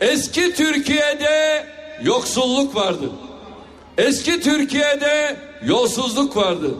Eski 0.00 0.54
Türkiye'de 0.54 1.66
yoksulluk 2.02 2.74
vardı. 2.76 3.10
Eski 3.98 4.40
Türkiye'de 4.40 5.36
yolsuzluk 5.62 6.36
vardı. 6.36 6.74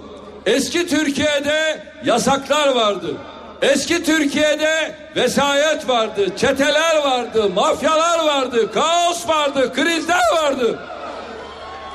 Eski 0.47 0.87
Türkiye'de 0.87 1.83
yasaklar 2.05 2.69
vardı. 2.69 3.17
Eski 3.63 4.05
Türkiye'de 4.05 4.95
vesayet 5.17 5.89
vardı, 5.89 6.27
çeteler 6.37 6.97
vardı, 6.97 7.51
mafyalar 7.55 8.25
vardı, 8.27 8.73
kaos 8.73 9.29
vardı, 9.29 9.73
krizler 9.73 10.23
vardı. 10.43 10.79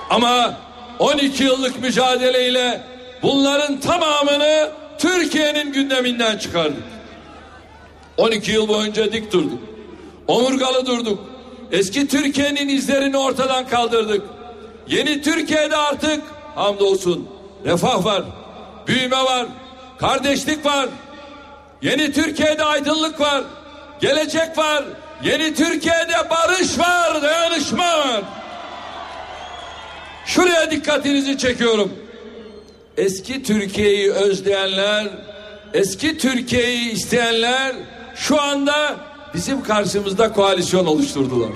Ama 0.09 0.53
12 0.99 1.43
yıllık 1.43 1.81
mücadeleyle 1.81 2.81
bunların 3.21 3.79
tamamını 3.79 4.69
Türkiye'nin 4.97 5.73
gündeminden 5.73 6.37
çıkardık. 6.37 6.83
12 8.17 8.51
yıl 8.51 8.67
boyunca 8.67 9.11
dik 9.11 9.31
durduk. 9.31 9.59
Omurgalı 10.27 10.85
durduk. 10.85 11.19
Eski 11.71 12.07
Türkiye'nin 12.07 12.69
izlerini 12.69 13.17
ortadan 13.17 13.67
kaldırdık. 13.67 14.21
Yeni 14.87 15.21
Türkiye'de 15.21 15.77
artık 15.77 16.21
hamdolsun 16.55 17.29
refah 17.65 18.05
var, 18.05 18.23
büyüme 18.87 19.23
var, 19.23 19.47
kardeşlik 19.99 20.65
var. 20.65 20.89
Yeni 21.81 22.11
Türkiye'de 22.11 22.63
aydınlık 22.63 23.19
var. 23.19 23.43
Gelecek 24.01 24.57
var. 24.57 24.83
Yeni 25.23 25.53
Türkiye'de 25.53 26.29
barış 26.29 26.79
var, 26.79 27.21
dayanışma 27.21 27.97
var. 27.99 28.21
Şuraya 30.25 30.71
dikkatinizi 30.71 31.37
çekiyorum. 31.37 31.93
Eski 32.97 33.43
Türkiye'yi 33.43 34.11
özleyenler, 34.11 35.07
eski 35.73 36.17
Türkiye'yi 36.17 36.91
isteyenler 36.91 37.75
şu 38.15 38.41
anda 38.41 38.95
bizim 39.33 39.63
karşımızda 39.63 40.33
koalisyon 40.33 40.85
oluşturdular. 40.85 41.51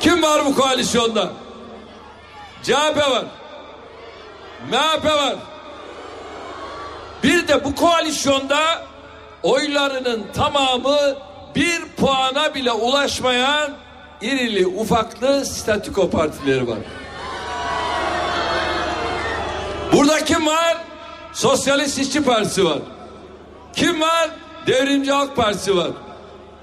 Kim 0.00 0.22
var 0.22 0.44
bu 0.44 0.54
koalisyonda? 0.54 1.32
CHP 2.62 2.96
var. 2.96 3.24
MHP 4.70 5.04
var. 5.04 5.36
Bir 7.22 7.48
de 7.48 7.64
bu 7.64 7.74
koalisyonda 7.74 8.86
oylarının 9.42 10.26
tamamı 10.34 10.98
bir 11.54 11.80
puana 11.96 12.54
bile 12.54 12.72
ulaşmayan 12.72 13.70
irili 14.20 14.66
ufaklı 14.66 15.46
statüko 15.46 16.10
partileri 16.10 16.68
var. 16.68 16.78
Burada 19.92 20.24
kim 20.24 20.46
var? 20.46 20.76
Sosyalist 21.32 21.98
İşçi 21.98 22.24
Partisi 22.24 22.64
var. 22.64 22.78
Kim 23.76 24.00
var? 24.00 24.30
Devrimci 24.66 25.12
Halk 25.12 25.36
Partisi 25.36 25.76
var. 25.76 25.90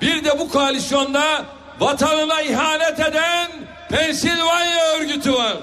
Bir 0.02 0.24
de 0.24 0.40
bu 0.40 0.50
koalisyonda 0.50 1.46
vatanına 1.80 2.42
ihanet 2.42 3.00
eden 3.00 3.52
Pensilvanya 3.90 4.96
örgütü 4.98 5.34
var. 5.34 5.58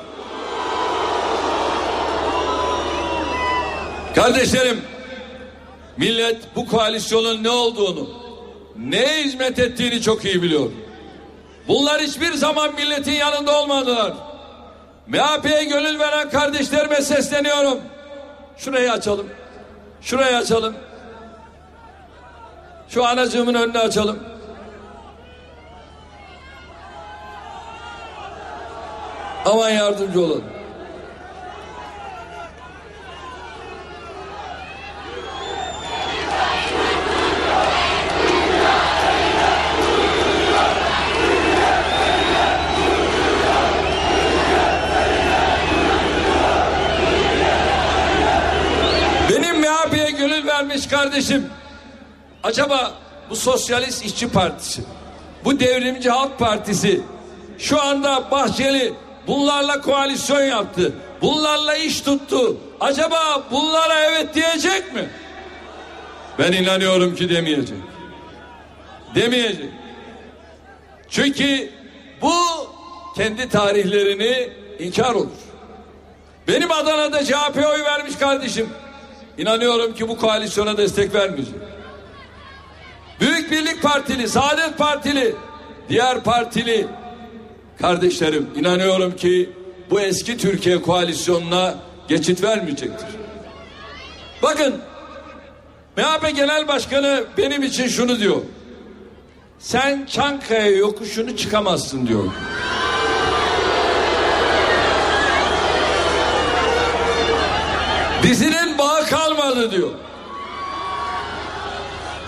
Kardeşlerim, 4.18 4.82
millet 5.96 6.56
bu 6.56 6.66
koalisyonun 6.66 7.44
ne 7.44 7.50
olduğunu, 7.50 8.08
neye 8.78 9.22
hizmet 9.22 9.58
ettiğini 9.58 10.02
çok 10.02 10.24
iyi 10.24 10.42
biliyor. 10.42 10.70
Bunlar 11.68 12.00
hiçbir 12.00 12.32
zaman 12.32 12.74
milletin 12.74 13.12
yanında 13.12 13.60
olmadılar. 13.60 14.12
MHP'ye 15.06 15.64
gönül 15.64 15.98
veren 15.98 16.30
kardeşlerime 16.30 17.02
sesleniyorum. 17.02 17.78
Şurayı 18.56 18.92
açalım. 18.92 19.26
Şurayı 20.02 20.36
açalım. 20.36 20.74
Şu 22.88 23.04
anacığımın 23.04 23.54
önünü 23.54 23.78
açalım. 23.78 24.18
Aman 29.44 29.70
yardımcı 29.70 30.20
olun. 30.20 30.44
Benim 49.30 49.60
MHP'ye 49.60 50.10
vermiş 50.68 50.86
kardeşim. 50.86 51.46
Acaba 52.42 52.92
bu 53.30 53.36
Sosyalist 53.36 54.04
İşçi 54.04 54.28
Partisi, 54.28 54.82
bu 55.44 55.60
Devrimci 55.60 56.10
Halk 56.10 56.38
Partisi 56.38 57.00
şu 57.58 57.82
anda 57.82 58.30
Bahçeli 58.30 58.94
bunlarla 59.26 59.80
koalisyon 59.80 60.40
yaptı. 60.40 60.92
Bunlarla 61.22 61.76
iş 61.76 62.00
tuttu. 62.00 62.56
Acaba 62.80 63.42
bunlara 63.50 64.00
evet 64.00 64.34
diyecek 64.34 64.94
mi? 64.94 65.08
Ben 66.38 66.52
inanıyorum 66.52 67.14
ki 67.14 67.28
demeyecek. 67.28 67.78
Demeyecek. 69.14 69.70
Çünkü 71.10 71.70
bu 72.22 72.34
kendi 73.16 73.48
tarihlerini 73.48 74.48
inkar 74.78 75.14
olur. 75.14 75.38
Benim 76.48 76.72
Adana'da 76.72 77.24
CHP'ye 77.24 77.66
oy 77.66 77.84
vermiş 77.84 78.16
kardeşim. 78.16 78.68
İnanıyorum 79.38 79.94
ki 79.94 80.08
bu 80.08 80.16
koalisyona 80.16 80.76
destek 80.76 81.14
vermeyecek. 81.14 81.54
Büyük 83.20 83.50
Birlik 83.50 83.82
Partili, 83.82 84.28
Saadet 84.28 84.78
Partili, 84.78 85.34
diğer 85.88 86.24
partili 86.24 86.86
kardeşlerim 87.80 88.50
inanıyorum 88.56 89.16
ki 89.16 89.50
bu 89.90 90.00
eski 90.00 90.38
Türkiye 90.38 90.82
koalisyonuna 90.82 91.74
geçit 92.08 92.42
vermeyecektir. 92.42 93.08
Bakın 94.42 94.74
MHP 95.96 96.36
Genel 96.36 96.68
Başkanı 96.68 97.24
benim 97.38 97.62
için 97.62 97.88
şunu 97.88 98.18
diyor. 98.18 98.42
Sen 99.58 100.06
Çankaya 100.06 100.70
yokuşunu 100.70 101.36
çıkamazsın 101.36 102.06
diyor. 102.06 102.24
Dizinin 108.22 108.67
kalmadı 109.58 109.70
diyor. 109.70 109.90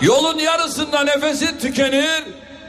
Yolun 0.01 0.39
yarısında 0.39 1.03
nefesin 1.03 1.59
tükenir. 1.59 2.23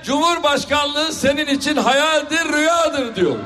Cumhurbaşkanlığı 0.04 1.12
senin 1.12 1.46
için 1.46 1.76
hayaldir, 1.76 2.52
rüyadır 2.52 3.16
diyor. 3.16 3.36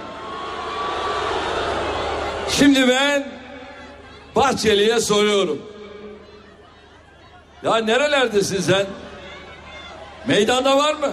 Şimdi 2.50 2.88
ben 2.88 3.28
Bahçeli'ye 4.36 5.00
soruyorum. 5.00 5.62
Ya 7.62 7.76
nerelerdesin 7.76 8.60
sen? 8.60 8.86
Meydanda 10.26 10.76
var 10.76 10.94
mı? 10.94 11.12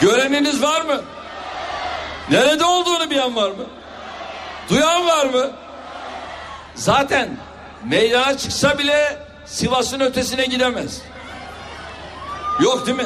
Göreniniz 0.00 0.62
var 0.62 0.82
mı? 0.82 1.00
Nerede 2.30 2.64
olduğunu 2.64 3.10
bilen 3.10 3.36
var 3.36 3.50
mı? 3.50 3.66
Duyan 4.68 5.06
var 5.06 5.26
mı? 5.26 5.50
Zaten 6.74 7.36
meydana 7.90 8.38
çıksa 8.38 8.78
bile 8.78 9.18
Sivas'ın 9.46 10.00
ötesine 10.00 10.44
gidemez. 10.44 11.02
Yok 12.60 12.86
değil 12.86 12.96
mi? 12.96 13.04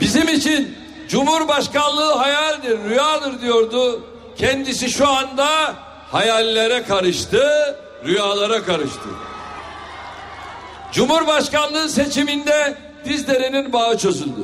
Bizim 0.00 0.28
için 0.28 0.78
Cumhurbaşkanlığı 1.08 2.12
hayaldir, 2.12 2.78
rüyadır 2.84 3.40
diyordu. 3.40 4.04
Kendisi 4.36 4.90
şu 4.90 5.08
anda 5.08 5.74
hayallere 6.10 6.82
karıştı, 6.82 7.76
rüyalara 8.04 8.62
karıştı. 8.62 9.08
Cumhurbaşkanlığı 10.92 11.88
seçiminde 11.88 12.74
dizlerinin 13.04 13.72
bağı 13.72 13.98
çözüldü. 13.98 14.40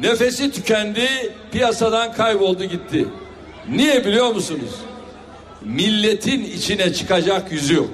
Nefesi 0.00 0.50
tükendi, 0.50 1.34
piyasadan 1.52 2.12
kayboldu 2.12 2.64
gitti. 2.64 3.08
Niye 3.68 4.04
biliyor 4.04 4.34
musunuz? 4.34 4.70
Milletin 5.60 6.44
içine 6.44 6.92
çıkacak 6.92 7.52
yüzü 7.52 7.74
yok. 7.74 7.90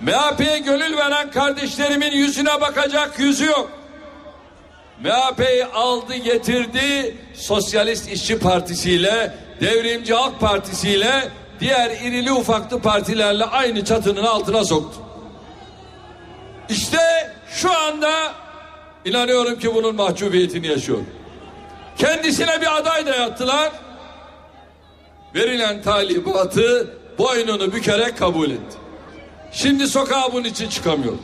MHP'ye 0.00 0.58
gönül 0.58 0.96
veren 0.96 1.30
kardeşlerimin 1.30 2.12
yüzüne 2.12 2.60
bakacak 2.60 3.18
yüzü 3.18 3.44
yok. 3.44 3.70
MHP'yi 5.00 5.64
aldı 5.64 6.14
getirdi 6.14 7.16
Sosyalist 7.34 8.12
İşçi 8.12 8.38
Partisi 8.38 8.90
ile 8.90 9.34
Devrimci 9.60 10.14
Halk 10.14 10.40
Partisi 10.40 10.90
ile 10.90 11.28
diğer 11.60 11.90
irili 11.90 12.32
ufaklı 12.32 12.82
partilerle 12.82 13.44
aynı 13.44 13.84
çatının 13.84 14.24
altına 14.24 14.64
soktu. 14.64 15.00
İşte 16.68 16.98
şu 17.50 17.78
anda 17.78 18.12
inanıyorum 19.04 19.58
ki 19.58 19.74
bunun 19.74 19.96
mahcubiyetini 19.96 20.66
yaşıyor. 20.66 20.98
Kendisine 21.98 22.60
bir 22.60 22.76
aday 22.76 23.06
dayattılar. 23.06 23.70
Verilen 25.34 25.82
talimatı 25.82 26.94
boynunu 27.18 27.72
bükerek 27.72 28.18
kabul 28.18 28.50
etti. 28.50 28.79
Şimdi 29.52 29.88
sokağa 29.88 30.32
bunun 30.32 30.44
için 30.44 30.68
çıkamıyor. 30.68 31.14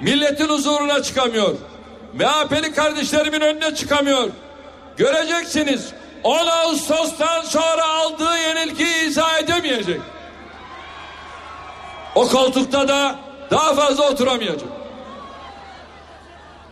Milletin 0.00 0.48
huzuruna 0.48 1.02
çıkamıyor. 1.02 1.54
MHP'li 2.14 2.72
kardeşlerimin 2.72 3.40
önüne 3.40 3.74
çıkamıyor. 3.74 4.28
Göreceksiniz 4.96 5.92
10 6.22 6.46
Ağustos'tan 6.46 7.42
sonra 7.42 7.84
aldığı 7.88 8.38
yenilgiyi 8.38 9.08
izah 9.08 9.38
edemeyecek. 9.38 10.00
O 12.14 12.28
koltukta 12.28 12.88
da 12.88 13.18
daha 13.50 13.74
fazla 13.74 14.10
oturamayacak. 14.10 14.68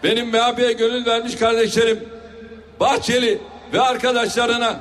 Benim 0.02 0.28
MHP'ye 0.28 0.72
gönül 0.72 1.06
vermiş 1.06 1.36
kardeşlerim 1.36 2.08
Bahçeli 2.80 3.38
ve 3.72 3.80
arkadaşlarına 3.80 4.76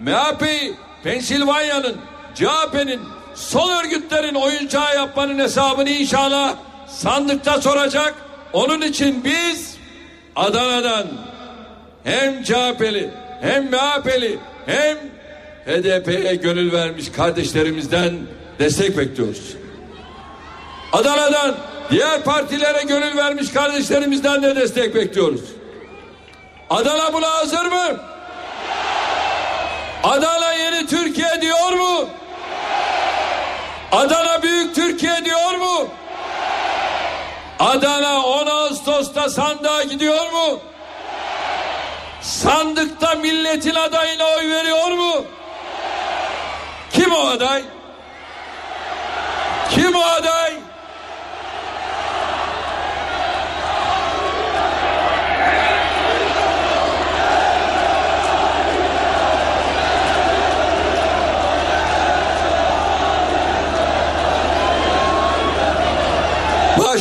MHP'yi 0.00 0.74
Pensilvanya'nın 1.02 1.96
CHP'nin 2.34 3.00
sol 3.34 3.70
örgütlerin 3.70 4.34
oyuncağı 4.34 4.96
yapmanın 4.96 5.38
hesabını 5.38 5.90
inşallah 5.90 6.56
sandıkta 6.88 7.60
soracak. 7.60 8.14
Onun 8.52 8.80
için 8.80 9.24
biz 9.24 9.76
Adana'dan 10.36 11.06
hem 12.04 12.42
CHP'li 12.42 13.10
hem 13.40 13.64
MHP'li 13.70 14.38
hem 14.66 14.96
HDP'ye 15.66 16.34
gönül 16.34 16.72
vermiş 16.72 17.12
kardeşlerimizden 17.12 18.12
destek 18.58 18.98
bekliyoruz. 18.98 19.56
Adana'dan 20.92 21.54
Diğer 21.90 22.22
partilere 22.22 22.82
gönül 22.82 23.16
vermiş 23.16 23.52
kardeşlerimizden 23.52 24.42
de 24.42 24.56
destek 24.56 24.94
bekliyoruz. 24.94 25.40
Adana 26.70 27.12
buna 27.12 27.30
hazır 27.30 27.64
mı? 27.64 28.00
Adana 30.02 30.52
yeni 30.52 30.86
Türkiye 30.86 31.40
diyor 31.40 31.72
mu? 31.72 32.08
Adana 33.94 34.42
büyük 34.42 34.74
Türkiye 34.74 35.24
diyor 35.24 35.54
mu? 35.54 35.88
Adana 37.58 38.26
10 38.26 38.46
Ağustos'ta 38.46 39.30
sandığa 39.30 39.82
gidiyor 39.82 40.32
mu? 40.32 40.60
Sandıkta 42.20 43.14
milletin 43.14 43.74
adayına 43.74 44.24
oy 44.24 44.50
veriyor 44.50 44.90
mu? 44.90 45.24
Kim 46.92 47.12
o 47.12 47.26
aday? 47.26 47.62
Kim 49.70 49.94
o 49.94 50.04
aday? 50.04 50.52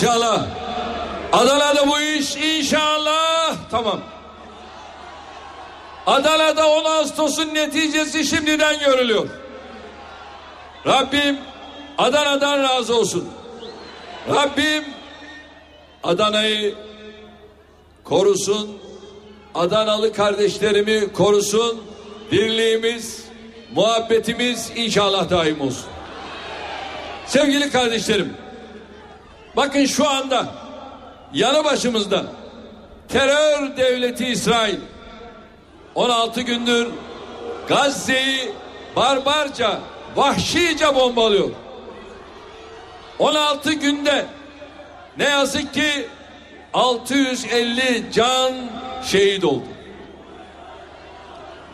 Maşallah. 0.04 0.46
Adana'da 1.34 1.88
bu 1.88 2.00
iş 2.00 2.36
inşallah 2.36 3.56
tamam. 3.72 4.02
Adana'da 6.08 6.68
10 6.70 6.86
Ağustos'un 6.86 7.54
neticesi 7.54 8.26
şimdiden 8.26 8.80
görülüyor. 8.80 9.28
Rabbim 10.88 11.38
Adana'dan 11.98 12.64
razı 12.64 12.98
olsun. 12.98 13.30
Rabbim 14.30 14.84
Adana'yı 16.04 16.76
korusun. 18.04 18.78
Adanalı 19.56 20.14
kardeşlerimi 20.14 21.14
korusun. 21.14 21.84
Birliğimiz, 22.32 23.24
muhabbetimiz 23.76 24.72
inşallah 24.76 25.30
daim 25.30 25.62
olsun. 25.62 25.86
Sevgili 27.26 27.72
kardeşlerim, 27.72 28.43
bakın 29.56 29.86
şu 29.86 30.10
anda 30.10 30.46
yanı 31.34 31.64
başımızda 31.64 32.24
terör 33.10 33.78
devleti 33.78 34.26
İsrail 34.26 34.80
16 35.96 36.42
gündür 36.42 36.88
Gazze'yi 37.68 38.52
barbarca, 38.96 39.80
vahşice 40.16 40.96
bombalıyor. 40.96 41.50
16 43.20 43.74
günde 43.74 44.26
ne 45.18 45.24
yazık 45.24 45.74
ki 45.74 46.08
650 46.74 48.12
can 48.14 48.54
şehit 49.06 49.46
oldu. 49.46 49.64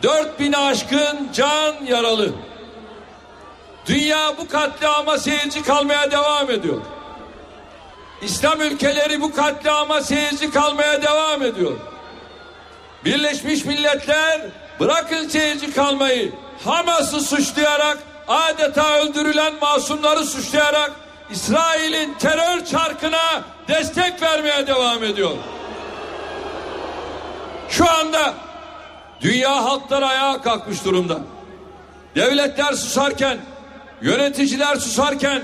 4000 0.02 0.52
aşkın 0.52 1.28
can 1.34 1.74
yaralı. 1.86 2.30
Dünya 3.86 4.38
bu 4.38 4.48
katliama 4.48 5.18
seyirci 5.18 5.62
kalmaya 5.62 6.10
devam 6.10 6.50
ediyor. 6.50 6.80
İslam 8.22 8.60
ülkeleri 8.60 9.20
bu 9.20 9.34
katliama 9.34 10.00
seyirci 10.00 10.50
kalmaya 10.50 11.02
devam 11.02 11.42
ediyor. 11.42 11.72
Birleşmiş 13.04 13.64
Milletler 13.64 14.40
bırakın 14.80 15.28
seyirci 15.28 15.74
kalmayı 15.74 16.32
Hamas'ı 16.64 17.20
suçlayarak 17.20 17.98
adeta 18.28 18.98
öldürülen 18.98 19.52
masumları 19.60 20.24
suçlayarak 20.24 20.92
İsrail'in 21.30 22.14
terör 22.14 22.64
çarkına 22.64 23.42
destek 23.68 24.22
vermeye 24.22 24.66
devam 24.66 25.04
ediyor. 25.04 25.36
Şu 27.68 27.90
anda 27.90 28.34
dünya 29.20 29.64
halkları 29.64 30.06
ayağa 30.06 30.42
kalkmış 30.42 30.84
durumda. 30.84 31.18
Devletler 32.14 32.72
susarken, 32.72 33.38
yöneticiler 34.02 34.76
susarken 34.76 35.42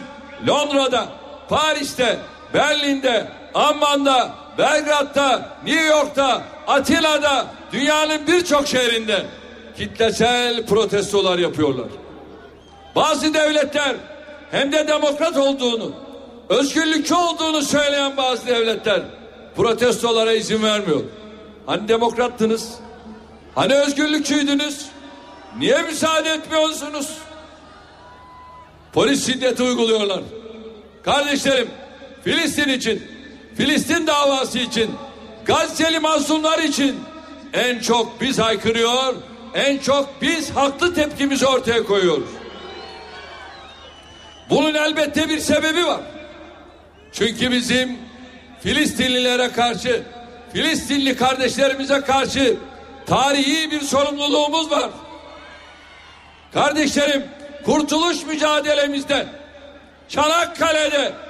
Londra'da, 0.49 1.09
Paris'te, 1.49 2.19
Berlin'de, 2.57 3.27
Amman'da, 3.55 4.35
Belgrad'da, 4.59 5.49
New 5.65 5.85
York'ta, 5.85 6.43
Atina'da, 6.67 7.47
dünyanın 7.73 8.27
birçok 8.27 8.67
şehrinde 8.67 9.27
kitlesel 9.77 10.67
protestolar 10.67 11.39
yapıyorlar. 11.39 11.87
Bazı 12.95 13.35
devletler 13.35 13.97
hem 14.51 14.73
de 14.73 14.89
demokrat 14.89 15.37
olduğunu, 15.37 15.93
özgürlükçü 16.49 17.15
olduğunu 17.15 17.63
söyleyen 17.63 18.17
bazı 18.17 18.47
devletler 18.47 19.03
protestolara 19.57 20.33
izin 20.33 20.63
vermiyor. 20.63 21.01
Hani 21.67 21.89
demokrattınız? 21.89 22.75
Hani 23.55 23.75
özgürlükçüydünüz? 23.75 24.87
Niye 25.59 25.83
müsaade 25.83 26.31
etmiyorsunuz? 26.31 27.19
Polis 28.93 29.27
şiddeti 29.27 29.63
uyguluyorlar. 29.63 30.21
Kardeşlerim, 31.05 31.71
Filistin 32.27 32.69
için, 32.69 33.03
Filistin 33.57 34.07
davası 34.07 34.59
için, 34.59 34.91
Gazze'li 35.45 35.99
mazlumlar 35.99 36.59
için 36.59 37.01
en 37.53 37.79
çok 37.79 38.21
biz 38.21 38.39
haykırıyor, 38.39 39.15
en 39.55 39.79
çok 39.79 40.23
biz 40.23 40.51
haklı 40.51 40.95
tepkimizi 40.95 41.47
ortaya 41.47 41.85
koyuyoruz. 41.85 42.29
Bunun 44.51 44.75
elbette 44.75 45.29
bir 45.29 45.39
sebebi 45.39 45.87
var. 45.87 46.01
Çünkü 47.13 47.53
bizim 47.53 47.99
Filistinlilere 48.63 49.53
karşı, 49.53 50.03
Filistinli 50.53 51.17
kardeşlerimize 51.17 52.01
karşı 52.01 52.57
tarihi 53.07 53.71
bir 53.71 53.81
sorumluluğumuz 53.81 54.71
var. 54.71 54.91
Kardeşlerim, 56.55 57.25
kurtuluş 57.65 58.27
mücadelemizde 58.27 59.27
Çanakkale'de 60.09 61.26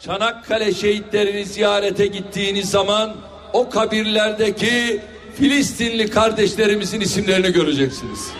Çanakkale 0.00 0.74
şehitlerini 0.74 1.44
ziyarete 1.44 2.06
gittiğiniz 2.06 2.70
zaman 2.70 3.16
o 3.52 3.70
kabirlerdeki 3.70 5.00
Filistinli 5.38 6.10
kardeşlerimizin 6.10 7.00
isimlerini 7.00 7.52
göreceksiniz. 7.52 8.30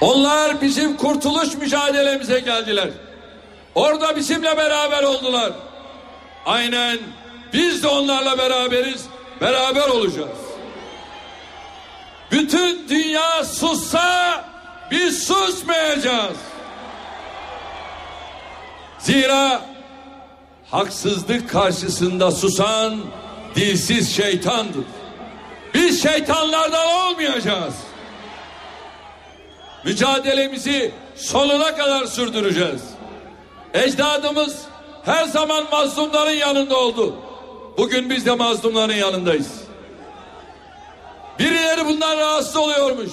Onlar 0.00 0.60
bizim 0.60 0.96
kurtuluş 0.96 1.54
mücadelemize 1.54 2.40
geldiler. 2.40 2.88
Orada 3.74 4.16
bizimle 4.16 4.56
beraber 4.56 5.02
oldular. 5.02 5.52
Aynen 6.46 6.98
biz 7.52 7.82
de 7.82 7.88
onlarla 7.88 8.38
beraberiz, 8.38 9.04
beraber 9.40 9.88
olacağız. 9.88 10.38
Bütün 12.30 12.88
dünya 12.88 13.44
sussa 13.44 14.44
biz 14.90 15.22
susmayacağız. 15.22 16.36
Zira 18.98 19.62
haksızlık 20.70 21.50
karşısında 21.50 22.30
susan 22.30 23.00
dilsiz 23.54 24.16
şeytandır. 24.16 24.84
Biz 25.74 26.02
şeytanlardan 26.02 26.86
olmayacağız. 26.86 27.74
Mücadelemizi 29.84 30.92
sonuna 31.16 31.76
kadar 31.76 32.06
sürdüreceğiz. 32.06 32.82
Ecdadımız 33.74 34.58
her 35.04 35.24
zaman 35.24 35.64
mazlumların 35.72 36.30
yanında 36.30 36.76
oldu. 36.76 37.14
Bugün 37.78 38.10
biz 38.10 38.26
de 38.26 38.34
mazlumların 38.34 38.94
yanındayız. 38.94 39.60
Birileri 41.38 41.86
bundan 41.86 42.18
rahatsız 42.18 42.56
oluyormuş. 42.56 43.10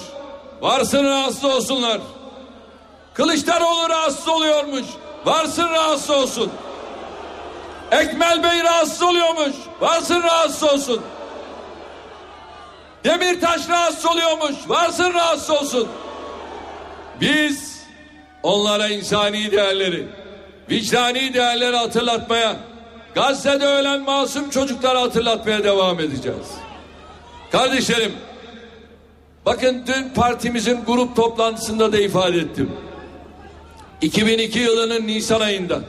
Varsın 0.60 1.04
rahatsız 1.04 1.44
olsunlar. 1.44 2.00
Kılıçdaroğlu 3.14 3.88
rahatsız 3.88 4.28
oluyormuş. 4.28 4.84
Varsın 5.26 5.68
rahatsız 5.68 6.10
olsun. 6.10 6.52
Ekmel 7.92 8.42
Bey 8.42 8.62
rahatsız 8.62 9.02
oluyormuş. 9.02 9.56
Varsın 9.80 10.22
rahatsız 10.22 10.62
olsun. 10.62 11.00
Demirtaş 13.04 13.68
rahatsız 13.68 14.06
oluyormuş. 14.06 14.54
Varsın 14.68 15.14
rahatsız 15.14 15.50
olsun. 15.50 15.88
Biz 17.20 17.82
onlara 18.42 18.88
insani 18.88 19.52
değerleri, 19.52 20.06
vicdani 20.70 21.34
değerleri 21.34 21.76
hatırlatmaya, 21.76 22.56
Gazze'de 23.14 23.66
ölen 23.66 24.00
masum 24.00 24.50
çocukları 24.50 24.98
hatırlatmaya 24.98 25.64
devam 25.64 26.00
edeceğiz. 26.00 26.46
Kardeşlerim, 27.52 28.12
bakın 29.46 29.84
dün 29.86 30.08
partimizin 30.14 30.84
grup 30.84 31.16
toplantısında 31.16 31.92
da 31.92 31.98
ifade 31.98 32.38
ettim. 32.38 32.72
2002 34.00 34.58
yılının 34.58 35.06
Nisan 35.06 35.40
ayında 35.40 35.80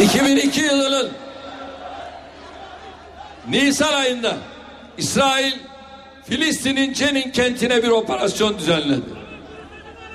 2002 0.00 0.60
yılının 0.60 1.10
Nisan 3.76 3.94
ayında 3.94 4.36
İsrail 4.98 5.52
Filistin'in 6.28 6.92
Cenin 6.92 7.32
kentine 7.32 7.82
bir 7.82 7.88
operasyon 7.88 8.58
düzenledi. 8.58 9.00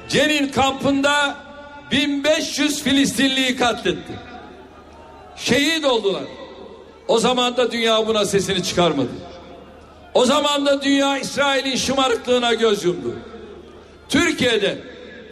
Cenin 0.09 0.47
kampında 0.47 1.35
1500 1.91 2.83
Filistinliyi 2.83 3.57
katletti. 3.57 4.13
Şehit 5.35 5.85
oldular. 5.85 6.23
O 7.07 7.19
zaman 7.19 7.57
da 7.57 7.71
dünya 7.71 8.07
buna 8.07 8.25
sesini 8.25 8.63
çıkarmadı. 8.63 9.09
O 10.13 10.25
zaman 10.25 10.65
da 10.65 10.81
dünya 10.81 11.17
İsrail'in 11.17 11.75
şımarıklığına 11.75 12.53
göz 12.53 12.85
yumdu. 12.85 13.15
Türkiye'de 14.09 14.77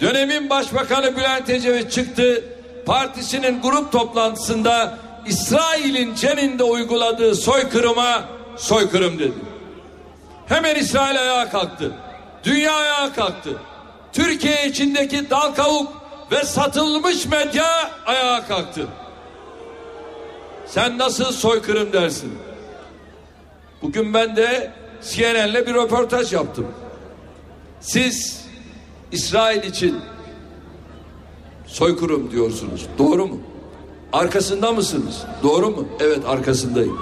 dönemin 0.02 0.50
başbakanı 0.50 1.18
Bülent 1.18 1.50
Ecevit 1.50 1.92
çıktı. 1.92 2.44
Partisinin 2.86 3.62
grup 3.62 3.92
toplantısında 3.92 5.00
İsrail'in 5.26 6.16
Cenin'de 6.16 6.64
uyguladığı 6.64 7.36
soykırıma 7.36 8.26
soykırım 8.58 9.20
dedi. 9.20 9.34
Hemen 10.46 10.76
İsrail 10.76 11.22
ayağa 11.22 11.50
kalktı. 11.50 11.92
Dünya 12.44 12.74
ayağa 12.74 13.14
kalktı. 13.14 13.50
Türkiye 14.14 14.68
içindeki 14.68 15.30
dal 15.30 15.56
kavuk 15.56 15.94
ve 16.32 16.44
satılmış 16.44 17.26
medya 17.26 17.92
ayağa 18.06 18.48
kalktı. 18.48 18.88
Sen 20.68 20.98
nasıl 20.98 21.32
soykırım 21.32 21.94
dersin? 21.94 22.34
Bugün 23.82 24.14
ben 24.14 24.36
de 24.36 24.74
CNN'le 25.04 25.68
bir 25.68 25.74
röportaj 25.74 26.34
yaptım. 26.34 26.68
Siz 27.82 28.46
İsrail 29.12 29.64
için 29.64 30.00
soykırım 31.68 32.32
diyorsunuz. 32.32 32.88
Doğru 32.98 33.28
mu? 33.28 33.40
Arkasında 34.14 34.72
mısınız? 34.72 35.24
Doğru 35.44 35.70
mu? 35.70 35.88
Evet 36.00 36.26
arkasındayım. 36.28 37.00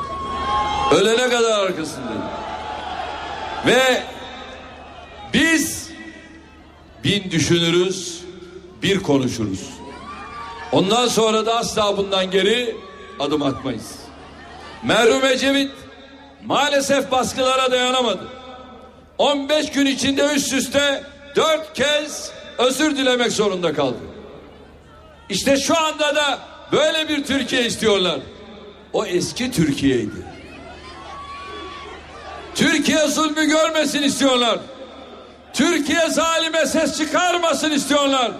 Ölene 0.92 1.30
kadar 1.30 1.60
arkasındayım. 1.60 2.22
Ve 3.66 4.04
biz 5.34 5.90
bin 7.04 7.32
düşünürüz, 7.32 8.24
bir 8.84 9.00
konuşuruz. 9.04 9.70
Ondan 10.72 11.08
sonra 11.08 11.46
da 11.46 11.56
asla 11.58 11.98
bundan 11.98 12.32
geri 12.32 12.76
adım 13.20 13.42
atmayız. 13.42 13.96
Merhum 14.84 15.26
Ecevit 15.26 15.72
maalesef 16.46 17.12
baskılara 17.12 17.72
dayanamadı. 17.72 18.28
15 19.18 19.72
gün 19.72 19.86
içinde 19.86 20.34
üst 20.36 20.54
üste 20.54 21.04
dört 21.36 21.74
kez 21.74 22.32
özür 22.58 22.98
dilemek 22.98 23.32
zorunda 23.32 23.74
kaldı. 23.74 23.98
İşte 25.30 25.58
şu 25.58 25.78
anda 25.78 26.16
da 26.16 26.40
böyle 26.72 27.10
bir 27.10 27.24
Türkiye 27.24 27.66
istiyorlar. 27.66 28.20
O 28.94 29.06
eski 29.06 29.52
Türkiye'ydi. 29.52 30.28
Türkiye 32.56 33.08
zulmü 33.08 33.46
görmesin 33.46 34.04
istiyorlar. 34.04 34.60
Türkiye 35.54 36.10
zalime 36.10 36.66
ses 36.66 36.98
çıkarmasın 36.98 37.72
istiyorlar. 37.72 38.32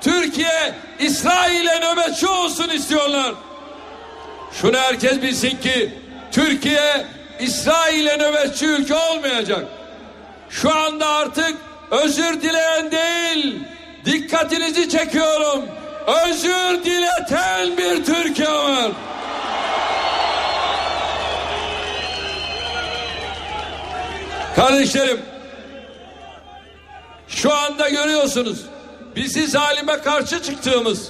Türkiye 0.00 0.74
İsrail'e 0.98 1.80
nöbetçi 1.80 2.26
olsun 2.26 2.68
istiyorlar. 2.68 3.34
Şunu 4.52 4.76
herkes 4.76 5.22
bilsin 5.22 5.56
ki 5.56 5.94
Türkiye 6.32 7.06
İsrail'e 7.40 8.18
nöbetçi 8.18 8.66
ülke 8.66 8.94
olmayacak. 8.94 9.64
Şu 10.50 10.76
anda 10.76 11.08
artık 11.08 11.54
özür 11.90 12.42
dileyen 12.42 12.90
değil, 12.90 13.58
dikkatinizi 14.04 14.88
çekiyorum. 14.88 15.64
Özür 16.06 16.84
dileten 16.84 17.76
bir 17.76 18.04
Türkiye 18.04 18.48
var. 18.48 18.92
Kardeşlerim, 24.56 25.20
şu 27.28 27.54
anda 27.54 27.88
görüyorsunuz 27.88 28.60
bizi 29.16 29.46
zalime 29.46 29.98
karşı 29.98 30.42
çıktığımız, 30.42 31.08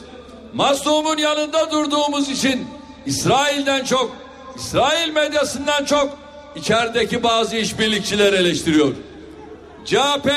mazlumun 0.52 1.18
yanında 1.18 1.70
durduğumuz 1.70 2.28
için 2.28 2.68
İsrail'den 3.06 3.84
çok, 3.84 4.16
İsrail 4.56 5.12
medyasından 5.12 5.84
çok 5.84 6.18
içerideki 6.56 7.22
bazı 7.22 7.56
işbirlikçiler 7.56 8.32
eleştiriyor. 8.32 8.92
CHP 9.84 10.30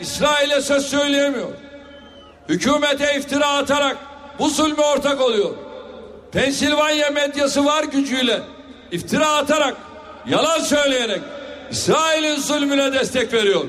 İsrail'e 0.00 0.60
söz 0.60 0.86
söyleyemiyor. 0.86 1.63
Hükümete 2.48 3.16
iftira 3.16 3.48
atarak 3.48 3.96
bu 4.38 4.48
zulme 4.48 4.82
ortak 4.82 5.20
oluyor. 5.20 5.50
Pensilvanya 6.32 7.10
medyası 7.10 7.64
var 7.64 7.84
gücüyle 7.84 8.40
iftira 8.92 9.28
atarak, 9.28 9.76
yalan 10.26 10.60
söyleyerek 10.60 11.20
İsrail'in 11.70 12.36
zulmüne 12.36 12.92
destek 12.92 13.32
veriyor. 13.32 13.64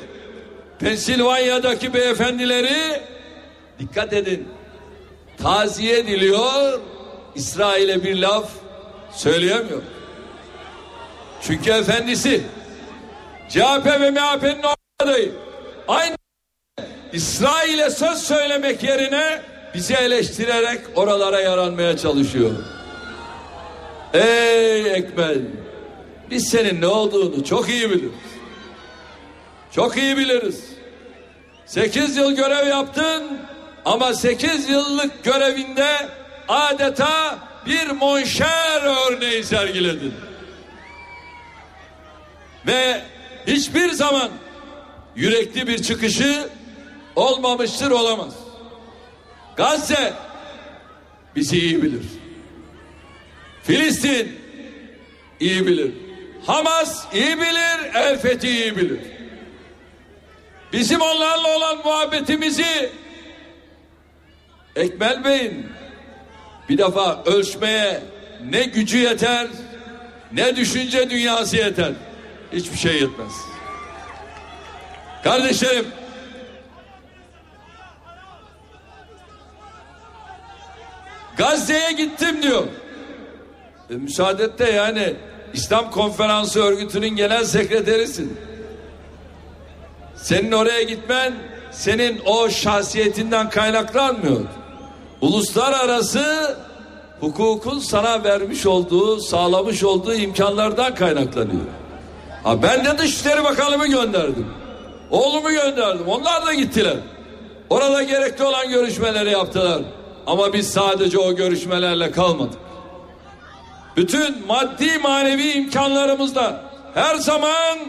Pensilvanya'daki 0.79 1.93
beyefendileri 1.93 3.01
dikkat 3.79 4.13
edin. 4.13 4.47
Taziye 5.37 5.99
ediliyor. 5.99 6.79
İsrail'e 7.35 8.03
bir 8.03 8.21
laf 8.21 8.49
söyleyemiyor. 9.11 9.81
Çünkü 11.41 11.71
efendisi 11.71 12.41
CHP 13.49 13.85
ve 13.85 14.11
MHP'nin 14.11 14.65
adayı 14.99 15.31
aynı 15.87 16.14
İsrail'e 17.13 17.89
söz 17.89 18.17
söylemek 18.17 18.83
yerine 18.83 19.41
bizi 19.73 19.93
eleştirerek 19.93 20.81
oralara 20.95 21.41
yaranmaya 21.41 21.97
çalışıyor. 21.97 22.51
Ey 24.13 24.93
Ekmel 24.93 25.39
biz 26.29 26.49
senin 26.49 26.81
ne 26.81 26.87
olduğunu 26.87 27.43
çok 27.43 27.69
iyi 27.69 27.89
biliriz. 27.89 28.11
Çok 29.71 29.97
iyi 29.97 30.17
biliriz. 30.17 30.63
Sekiz 31.65 32.17
yıl 32.17 32.35
görev 32.35 32.67
yaptın 32.67 33.39
ama 33.85 34.13
sekiz 34.13 34.69
yıllık 34.69 35.23
görevinde 35.23 36.09
adeta 36.47 37.39
bir 37.65 37.87
monşer 37.87 38.81
örneği 39.07 39.43
sergiledin. 39.43 40.13
Ve 42.67 43.01
hiçbir 43.47 43.91
zaman 43.91 44.29
yürekli 45.15 45.67
bir 45.67 45.83
çıkışı 45.83 46.49
olmamıştır 47.15 47.91
olamaz. 47.91 48.33
Gazze 49.57 50.13
bizi 51.35 51.57
iyi 51.57 51.83
bilir. 51.83 52.05
Filistin 53.63 54.39
iyi 55.39 55.67
bilir. 55.67 55.91
Hamas 56.45 57.05
iyi 57.13 57.37
bilir, 57.37 57.93
El 57.93 58.19
Fethi 58.19 58.47
iyi 58.47 58.77
bilir. 58.77 58.99
Bizim 60.73 61.01
onlarla 61.01 61.57
olan 61.57 61.77
muhabbetimizi 61.77 62.89
Ekmel 64.75 65.23
Bey'in 65.23 65.67
bir 66.69 66.77
defa 66.77 67.23
ölçmeye 67.25 68.03
ne 68.49 68.63
gücü 68.63 68.97
yeter 68.97 69.47
ne 70.31 70.55
düşünce 70.55 71.09
dünyası 71.09 71.57
yeter. 71.57 71.91
Hiçbir 72.53 72.77
şey 72.77 72.93
yetmez. 72.93 73.33
Kardeşlerim 75.23 75.85
Gazze'ye 81.37 81.91
gittim 81.91 82.43
diyor. 82.43 82.63
E, 83.89 83.93
müsaade 83.93 84.43
et 84.43 84.59
de 84.59 84.71
yani 84.71 85.13
İslam 85.53 85.91
Konferansı 85.91 86.63
Örgütü'nün 86.63 87.15
genel 87.15 87.45
sekreterisin. 87.45 88.37
Senin 90.15 90.51
oraya 90.51 90.83
gitmen 90.83 91.33
senin 91.71 92.21
o 92.25 92.49
şahsiyetinden 92.49 93.49
kaynaklanmıyor. 93.49 94.41
Uluslararası 95.21 96.57
hukukun 97.19 97.79
sana 97.79 98.23
vermiş 98.23 98.65
olduğu, 98.65 99.19
sağlamış 99.19 99.83
olduğu 99.83 100.13
imkanlardan 100.13 100.95
kaynaklanıyor. 100.95 101.65
Ha 102.43 102.63
ben 102.63 102.85
de 102.85 102.97
Dışişleri 102.97 103.43
Bakanımı 103.43 103.87
gönderdim. 103.87 104.47
Oğlumu 105.11 105.49
gönderdim. 105.49 106.07
Onlar 106.07 106.45
da 106.45 106.53
gittiler. 106.53 106.97
Orada 107.69 108.03
gerekli 108.03 108.43
olan 108.43 108.69
görüşmeleri 108.69 109.31
yaptılar. 109.31 109.81
Ama 110.27 110.53
biz 110.53 110.73
sadece 110.73 111.19
o 111.19 111.35
görüşmelerle 111.35 112.11
kalmadık. 112.11 112.59
Bütün 113.97 114.47
maddi 114.47 114.97
manevi 114.97 115.51
imkanlarımızla 115.51 116.71
her 116.93 117.15
zaman 117.15 117.79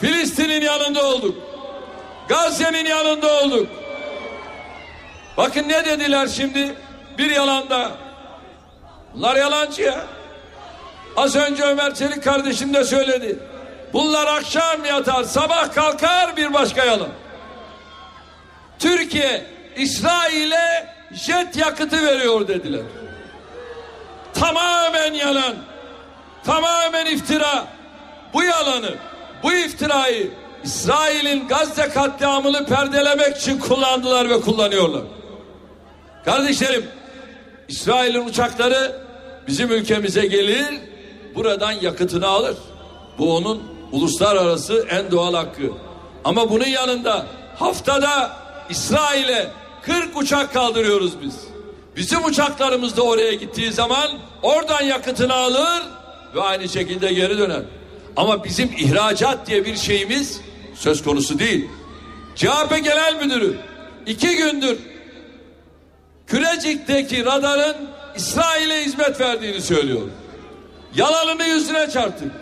Filistin'in 0.00 0.60
yanında 0.60 1.06
olduk. 1.06 1.34
Gazze'nin 2.28 2.86
yanında 2.86 3.40
olduk. 3.40 3.68
Bakın 5.36 5.68
ne 5.68 5.84
dediler 5.84 6.26
şimdi? 6.26 6.74
Bir 7.18 7.30
yalanda. 7.30 7.90
Bunlar 9.14 9.36
yalancı 9.36 9.82
ya. 9.82 10.06
Az 11.16 11.36
önce 11.36 11.62
Ömer 11.62 11.94
Çelik 11.94 12.24
kardeşim 12.24 12.74
de 12.74 12.84
söyledi. 12.84 13.38
Bunlar 13.92 14.26
akşam 14.26 14.84
yatar, 14.84 15.24
sabah 15.24 15.74
kalkar 15.74 16.36
bir 16.36 16.54
başka 16.54 16.84
yalan. 16.84 17.08
Türkiye 18.78 19.46
İsrail'e 19.76 20.95
jet 21.16 21.56
yakıtı 21.56 22.06
veriyor 22.06 22.48
dediler. 22.48 22.82
tamamen 24.34 25.12
yalan. 25.12 25.54
Tamamen 26.44 27.06
iftira. 27.06 27.66
Bu 28.34 28.42
yalanı, 28.42 28.94
bu 29.42 29.52
iftirayı 29.52 30.30
İsrail'in 30.64 31.48
Gazze 31.48 31.88
katliamını 31.88 32.66
perdelemek 32.66 33.36
için 33.36 33.58
kullandılar 33.58 34.30
ve 34.30 34.40
kullanıyorlar. 34.40 35.02
Kardeşlerim, 36.24 36.86
İsrail'in 37.68 38.26
uçakları 38.26 38.96
bizim 39.46 39.70
ülkemize 39.70 40.26
gelir, 40.26 40.66
buradan 41.34 41.72
yakıtını 41.72 42.26
alır. 42.26 42.56
Bu 43.18 43.36
onun 43.36 43.62
uluslararası 43.92 44.86
en 44.90 45.10
doğal 45.10 45.34
hakkı. 45.34 45.70
Ama 46.24 46.50
bunun 46.50 46.66
yanında 46.66 47.26
haftada 47.58 48.36
İsrail'e 48.70 49.50
40 49.86 50.16
uçak 50.16 50.52
kaldırıyoruz 50.52 51.22
biz. 51.22 51.34
Bizim 51.96 52.24
uçaklarımız 52.24 52.96
da 52.96 53.02
oraya 53.02 53.34
gittiği 53.34 53.72
zaman 53.72 54.10
oradan 54.42 54.82
yakıtını 54.82 55.34
alır 55.34 55.82
ve 56.34 56.42
aynı 56.42 56.68
şekilde 56.68 57.12
geri 57.12 57.38
döner. 57.38 57.62
Ama 58.16 58.44
bizim 58.44 58.72
ihracat 58.78 59.46
diye 59.46 59.64
bir 59.64 59.76
şeyimiz 59.76 60.40
söz 60.74 61.02
konusu 61.04 61.38
değil. 61.38 61.68
CHP 62.34 62.84
Genel 62.84 63.14
Müdürü 63.22 63.58
iki 64.06 64.36
gündür 64.36 64.78
Kürecik'teki 66.26 67.24
radarın 67.24 67.76
İsrail'e 68.16 68.84
hizmet 68.84 69.20
verdiğini 69.20 69.62
söylüyor. 69.62 70.02
Yalanını 70.94 71.44
yüzüne 71.44 71.90
çarptık. 71.90 72.32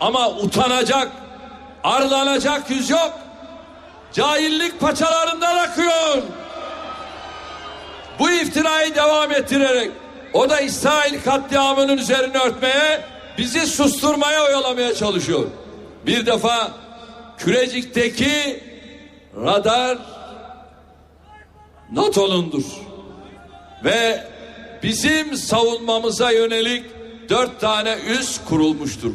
Ama 0.00 0.30
utanacak, 0.30 1.08
arlanacak 1.84 2.70
yüz 2.70 2.90
yok. 2.90 3.18
Cahillik 4.12 4.80
paçalarından 4.80 5.56
akıyor. 5.56 6.22
Bu 8.22 8.30
iftirayı 8.30 8.94
devam 8.94 9.32
ettirerek 9.32 9.90
o 10.32 10.50
da 10.50 10.60
İsrail 10.60 11.22
katliamının 11.22 11.98
üzerine 11.98 12.38
örtmeye, 12.38 13.00
bizi 13.38 13.66
susturmaya 13.66 14.44
oyalamaya 14.44 14.94
çalışıyor. 14.94 15.46
Bir 16.06 16.26
defa 16.26 16.70
Kürecik'teki 17.38 18.62
radar 19.36 19.98
NATO'nundur. 21.92 22.64
Ve 23.84 24.26
bizim 24.82 25.36
savunmamıza 25.36 26.30
yönelik 26.30 26.84
dört 27.28 27.60
tane 27.60 27.96
üs 28.08 28.40
kurulmuştur. 28.48 29.14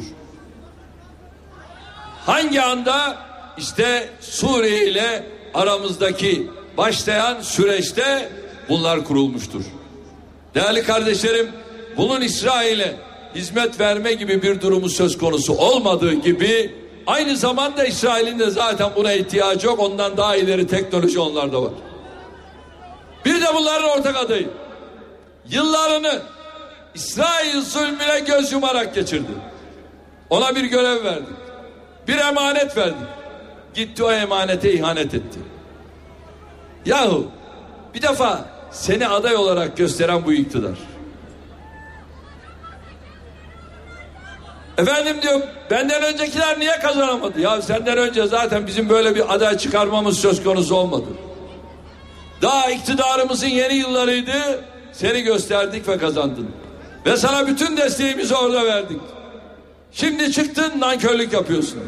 Hangi 2.26 2.62
anda 2.62 3.16
işte 3.58 4.08
Suriye 4.20 4.86
ile 4.86 5.26
aramızdaki 5.54 6.50
başlayan 6.76 7.40
süreçte 7.40 8.28
bunlar 8.68 9.04
kurulmuştur. 9.04 9.64
Değerli 10.54 10.82
kardeşlerim, 10.82 11.48
bunun 11.96 12.20
İsrail'e 12.20 12.96
hizmet 13.34 13.80
verme 13.80 14.12
gibi 14.12 14.42
bir 14.42 14.60
durumu 14.60 14.88
söz 14.88 15.18
konusu 15.18 15.52
olmadığı 15.52 16.12
gibi 16.12 16.74
aynı 17.06 17.36
zamanda 17.36 17.84
İsrail'in 17.84 18.38
de 18.38 18.50
zaten 18.50 18.90
buna 18.96 19.12
ihtiyacı 19.12 19.66
yok. 19.66 19.80
Ondan 19.80 20.16
daha 20.16 20.36
ileri 20.36 20.66
teknoloji 20.66 21.20
onlarda 21.20 21.62
var. 21.62 21.72
Bir 23.24 23.40
de 23.40 23.46
bunların 23.54 23.90
ortak 23.98 24.16
adayı. 24.16 24.50
Yıllarını 25.50 26.22
İsrail 26.94 27.60
zulmüne 27.60 28.20
göz 28.26 28.52
yumarak 28.52 28.94
geçirdi. 28.94 29.30
Ona 30.30 30.56
bir 30.56 30.64
görev 30.64 31.04
verdik. 31.04 31.28
Bir 32.08 32.16
emanet 32.16 32.76
verdik. 32.76 33.08
Gitti 33.74 34.04
o 34.04 34.12
emanete 34.12 34.72
ihanet 34.72 35.14
etti. 35.14 35.38
Yahu 36.86 37.26
bir 37.94 38.02
defa 38.02 38.57
seni 38.70 39.08
aday 39.08 39.36
olarak 39.36 39.76
gösteren 39.76 40.24
bu 40.24 40.32
iktidar. 40.32 40.78
Efendim 44.78 45.16
diyor 45.22 45.40
benden 45.70 46.02
öncekiler 46.02 46.58
niye 46.60 46.78
kazanamadı? 46.78 47.40
Ya 47.40 47.62
senden 47.62 47.98
önce 47.98 48.26
zaten 48.26 48.66
bizim 48.66 48.88
böyle 48.88 49.14
bir 49.14 49.34
aday 49.34 49.58
çıkarmamız 49.58 50.18
söz 50.18 50.44
konusu 50.44 50.74
olmadı. 50.74 51.06
Daha 52.42 52.70
iktidarımızın 52.70 53.46
yeni 53.46 53.74
yıllarıydı. 53.74 54.64
Seni 54.92 55.22
gösterdik 55.22 55.88
ve 55.88 55.98
kazandın. 55.98 56.50
Ve 57.06 57.16
sana 57.16 57.46
bütün 57.46 57.76
desteğimizi 57.76 58.34
orada 58.34 58.64
verdik. 58.64 59.00
Şimdi 59.92 60.32
çıktın 60.32 60.80
nankörlük 60.80 61.32
yapıyorsun. 61.32 61.80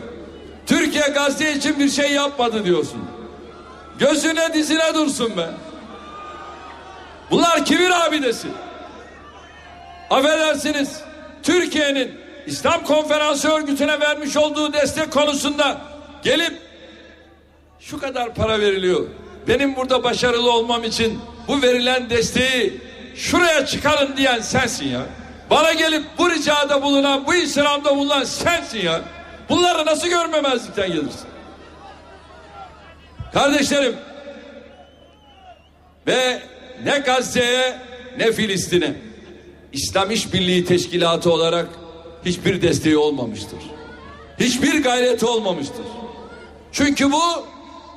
Türkiye 0.66 1.08
Gazze 1.08 1.52
için 1.52 1.78
bir 1.78 1.88
şey 1.88 2.12
yapmadı 2.12 2.64
diyorsun. 2.64 3.00
Gözüne 3.98 4.54
dizine 4.54 4.94
dursun 4.94 5.36
be. 5.36 5.46
Bunlar 7.30 7.64
kibir 7.64 8.06
abidesi. 8.06 8.48
Affedersiniz. 10.10 11.00
Türkiye'nin 11.42 12.20
İslam 12.46 12.84
Konferansı 12.84 13.48
örgütüne 13.48 14.00
vermiş 14.00 14.36
olduğu 14.36 14.72
destek 14.72 15.12
konusunda 15.12 15.80
gelip 16.22 16.58
şu 17.80 18.00
kadar 18.00 18.34
para 18.34 18.60
veriliyor. 18.60 19.06
Benim 19.48 19.76
burada 19.76 20.04
başarılı 20.04 20.52
olmam 20.52 20.84
için 20.84 21.20
bu 21.48 21.62
verilen 21.62 22.10
desteği 22.10 22.80
şuraya 23.14 23.66
çıkarın 23.66 24.16
diyen 24.16 24.40
sensin 24.40 24.88
ya. 24.88 25.00
Bana 25.50 25.72
gelip 25.72 26.04
bu 26.18 26.30
ricada 26.30 26.82
bulunan, 26.82 27.26
bu 27.26 27.34
İslam'da 27.34 27.96
bulunan 27.96 28.24
sensin 28.24 28.78
ya. 28.78 29.00
Bunları 29.48 29.86
nasıl 29.86 30.08
görmemezlikten 30.08 30.88
gelirsin? 30.88 31.28
Kardeşlerim 33.32 33.96
ve 36.06 36.42
ne 36.84 36.98
Gazze'ye 36.98 37.76
ne 38.18 38.32
Filistin'e 38.32 38.92
İslam 39.72 40.10
İşbirliği 40.10 40.64
Teşkilatı 40.64 41.32
olarak 41.32 41.66
hiçbir 42.24 42.62
desteği 42.62 42.96
olmamıştır. 42.96 43.58
Hiçbir 44.40 44.82
gayreti 44.82 45.26
olmamıştır. 45.26 45.84
Çünkü 46.72 47.12
bu 47.12 47.22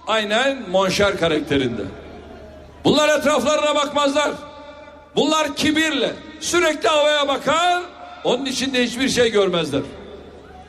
aynen 0.08 0.70
monşer 0.70 1.18
karakterinde. 1.18 1.82
Bunlar 2.84 3.20
etraflarına 3.20 3.76
bakmazlar. 3.76 4.32
Bunlar 5.16 5.56
kibirle 5.56 6.12
sürekli 6.40 6.90
havaya 6.90 7.28
bakar. 7.28 7.84
Onun 8.24 8.46
içinde 8.46 8.84
hiçbir 8.84 9.10
şey 9.10 9.32
görmezler. 9.32 9.82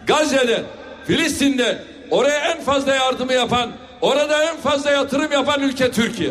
Gazze'de, 0.07 0.63
Filistin'de 1.07 1.83
oraya 2.11 2.39
en 2.39 2.61
fazla 2.61 2.95
yardımı 2.95 3.33
yapan, 3.33 3.71
orada 4.01 4.45
en 4.45 4.57
fazla 4.57 4.91
yatırım 4.91 5.33
yapan 5.33 5.61
ülke 5.61 5.91
Türkiye. 5.91 6.31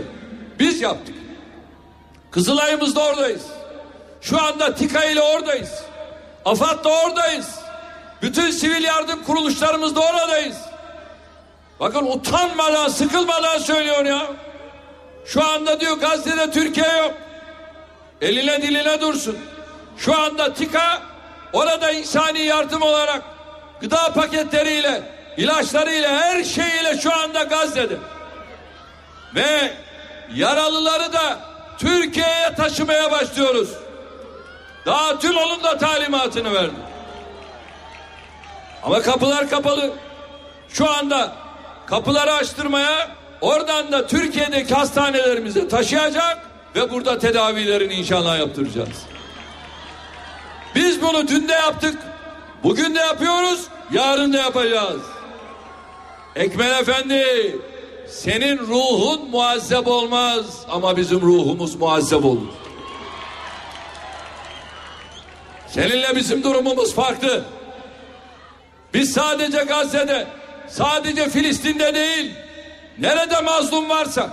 Biz 0.59 0.81
yaptık. 0.81 1.12
Kızılay'ımızda 2.33 3.03
oradayız. 3.03 3.41
Şu 4.21 4.41
anda 4.41 4.75
TİKA 4.75 5.03
ile 5.03 5.21
oradayız. 5.21 5.83
AFAD'da 6.45 6.89
oradayız. 6.89 7.59
Bütün 8.21 8.51
sivil 8.51 8.83
yardım 8.83 9.23
kuruluşlarımızda 9.23 9.99
oradayız. 9.99 10.57
Bakın 11.79 12.05
utanmadan, 12.05 12.87
sıkılmadan 12.87 13.57
söylüyor 13.57 14.05
ya. 14.05 14.27
Şu 15.25 15.43
anda 15.43 15.79
diyor 15.79 15.97
Gazze'de 15.97 16.51
Türkiye 16.51 16.97
yok. 16.97 17.13
Eline 18.21 18.61
diline 18.61 19.01
dursun. 19.01 19.37
Şu 19.97 20.19
anda 20.19 20.53
TİKA 20.53 21.01
orada 21.53 21.91
insani 21.91 22.39
yardım 22.39 22.81
olarak 22.81 23.21
gıda 23.81 24.13
paketleriyle, 24.13 25.03
ilaçlarıyla, 25.37 26.21
her 26.21 26.43
şeyiyle 26.43 26.97
şu 27.01 27.13
anda 27.13 27.43
Gazze'de. 27.43 27.97
Ve 29.35 29.73
yaralıları 30.35 31.13
da 31.13 31.52
Türkiye'ye 31.77 32.55
taşımaya 32.57 33.11
başlıyoruz. 33.11 33.69
Daha 34.85 35.19
tüm 35.19 35.37
onun 35.37 35.63
da 35.63 35.77
talimatını 35.77 36.53
verdi. 36.53 36.75
Ama 38.83 39.01
kapılar 39.01 39.49
kapalı. 39.49 39.91
Şu 40.69 40.91
anda 40.91 41.31
kapıları 41.85 42.33
açtırmaya 42.33 43.09
oradan 43.41 43.91
da 43.91 44.07
Türkiye'deki 44.07 44.73
hastanelerimize 44.73 45.67
taşıyacak 45.67 46.37
ve 46.75 46.91
burada 46.91 47.19
tedavilerini 47.19 47.93
inşallah 47.93 48.39
yaptıracağız. 48.39 49.05
Biz 50.75 51.01
bunu 51.01 51.27
dün 51.27 51.47
de 51.47 51.53
yaptık. 51.53 51.97
Bugün 52.63 52.95
de 52.95 52.99
yapıyoruz. 52.99 53.67
Yarın 53.91 54.33
da 54.33 54.37
yapacağız. 54.37 55.01
Ekmel 56.35 56.79
Efendi 56.79 57.55
senin 58.07 58.57
ruhun 58.57 59.29
muazzeb 59.29 59.87
olmaz 59.87 60.45
ama 60.69 60.97
bizim 60.97 61.21
ruhumuz 61.21 61.75
muazzeb 61.75 62.23
olur. 62.23 62.47
Seninle 65.67 66.15
bizim 66.15 66.43
durumumuz 66.43 66.95
farklı. 66.95 67.43
Biz 68.93 69.13
sadece 69.13 69.63
Gazze'de, 69.63 70.27
sadece 70.67 71.29
Filistin'de 71.29 71.93
değil, 71.93 72.31
nerede 72.99 73.41
mazlum 73.41 73.89
varsa, 73.89 74.29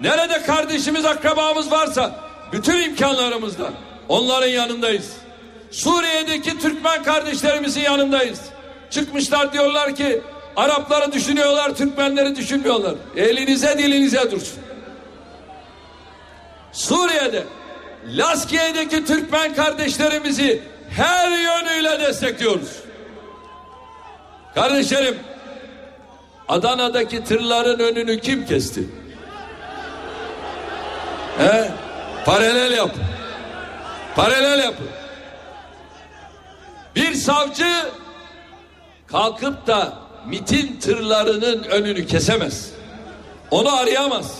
nerede 0.00 0.42
kardeşimiz, 0.42 1.04
akrabamız 1.04 1.70
varsa, 1.70 2.20
bütün 2.52 2.82
imkanlarımızla 2.82 3.70
onların 4.08 4.48
yanındayız. 4.48 5.12
Suriye'deki 5.70 6.58
Türkmen 6.58 7.02
kardeşlerimizin 7.02 7.80
yanındayız. 7.80 8.40
Çıkmışlar 8.90 9.52
diyorlar 9.52 9.96
ki 9.96 10.20
Arapları 10.56 11.12
düşünüyorlar, 11.12 11.74
Türkmenleri 11.74 12.36
düşünmüyorlar. 12.36 12.94
Elinize 13.16 13.78
dilinize 13.78 14.30
dursun. 14.30 14.58
Suriye'de 16.72 17.44
Laskiye'deki 18.06 19.04
Türkmen 19.04 19.54
kardeşlerimizi 19.54 20.62
her 20.90 21.30
yönüyle 21.30 22.00
destekliyoruz. 22.00 22.76
Kardeşlerim, 24.54 25.18
Adana'daki 26.48 27.24
tırların 27.24 27.78
önünü 27.78 28.20
kim 28.20 28.46
kesti? 28.46 28.84
He? 31.38 31.70
Paralel 32.24 32.72
yap. 32.72 32.90
Paralel 34.16 34.58
yap. 34.58 34.74
Bir 36.94 37.14
savcı 37.14 37.90
kalkıp 39.06 39.66
da 39.66 40.05
mitin 40.26 40.80
tırlarının 40.80 41.62
önünü 41.62 42.06
kesemez. 42.06 42.70
Onu 43.50 43.76
arayamaz. 43.76 44.34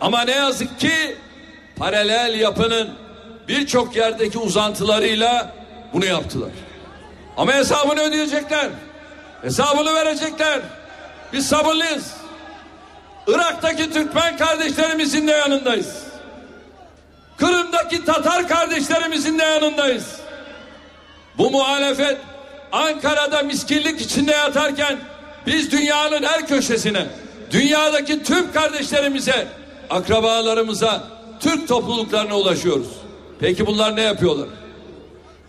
Ama 0.00 0.22
ne 0.22 0.32
yazık 0.34 0.80
ki 0.80 1.16
paralel 1.76 2.40
yapının 2.40 2.90
birçok 3.48 3.96
yerdeki 3.96 4.38
uzantılarıyla 4.38 5.54
bunu 5.92 6.04
yaptılar. 6.04 6.50
Ama 7.36 7.52
hesabını 7.52 8.00
ödeyecekler. 8.00 8.68
Hesabını 9.42 9.94
verecekler. 9.94 10.60
Biz 11.32 11.46
sabırlıyız. 11.46 12.14
Irak'taki 13.26 13.92
Türkmen 13.92 14.36
kardeşlerimizin 14.36 15.28
de 15.28 15.32
yanındayız. 15.32 16.02
Kırım'daki 17.36 18.04
Tatar 18.04 18.48
kardeşlerimizin 18.48 19.38
de 19.38 19.44
yanındayız. 19.44 20.20
Bu 21.38 21.50
muhalefet 21.50 22.18
Ankara'da 22.72 23.42
miskinlik 23.42 24.00
içinde 24.00 24.32
yatarken 24.32 24.98
biz 25.46 25.72
dünyanın 25.72 26.22
her 26.22 26.46
köşesine, 26.46 27.06
dünyadaki 27.50 28.22
tüm 28.22 28.52
kardeşlerimize, 28.52 29.48
akrabalarımıza, 29.90 31.04
Türk 31.40 31.68
topluluklarına 31.68 32.36
ulaşıyoruz. 32.36 32.88
Peki 33.40 33.66
bunlar 33.66 33.96
ne 33.96 34.02
yapıyorlar? 34.02 34.48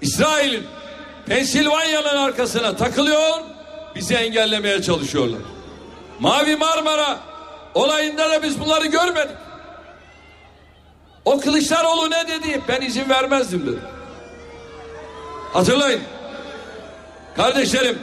İsrail'in 0.01 0.63
Pensilvanya'nın 1.25 2.17
arkasına 2.17 2.75
takılıyor, 2.75 3.39
bizi 3.95 4.15
engellemeye 4.15 4.81
çalışıyorlar. 4.81 5.39
Mavi 6.19 6.55
Marmara 6.55 7.19
olayında 7.73 8.29
da 8.29 8.43
biz 8.43 8.59
bunları 8.59 8.85
görmedik. 8.85 9.35
O 11.25 11.39
Kılıçdaroğlu 11.39 12.11
ne 12.11 12.27
dedi? 12.27 12.61
Ben 12.67 12.81
izin 12.81 13.09
vermezdim 13.09 13.67
dedi. 13.67 13.79
Hatırlayın. 15.53 16.01
Kardeşlerim, 17.35 17.99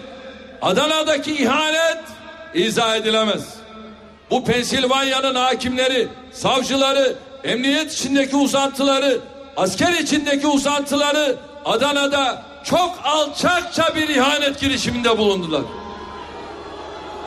Adana'daki 0.62 1.42
ihanet 1.42 1.98
izah 2.54 2.96
edilemez. 2.96 3.42
Bu 4.30 4.44
Pensilvanya'nın 4.44 5.34
hakimleri, 5.34 6.08
savcıları, 6.32 7.14
emniyet 7.44 7.92
içindeki 7.92 8.36
uzantıları, 8.36 9.18
asker 9.56 9.92
içindeki 9.92 10.46
uzantıları 10.46 11.36
Adana'da 11.64 12.42
çok 12.64 12.98
alçakça 13.04 13.94
bir 13.94 14.08
ihanet 14.08 14.60
girişiminde 14.60 15.18
bulundular. 15.18 15.62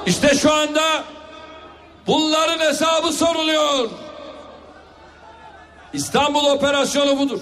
İşte 0.05 0.35
şu 0.35 0.53
anda 0.53 1.03
bunların 2.07 2.59
hesabı 2.59 3.11
soruluyor. 3.13 3.89
İstanbul 5.93 6.45
operasyonu 6.45 7.19
budur. 7.19 7.39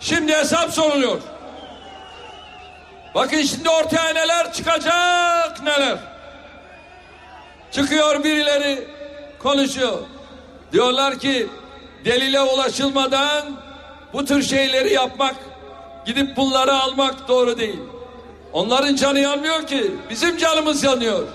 Şimdi 0.00 0.32
hesap 0.32 0.72
soruluyor. 0.72 1.20
Bakın 3.14 3.42
şimdi 3.42 3.68
ortaya 3.68 4.12
neler 4.12 4.52
çıkacak 4.52 5.62
neler. 5.62 5.98
Çıkıyor 7.72 8.24
birileri 8.24 8.88
konuşuyor. 9.38 9.98
Diyorlar 10.72 11.18
ki 11.18 11.46
delile 12.04 12.40
ulaşılmadan 12.40 13.44
bu 14.12 14.24
tür 14.24 14.42
şeyleri 14.42 14.92
yapmak, 14.92 15.34
gidip 16.06 16.36
bunları 16.36 16.72
almak 16.74 17.28
doğru 17.28 17.58
değil. 17.58 17.80
Onların 18.52 18.96
canı 18.96 19.18
yanmıyor 19.18 19.66
ki, 19.66 19.94
bizim 20.10 20.36
canımız 20.36 20.84
yanıyor. 20.84 21.28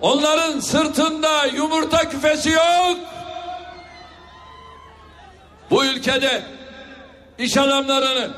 Onların 0.00 0.60
sırtında 0.60 1.46
yumurta 1.46 2.08
küfesi 2.08 2.50
yok. 2.50 2.96
Bu 5.70 5.84
ülkede 5.84 6.42
iş 7.38 7.56
adamlarını, 7.56 8.30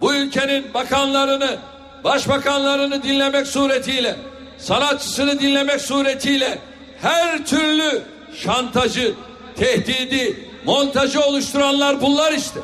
bu 0.00 0.14
ülkenin 0.14 0.74
bakanlarını, 0.74 1.58
başbakanlarını 2.04 3.02
dinlemek 3.02 3.46
suretiyle, 3.46 4.16
sanatçısını 4.58 5.40
dinlemek 5.40 5.80
suretiyle 5.80 6.58
her 7.02 7.46
türlü 7.46 8.02
şantajı, 8.34 9.14
tehdidi, 9.56 10.50
montajı 10.64 11.20
oluşturanlar 11.20 12.00
bunlar 12.00 12.32
işte. 12.32 12.60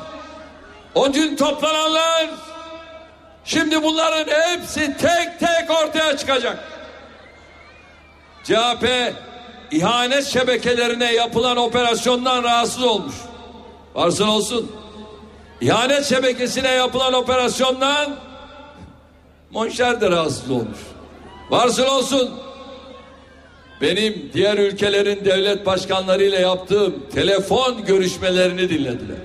O 0.95 1.15
dün 1.15 1.37
toplananlar 1.37 2.27
şimdi 3.45 3.83
bunların 3.83 4.27
hepsi 4.33 4.97
tek 4.97 5.41
tek 5.41 5.71
ortaya 5.71 6.17
çıkacak. 6.17 6.59
CHP 8.45 9.15
ihanet 9.71 10.27
şebekelerine 10.27 11.13
yapılan 11.13 11.57
operasyondan 11.57 12.43
rahatsız 12.43 12.83
olmuş. 12.83 13.15
Varsın 13.95 14.29
olsun. 14.29 14.73
İhanet 15.61 16.05
şebekesine 16.07 16.71
yapılan 16.71 17.13
operasyondan 17.13 18.17
Monşer 19.55 20.01
de 20.01 20.11
rahatsız 20.11 20.51
olmuş. 20.51 20.79
Varsın 21.51 21.87
olsun. 21.87 22.31
Benim 23.81 24.31
diğer 24.35 24.59
ülkelerin 24.59 25.25
devlet 25.25 25.67
başkanlarıyla 25.67 26.39
yaptığım 26.39 27.07
telefon 27.15 27.85
görüşmelerini 27.85 28.69
dinlediler. 28.69 29.19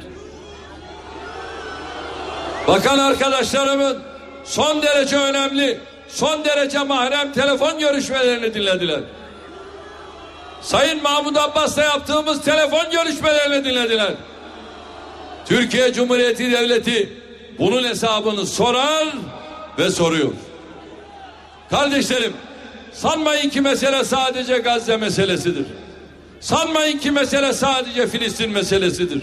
Bakan 2.68 3.00
arkadaşlarımın 3.00 4.02
son 4.44 4.82
derece 4.82 5.18
önemli, 5.18 5.80
son 6.08 6.46
derece 6.46 6.80
mahrem 6.80 7.34
telefon 7.34 7.80
görüşmelerini 7.80 8.54
dinlediler. 8.54 9.00
Sayın 10.62 11.04
Mahmut 11.04 11.38
Abbas'la 11.38 11.84
yaptığımız 11.84 12.42
telefon 12.42 12.92
görüşmelerini 12.92 13.66
dinlediler. 13.66 14.14
Türkiye 15.46 15.94
Cumhuriyeti 15.94 16.52
Devleti 16.52 17.14
bunun 17.60 17.84
hesabını 17.84 18.46
sorar 18.46 19.08
ve 19.80 19.90
soruyor. 19.90 20.32
Kardeşlerim 21.70 22.34
sanmayın 22.94 23.50
ki 23.50 23.62
mesele 23.62 24.04
sadece 24.04 24.58
Gazze 24.58 24.98
meselesidir. 24.98 25.66
Sanmayın 26.40 26.98
ki 26.98 27.12
mesele 27.12 27.54
sadece 27.54 28.08
Filistin 28.08 28.52
meselesidir. 28.52 29.22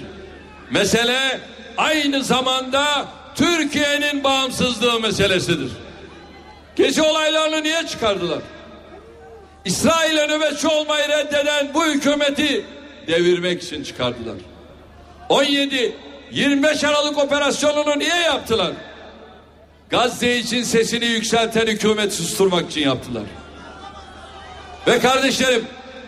Mesele 0.70 1.40
aynı 1.76 2.24
zamanda 2.24 3.08
Türkiye'nin 3.34 4.24
bağımsızlığı 4.24 5.00
meselesidir. 5.00 5.70
Gece 6.76 7.02
olaylarını 7.02 7.62
niye 7.62 7.86
çıkardılar? 7.86 8.38
İsrail'e 9.64 10.28
nöbetçi 10.28 10.68
olmayı 10.68 11.08
reddeden 11.08 11.74
bu 11.74 11.86
hükümeti 11.86 12.64
devirmek 13.06 13.62
için 13.62 13.84
çıkardılar. 13.84 14.36
17 15.28 15.96
25 16.30 16.84
Aralık 16.84 17.18
operasyonunu 17.18 17.98
niye 17.98 18.16
yaptılar? 18.16 18.72
Gazze 19.90 20.36
için 20.36 20.62
sesini 20.62 21.04
yükselten 21.06 21.66
hükümeti 21.66 22.14
susturmak 22.16 22.70
için 22.70 22.80
yaptılar. 22.80 23.22
Ve 24.86 24.98
kardeşlerim 24.98 25.64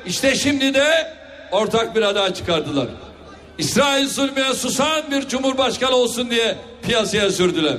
işte 0.07 0.35
şimdi 0.35 0.75
de 0.75 1.15
ortak 1.51 1.97
bir 1.97 2.03
aday 2.03 2.35
çıkardılar. 2.35 2.87
İsrail 3.59 4.09
zulmüne 4.09 4.55
susan 4.55 5.11
bir 5.11 5.29
cumhurbaşkanı 5.29 5.95
olsun 5.95 6.31
diye 6.31 6.57
piyasaya 6.83 7.31
sürdüler. 7.31 7.77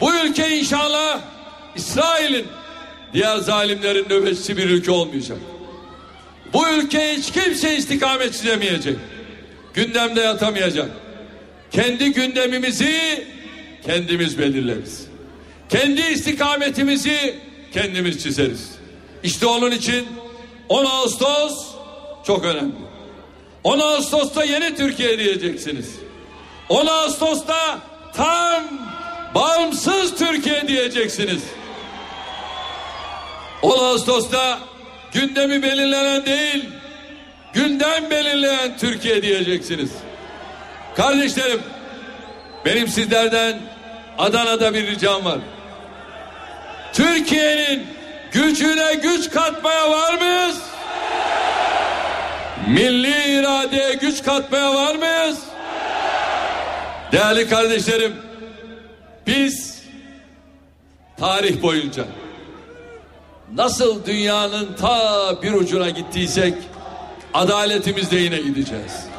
Bu 0.00 0.14
ülke 0.16 0.58
inşallah 0.58 1.20
İsrail'in 1.76 2.46
diğer 3.12 3.36
zalimlerin 3.36 4.06
nöbetçisi 4.10 4.56
bir 4.56 4.70
ülke 4.70 4.90
olmayacak. 4.90 5.38
Bu 6.52 6.68
ülke 6.68 7.14
hiç 7.16 7.32
kimse 7.32 7.76
istikamet 7.76 8.32
çizemeyecek. 8.32 8.96
Gündemde 9.74 10.20
yatamayacak. 10.20 10.90
Kendi 11.70 12.12
gündemimizi 12.12 13.24
kendimiz 13.86 14.38
belirleriz. 14.38 15.06
Kendi 15.68 16.00
istikametimizi 16.00 17.34
kendimiz 17.72 18.22
çizeriz. 18.22 18.70
İşte 19.22 19.46
onun 19.46 19.70
için 19.70 20.06
10 20.68 20.84
Ağustos 20.84 21.66
çok 22.26 22.44
önemli. 22.44 22.72
10 23.64 23.78
Ağustos'ta 23.78 24.44
yeni 24.44 24.76
Türkiye 24.76 25.18
diyeceksiniz. 25.18 25.90
10 26.68 26.86
Ağustos'ta 26.86 27.78
tam 28.14 28.64
bağımsız 29.34 30.14
Türkiye 30.18 30.68
diyeceksiniz. 30.68 31.42
10 33.62 33.78
Ağustos'ta 33.78 34.58
gündemi 35.12 35.62
belirlenen 35.62 36.26
değil, 36.26 36.64
gündem 37.52 38.10
belirleyen 38.10 38.78
Türkiye 38.78 39.22
diyeceksiniz. 39.22 39.90
Kardeşlerim, 40.96 41.60
benim 42.64 42.88
sizlerden 42.88 43.58
Adana'da 44.18 44.74
bir 44.74 44.86
ricam 44.86 45.24
var. 45.24 45.38
Türkiye'nin 46.92 47.86
gücüne 48.32 48.94
güç 48.94 49.30
katmaya 49.30 49.90
var 49.90 50.14
mıyız? 50.14 50.58
Milli 52.68 53.38
iradeye 53.38 53.94
güç 53.94 54.22
katmaya 54.22 54.74
var 54.74 54.94
mıyız? 54.94 55.38
Değerli 57.12 57.48
kardeşlerim, 57.48 58.16
biz 59.26 59.82
tarih 61.18 61.62
boyunca 61.62 62.04
nasıl 63.54 64.06
dünyanın 64.06 64.76
ta 64.80 65.42
bir 65.42 65.52
ucuna 65.52 65.90
gittiysek 65.90 66.54
adaletimizde 67.34 68.16
yine 68.16 68.38
gideceğiz. 68.38 69.09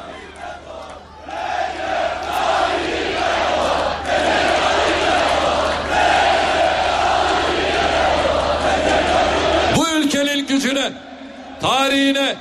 Tarihine, 11.61 12.35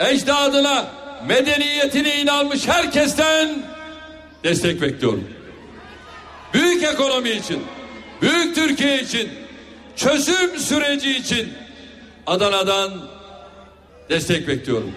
ecdadına, 0.00 0.86
medeniyetine 1.28 2.20
inanmış 2.20 2.68
herkesten 2.68 3.48
destek 4.44 4.82
bekliyorum. 4.82 5.24
Büyük 6.54 6.82
ekonomi 6.82 7.30
için, 7.30 7.62
büyük 8.22 8.54
Türkiye 8.54 9.02
için, 9.02 9.30
çözüm 9.96 10.58
süreci 10.58 11.16
için 11.16 11.52
Adana'dan 12.26 12.92
destek 14.10 14.48
bekliyorum. 14.48 14.92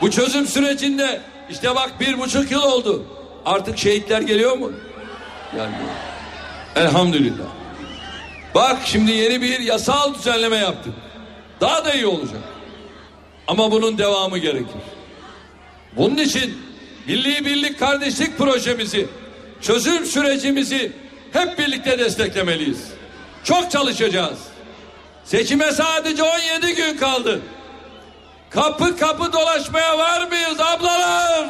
Bu 0.00 0.10
çözüm 0.10 0.46
sürecinde 0.46 1.20
işte 1.50 1.74
bak 1.74 1.92
bir 2.00 2.18
buçuk 2.18 2.50
yıl 2.50 2.62
oldu. 2.62 3.06
Artık 3.46 3.78
şehitler 3.78 4.20
geliyor 4.20 4.58
mu? 4.58 4.72
Yani 5.58 5.74
elhamdülillah. 6.76 7.46
Bak 8.54 8.78
şimdi 8.84 9.12
yeni 9.12 9.42
bir 9.42 9.60
yasal 9.60 10.14
düzenleme 10.14 10.56
yaptık. 10.56 10.92
Daha 11.62 11.84
da 11.84 11.92
iyi 11.92 12.06
olacak. 12.06 12.40
Ama 13.46 13.70
bunun 13.70 13.98
devamı 13.98 14.38
gerekir. 14.38 14.82
Bunun 15.96 16.16
için 16.16 16.62
Milli 17.06 17.44
Birlik 17.44 17.78
Kardeşlik 17.78 18.38
projemizi, 18.38 19.06
çözüm 19.60 20.06
sürecimizi 20.06 20.92
hep 21.32 21.58
birlikte 21.58 21.98
desteklemeliyiz. 21.98 22.78
Çok 23.44 23.70
çalışacağız. 23.70 24.38
Seçime 25.24 25.72
sadece 25.72 26.22
17 26.22 26.74
gün 26.74 26.96
kaldı. 26.96 27.40
Kapı 28.50 28.96
kapı 28.96 29.32
dolaşmaya 29.32 29.98
var 29.98 30.26
mıyız 30.28 30.60
ablalar? 30.60 31.48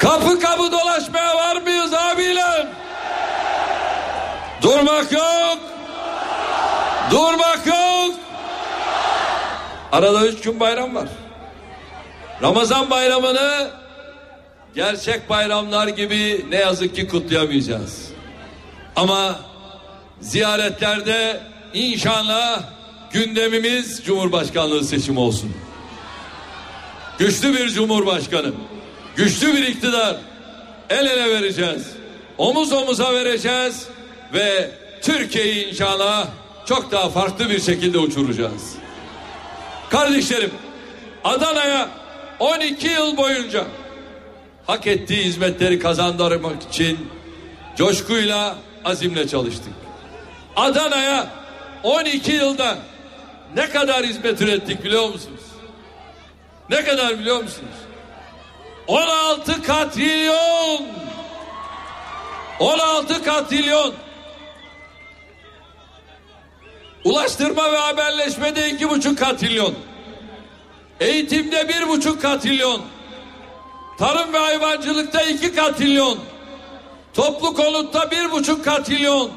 Kapı 0.00 0.40
kapı 0.40 0.72
dolaşmaya 0.72 1.36
var 1.36 1.56
mıyız 1.56 1.94
abiler? 1.94 2.66
Durmak 4.62 5.12
yok. 5.12 5.77
Durmak 7.10 7.66
yok. 7.66 8.14
Arada 9.92 10.26
üç 10.26 10.40
gün 10.40 10.60
bayram 10.60 10.94
var. 10.94 11.08
Ramazan 12.42 12.90
bayramını 12.90 13.70
gerçek 14.74 15.30
bayramlar 15.30 15.88
gibi 15.88 16.46
ne 16.50 16.56
yazık 16.56 16.94
ki 16.94 17.08
kutlayamayacağız. 17.08 18.08
Ama 18.96 19.40
ziyaretlerde 20.20 21.40
inşallah 21.74 22.62
gündemimiz 23.12 24.02
Cumhurbaşkanlığı 24.04 24.84
seçimi 24.84 25.20
olsun. 25.20 25.54
Güçlü 27.18 27.52
bir 27.52 27.68
cumhurbaşkanı, 27.68 28.52
güçlü 29.16 29.56
bir 29.56 29.66
iktidar 29.66 30.16
el 30.90 31.06
ele 31.06 31.30
vereceğiz. 31.30 31.86
Omuz 32.38 32.72
omuza 32.72 33.14
vereceğiz 33.14 33.86
ve 34.34 34.70
Türkiye'yi 35.02 35.70
inşallah 35.70 36.28
çok 36.68 36.92
daha 36.92 37.08
farklı 37.08 37.50
bir 37.50 37.60
şekilde 37.60 37.98
uçuracağız. 37.98 38.74
Kardeşlerim, 39.90 40.50
Adana'ya 41.24 41.88
12 42.38 42.88
yıl 42.88 43.16
boyunca 43.16 43.64
hak 44.66 44.86
ettiği 44.86 45.24
hizmetleri 45.24 45.78
kazandırmak 45.78 46.62
için 46.62 47.08
coşkuyla, 47.76 48.56
azimle 48.84 49.28
çalıştık. 49.28 49.72
Adana'ya 50.56 51.26
12 51.82 52.32
yılda 52.32 52.78
ne 53.56 53.70
kadar 53.70 54.06
hizmet 54.06 54.40
ürettik 54.40 54.84
biliyor 54.84 55.08
musunuz? 55.08 55.40
Ne 56.70 56.84
kadar 56.84 57.18
biliyor 57.18 57.42
musunuz? 57.42 57.76
16 58.86 59.62
katrilyon 59.62 60.86
16 62.60 63.24
katrilyon 63.24 63.94
Ulaştırma 67.04 67.72
ve 67.72 67.76
haberleşmede 67.76 68.70
iki 68.70 68.90
buçuk 68.90 69.18
katrilyon 69.18 69.74
Eğitimde 71.00 71.68
bir 71.68 71.88
buçuk 71.88 72.22
katrilyon 72.22 72.80
Tarım 73.98 74.32
ve 74.32 74.38
hayvancılıkta 74.38 75.22
iki 75.22 75.54
katrilyon 75.54 76.18
Toplu 77.14 77.54
konutta 77.54 78.10
bir 78.10 78.32
buçuk 78.32 78.64
katrilyon 78.64 79.30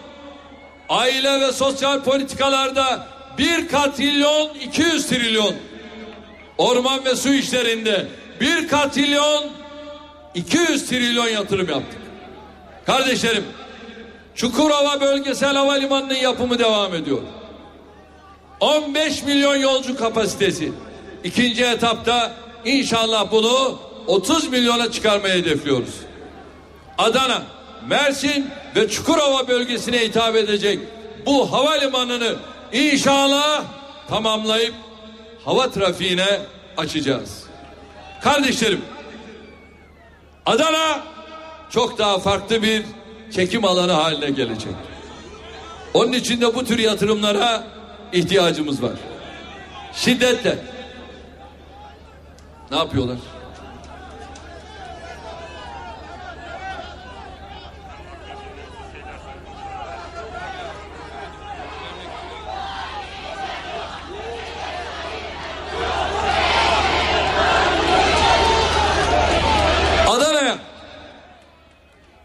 Aile 0.89 1.41
ve 1.41 1.51
sosyal 1.51 2.03
politikalarda 2.03 3.07
bir 3.37 3.67
katrilyon 3.67 4.49
200 4.49 5.07
trilyon. 5.07 5.55
Orman 6.57 7.05
ve 7.05 7.15
su 7.15 7.33
işlerinde 7.33 8.07
bir 8.41 8.67
katrilyon 8.67 9.45
200 10.35 10.89
trilyon 10.89 11.27
yatırım 11.27 11.69
yaptık. 11.69 11.99
Kardeşlerim 12.85 13.45
Çukurova 14.35 15.01
Bölgesel 15.01 15.55
Havalimanı'nın 15.55 16.15
yapımı 16.15 16.59
devam 16.59 16.95
ediyor. 16.95 17.21
15 18.61 19.23
milyon 19.23 19.55
yolcu 19.55 19.97
kapasitesi. 19.97 20.71
İkinci 21.23 21.63
etapta 21.63 22.33
inşallah 22.65 23.31
bunu 23.31 23.79
30 24.07 24.49
milyona 24.49 24.91
çıkarmayı 24.91 25.33
hedefliyoruz. 25.33 25.95
Adana, 26.97 27.43
Mersin 27.87 28.49
ve 28.75 28.89
Çukurova 28.89 29.47
bölgesine 29.47 29.99
hitap 29.99 30.35
edecek 30.35 30.79
bu 31.25 31.51
havalimanını 31.51 32.35
inşallah 32.73 33.63
tamamlayıp 34.09 34.73
hava 35.45 35.71
trafiğine 35.71 36.41
açacağız. 36.77 37.43
Kardeşlerim, 38.21 38.81
Adana 40.45 40.99
çok 41.69 41.97
daha 41.97 42.19
farklı 42.19 42.63
bir 42.63 42.83
çekim 43.35 43.65
alanı 43.65 43.91
haline 43.91 44.29
gelecek. 44.29 44.73
Onun 45.93 46.11
için 46.11 46.41
de 46.41 46.55
bu 46.55 46.65
tür 46.65 46.79
yatırımlara 46.79 47.63
ihtiyacımız 48.13 48.83
var. 48.83 48.93
Şiddetle. 49.93 50.57
Ne 52.71 52.77
yapıyorlar? 52.77 53.17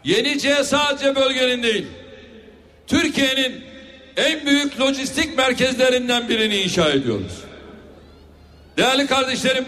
Yenice 0.07 0.63
sadece 0.63 1.15
bölgenin 1.15 1.63
değil 1.63 1.87
Türkiye'nin 2.87 3.63
en 4.17 4.45
büyük 4.45 4.79
lojistik 4.79 5.37
merkezlerinden 5.37 6.29
birini 6.29 6.55
inşa 6.55 6.89
ediyoruz. 6.89 7.41
Değerli 8.77 9.07
kardeşlerim 9.07 9.65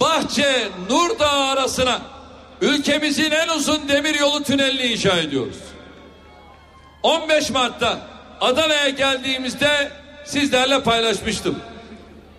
Bahçe 0.00 0.68
Nurdağ 0.90 1.30
arasına 1.30 2.02
ülkemizin 2.60 3.30
en 3.30 3.48
uzun 3.48 3.88
demiryolu 3.88 4.42
tünelini 4.42 4.92
inşa 4.92 5.16
ediyoruz. 5.16 5.58
15 7.02 7.50
Mart'ta 7.50 7.98
Adana'ya 8.40 8.88
geldiğimizde 8.88 9.99
sizlerle 10.24 10.82
paylaşmıştım. 10.82 11.58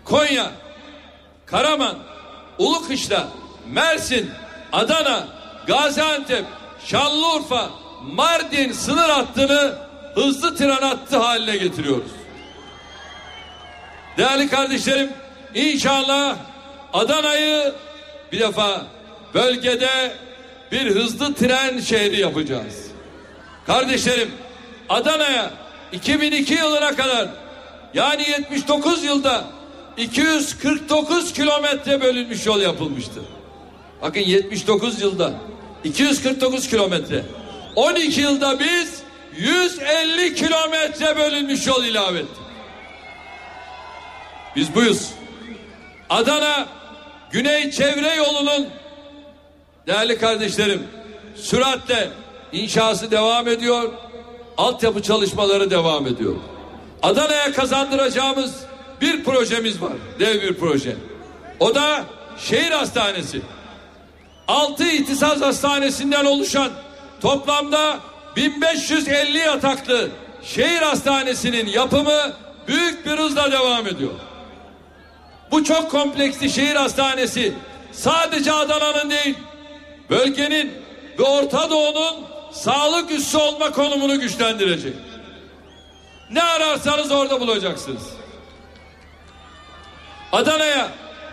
Konya, 0.05 0.51
Karaman, 1.45 1.95
Ulukışla, 2.57 3.27
Mersin, 3.67 4.31
Adana, 4.71 5.27
Gaziantep, 5.67 6.45
Şanlıurfa, 6.85 7.69
Mardin 8.01 8.71
sınır 8.71 9.09
hattını 9.09 9.75
hızlı 10.15 10.55
tren 10.55 10.81
hattı 10.81 11.17
haline 11.17 11.57
getiriyoruz. 11.57 12.11
Değerli 14.17 14.49
kardeşlerim, 14.49 15.09
inşallah 15.55 16.35
Adana'yı 16.93 17.73
bir 18.31 18.39
defa 18.39 18.81
bölgede 19.33 20.15
bir 20.71 20.95
hızlı 20.95 21.33
tren 21.33 21.79
şehri 21.79 22.19
yapacağız. 22.19 22.87
Kardeşlerim, 23.67 24.31
Adana'ya 24.89 25.51
2002 25.91 26.53
yılına 26.53 26.95
kadar 26.95 27.27
yani 27.93 28.29
79 28.29 29.03
yılda 29.03 29.45
249 29.97 31.33
kilometre 31.33 32.01
bölünmüş 32.01 32.45
yol 32.45 32.61
yapılmıştı. 32.61 33.21
Bakın 34.01 34.21
79 34.21 35.01
yılda 35.01 35.33
249 35.83 36.69
kilometre. 36.69 37.25
12 37.75 38.21
yılda 38.21 38.59
biz 38.59 39.01
150 39.37 40.35
kilometre 40.35 41.17
bölünmüş 41.17 41.67
yol 41.67 41.85
ilave 41.85 42.19
ettik. 42.19 42.41
Biz 44.55 44.75
buyuz. 44.75 45.09
Adana 46.09 46.65
Güney 47.31 47.71
Çevre 47.71 48.15
Yolu'nun 48.15 48.67
değerli 49.87 50.17
kardeşlerim 50.17 50.87
süratle 51.35 52.09
inşası 52.51 53.11
devam 53.11 53.47
ediyor. 53.47 53.89
Altyapı 54.57 55.01
çalışmaları 55.01 55.71
devam 55.71 56.07
ediyor. 56.07 56.35
Adana'ya 57.03 57.53
kazandıracağımız 57.53 58.55
bir 59.01 59.23
projemiz 59.23 59.81
var. 59.81 59.93
Dev 60.19 60.41
bir 60.41 60.53
proje. 60.53 60.95
O 61.59 61.75
da 61.75 62.03
şehir 62.37 62.71
hastanesi. 62.71 63.41
Altı 64.47 64.83
ihtisas 64.83 65.41
hastanesinden 65.41 66.25
oluşan 66.25 66.71
toplamda 67.21 67.99
1550 68.35 69.37
yataklı 69.37 70.09
şehir 70.43 70.81
hastanesinin 70.81 71.67
yapımı 71.67 72.33
büyük 72.67 73.05
bir 73.05 73.11
hızla 73.11 73.51
devam 73.51 73.87
ediyor. 73.87 74.11
Bu 75.51 75.63
çok 75.63 75.91
kompleksli 75.91 76.49
şehir 76.49 76.75
hastanesi 76.75 77.53
sadece 77.91 78.51
Adana'nın 78.51 79.09
değil, 79.09 79.35
bölgenin 80.09 80.71
ve 81.19 81.23
Orta 81.23 81.69
Doğu'nun 81.69 82.15
sağlık 82.51 83.11
üssü 83.11 83.37
olma 83.37 83.71
konumunu 83.71 84.19
güçlendirecek. 84.19 84.93
Ne 86.31 86.43
ararsanız 86.43 87.11
orada 87.11 87.41
bulacaksınız. 87.41 88.03
Adana'ya 90.31 90.87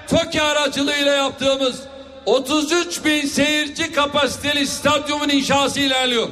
TOKİ 0.08 0.42
aracılığıyla 0.42 1.12
yaptığımız 1.12 1.82
33 2.26 3.04
bin 3.04 3.26
seyirci 3.26 3.92
kapasiteli 3.92 4.66
stadyumun 4.66 5.28
inşası 5.28 5.80
ilerliyor. 5.80 6.28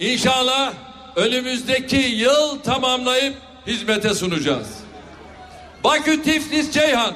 İnşallah 0.00 0.72
önümüzdeki 1.16 1.96
yıl 1.96 2.58
tamamlayıp 2.58 3.34
hizmete 3.66 4.14
sunacağız. 4.14 4.68
Bakü 5.84 6.22
Tiflis 6.22 6.72
Ceyhan 6.72 7.14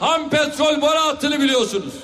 ham 0.00 0.30
petrol 0.30 0.80
boru 0.80 0.98
hattını 0.98 1.40
biliyorsunuz. 1.40 1.94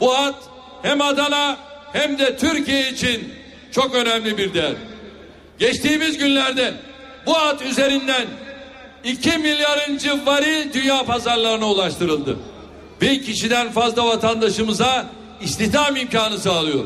Bu 0.00 0.18
hat 0.18 0.34
hem 0.82 1.00
Adana 1.00 1.56
hem 1.92 2.18
de 2.18 2.36
Türkiye 2.36 2.90
için 2.90 3.34
çok 3.72 3.94
önemli 3.94 4.38
bir 4.38 4.54
değer. 4.54 4.74
Geçtiğimiz 5.58 6.18
günlerde 6.18 6.74
bu 7.28 7.38
hat 7.38 7.62
üzerinden 7.62 8.26
2 9.04 9.38
milyarıncı 9.38 10.26
varil 10.26 10.72
dünya 10.72 11.04
pazarlarına 11.04 11.66
ulaştırıldı. 11.70 12.36
Bin 13.00 13.22
kişiden 13.22 13.72
fazla 13.72 14.06
vatandaşımıza 14.06 15.06
istihdam 15.40 15.96
imkanı 15.96 16.38
sağlıyor. 16.38 16.84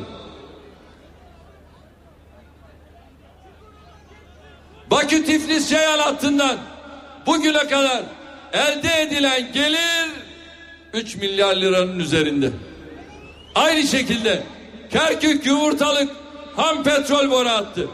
Bakü 4.90 5.24
Tiflis 5.24 5.69
Ceyhan 5.69 5.98
hattından 5.98 6.56
bugüne 7.27 7.69
kadar 7.69 8.02
elde 8.52 9.02
edilen 9.02 9.52
gelir 9.52 10.10
3 10.93 11.16
milyar 11.16 11.56
liranın 11.56 11.98
üzerinde. 11.98 12.51
Aynı 13.55 13.82
şekilde 13.82 14.43
Kerkük 14.90 15.47
Yumurtalık 15.47 16.10
ham 16.56 16.82
petrol 16.82 17.31
boru 17.31 17.48
hattı. 17.48 17.89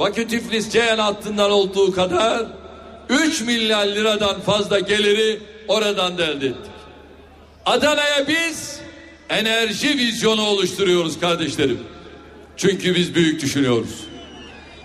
Bakü 0.00 0.28
Tiflis 0.28 0.70
Ceyhan 0.70 0.98
hattından 0.98 1.50
olduğu 1.50 1.92
kadar 1.92 2.46
3 3.08 3.40
milyar 3.40 3.86
liradan 3.86 4.40
fazla 4.40 4.78
geliri 4.78 5.40
oradan 5.68 6.18
da 6.18 6.26
elde 6.26 6.46
ettik. 6.46 6.72
Adana'ya 7.66 8.28
biz 8.28 8.80
enerji 9.28 9.88
vizyonu 9.88 10.42
oluşturuyoruz 10.42 11.20
kardeşlerim. 11.20 11.80
Çünkü 12.56 12.94
biz 12.94 13.14
büyük 13.14 13.42
düşünüyoruz. 13.42 14.04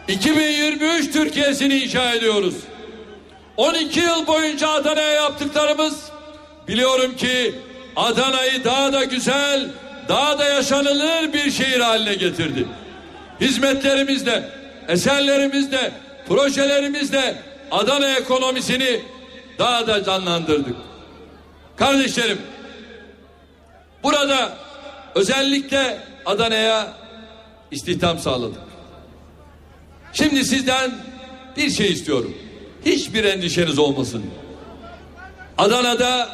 2023 0.07 1.11
Türkiye'sini 1.11 1.77
inşa 1.77 2.13
ediyoruz. 2.13 2.55
12 3.57 3.99
yıl 3.99 4.27
boyunca 4.27 4.69
Adana'ya 4.69 5.11
yaptıklarımız 5.11 5.95
biliyorum 6.67 7.15
ki 7.15 7.55
Adana'yı 7.95 8.63
daha 8.63 8.93
da 8.93 9.03
güzel, 9.03 9.67
daha 10.09 10.39
da 10.39 10.45
yaşanılır 10.45 11.33
bir 11.33 11.51
şehir 11.51 11.79
haline 11.79 12.15
getirdi. 12.15 12.65
Hizmetlerimizle, 13.41 14.64
eserlerimizle, 14.87 15.91
projelerimizle 16.27 17.35
Adana 17.71 18.11
ekonomisini 18.11 19.01
daha 19.59 19.87
da 19.87 20.03
canlandırdık. 20.03 20.75
Kardeşlerim, 21.75 22.41
burada 24.03 24.57
özellikle 25.15 25.99
Adana'ya 26.25 26.93
istihdam 27.71 28.19
sağladık. 28.19 28.61
Şimdi 30.13 30.45
sizden 30.45 30.91
bir 31.57 31.69
şey 31.69 31.91
istiyorum. 31.91 32.37
Hiçbir 32.85 33.23
endişeniz 33.23 33.79
olmasın. 33.79 34.25
Adana'da 35.57 36.29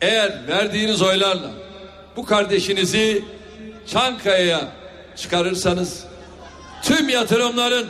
eğer 0.00 0.48
verdiğiniz 0.48 1.02
oylarla 1.02 1.50
bu 2.16 2.24
kardeşinizi 2.24 3.24
Çankaya'ya 3.86 4.68
çıkarırsanız 5.16 6.04
tüm 6.82 7.08
yatırımların 7.08 7.88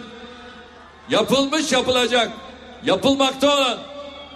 yapılmış 1.10 1.72
yapılacak 1.72 2.32
yapılmakta 2.84 3.56
olan 3.56 3.78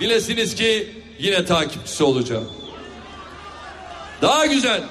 bilesiniz 0.00 0.54
ki 0.54 1.02
yine 1.18 1.44
takipçisi 1.44 2.04
olacağım. 2.04 2.48
Daha 4.22 4.46
güzel 4.46 4.82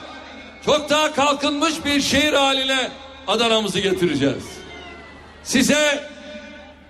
çok 0.66 0.90
daha 0.90 1.14
kalkınmış 1.14 1.86
bir 1.86 2.02
şehir 2.02 2.34
haline 2.34 2.92
Adana'mızı 3.28 3.80
getireceğiz. 3.80 4.44
Size 5.44 6.04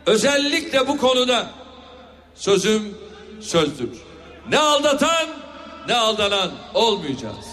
özellikle 0.06 0.88
bu 0.88 0.98
konuda 0.98 1.49
sözüm 2.35 2.98
sözdür. 3.41 3.89
Ne 4.49 4.60
aldatan 4.60 5.27
ne 5.88 5.95
aldanan 5.95 6.52
olmayacağız. 6.73 7.45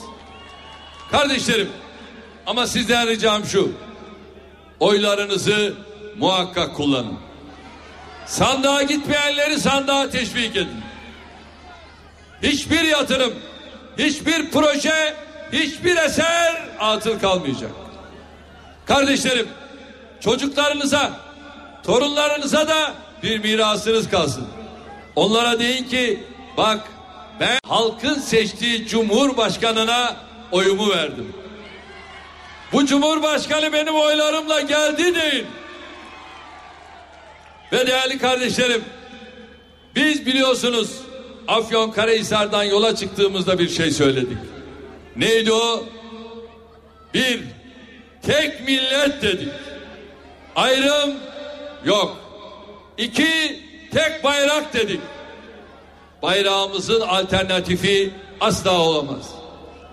Kardeşlerim 1.10 1.68
ama 2.46 2.66
sizden 2.66 3.08
ricam 3.08 3.44
şu. 3.44 3.72
Oylarınızı 4.80 5.74
muhakkak 6.18 6.76
kullanın. 6.76 7.18
Sandığa 8.26 8.82
gitmeyenleri 8.82 9.60
sandığa 9.60 10.10
teşvik 10.10 10.56
edin. 10.56 10.80
Hiçbir 12.42 12.82
yatırım, 12.82 13.34
hiçbir 13.98 14.50
proje, 14.50 15.14
hiçbir 15.52 15.96
eser 15.96 16.62
atıl 16.80 17.20
kalmayacak. 17.20 17.70
Kardeşlerim, 18.86 19.48
çocuklarınıza, 20.20 21.12
torunlarınıza 21.82 22.68
da 22.68 22.94
bir 23.22 23.38
mirasınız 23.38 24.10
kalsın. 24.10 24.48
Onlara 25.16 25.58
deyin 25.58 25.84
ki 25.84 26.22
bak 26.56 26.88
ben 27.40 27.58
halkın 27.66 28.14
seçtiği 28.14 28.86
cumhurbaşkanına 28.88 30.16
oyumu 30.52 30.90
verdim. 30.90 31.34
Bu 32.72 32.86
cumhurbaşkanı 32.86 33.72
benim 33.72 33.94
oylarımla 33.94 34.60
geldi 34.60 35.14
deyin. 35.14 35.46
Ve 37.72 37.86
değerli 37.86 38.18
kardeşlerim 38.18 38.84
biz 39.96 40.26
biliyorsunuz 40.26 40.90
Afyon 41.48 41.90
Karahisar'dan 41.90 42.64
yola 42.64 42.96
çıktığımızda 42.96 43.58
bir 43.58 43.68
şey 43.68 43.90
söyledik. 43.90 44.38
Neydi 45.16 45.52
o? 45.52 45.84
Bir, 47.14 47.40
tek 48.22 48.66
millet 48.66 49.22
dedik. 49.22 49.48
Ayrım 50.56 51.14
yok. 51.84 52.16
İki, 52.98 53.60
tek 53.92 54.24
bayrak 54.24 54.74
dedik. 54.74 55.00
Bayrağımızın 56.22 57.00
alternatifi 57.00 58.10
asla 58.40 58.80
olamaz. 58.80 59.30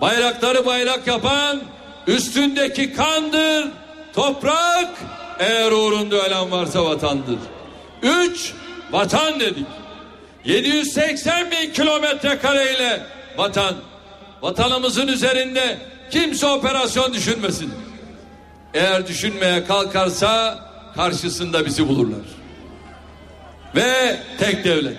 Bayrakları 0.01 0.65
bayrak 0.65 1.07
yapan 1.07 1.61
üstündeki 2.07 2.93
kandır, 2.93 3.67
toprak, 4.13 4.89
eğer 5.39 5.71
uğrunda 5.71 6.15
ölen 6.15 6.51
varsa 6.51 6.85
vatandır. 6.85 7.39
Üç, 8.01 8.53
vatan 8.91 9.39
dedik. 9.39 9.67
780 10.45 11.51
bin 11.51 11.73
kilometre 11.73 12.39
kareyle 12.39 13.01
vatan. 13.37 13.75
Vatanımızın 14.41 15.07
üzerinde 15.07 15.77
kimse 16.11 16.47
operasyon 16.47 17.13
düşünmesin. 17.13 17.73
Eğer 18.73 19.07
düşünmeye 19.07 19.65
kalkarsa 19.65 20.59
karşısında 20.95 21.65
bizi 21.65 21.87
bulurlar. 21.87 22.25
Ve 23.75 24.19
tek 24.39 24.63
devlet. 24.63 24.97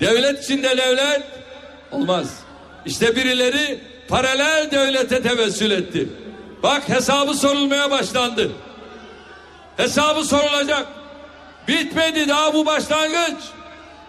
Devlet 0.00 0.44
içinde 0.44 0.76
devlet 0.76 1.22
olmaz. 1.92 2.38
İşte 2.86 3.16
birileri 3.16 3.80
paralel 4.12 4.70
devlete 4.70 5.22
tevessül 5.22 5.70
etti. 5.70 6.08
Bak 6.62 6.88
hesabı 6.88 7.34
sorulmaya 7.34 7.90
başlandı. 7.90 8.52
Hesabı 9.76 10.24
sorulacak. 10.24 10.86
Bitmedi 11.68 12.28
daha 12.28 12.54
bu 12.54 12.66
başlangıç. 12.66 13.38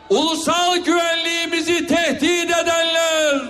Ulusal 0.09 0.77
güvenliğimizi 0.77 1.87
tehdit 1.87 2.57
edenler 2.57 3.41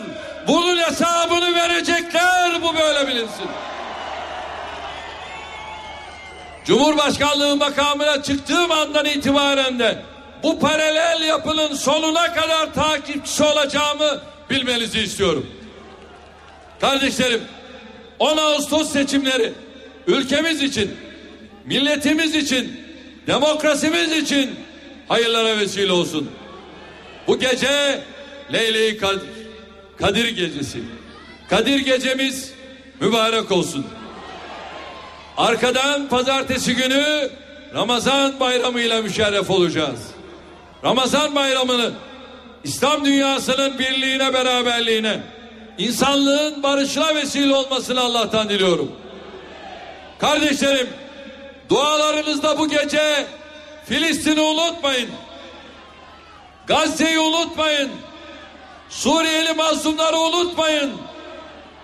bunun 0.48 0.78
hesabını 0.78 1.56
verecekler 1.56 2.62
bu 2.62 2.76
böyle 2.76 3.08
bilinsin. 3.08 3.48
Cumhurbaşkanlığı 6.66 7.56
makamına 7.56 8.24
çıktığım 8.24 8.72
andan 8.72 9.06
itibaren 9.06 9.80
de 9.80 10.02
bu 10.44 10.60
paralel 10.60 11.22
yapının 11.22 11.76
sonuna 11.76 12.34
kadar 12.34 12.74
takipçisi 12.74 13.44
olacağımı 13.44 14.20
bilmenizi 14.50 15.00
istiyorum. 15.00 15.62
Kardeşlerim 16.84 17.41
10 18.19 18.38
Ağustos 18.38 18.91
seçimleri 18.91 19.53
ülkemiz 20.07 20.64
için, 20.64 20.91
milletimiz 21.65 22.35
için, 22.35 22.81
demokrasimiz 23.27 24.11
için 24.11 24.55
hayırlara 25.07 25.57
vesile 25.57 25.91
olsun. 25.91 26.31
Bu 27.27 27.39
gece 27.39 28.01
Leyle-i 28.53 28.97
Kadir, 28.97 29.30
Kadir 29.97 30.27
gecesi. 30.27 30.80
Kadir 31.49 31.80
gecemiz 31.80 32.53
mübarek 32.99 33.51
olsun. 33.51 33.85
Arkadan 35.38 36.10
pazartesi 36.10 36.76
günü 36.76 37.30
Ramazan 37.73 38.39
bayramı 38.39 38.81
ile 38.81 39.01
müşerref 39.01 39.49
olacağız. 39.49 39.99
Ramazan 40.84 41.35
bayramını 41.35 41.91
İslam 42.64 43.05
dünyasının 43.05 43.80
birliğine 43.80 44.34
beraberliğine 44.34 45.19
insanlığın 45.78 46.64
barışına 46.64 47.16
vesile 47.16 47.56
olmasını 47.56 48.00
Allah'tan 48.00 48.50
diliyorum. 48.50 48.91
Kardeşlerim 50.20 50.90
dualarınızda 51.70 52.60
bu 52.60 52.70
gece 52.70 53.26
Filistin'i 53.86 54.41
unutmayın. 54.41 55.10
Gazze'yi 56.68 57.20
unutmayın. 57.20 57.91
Suriyeli 58.90 59.54
mazlumları 59.54 60.18
unutmayın. 60.18 60.91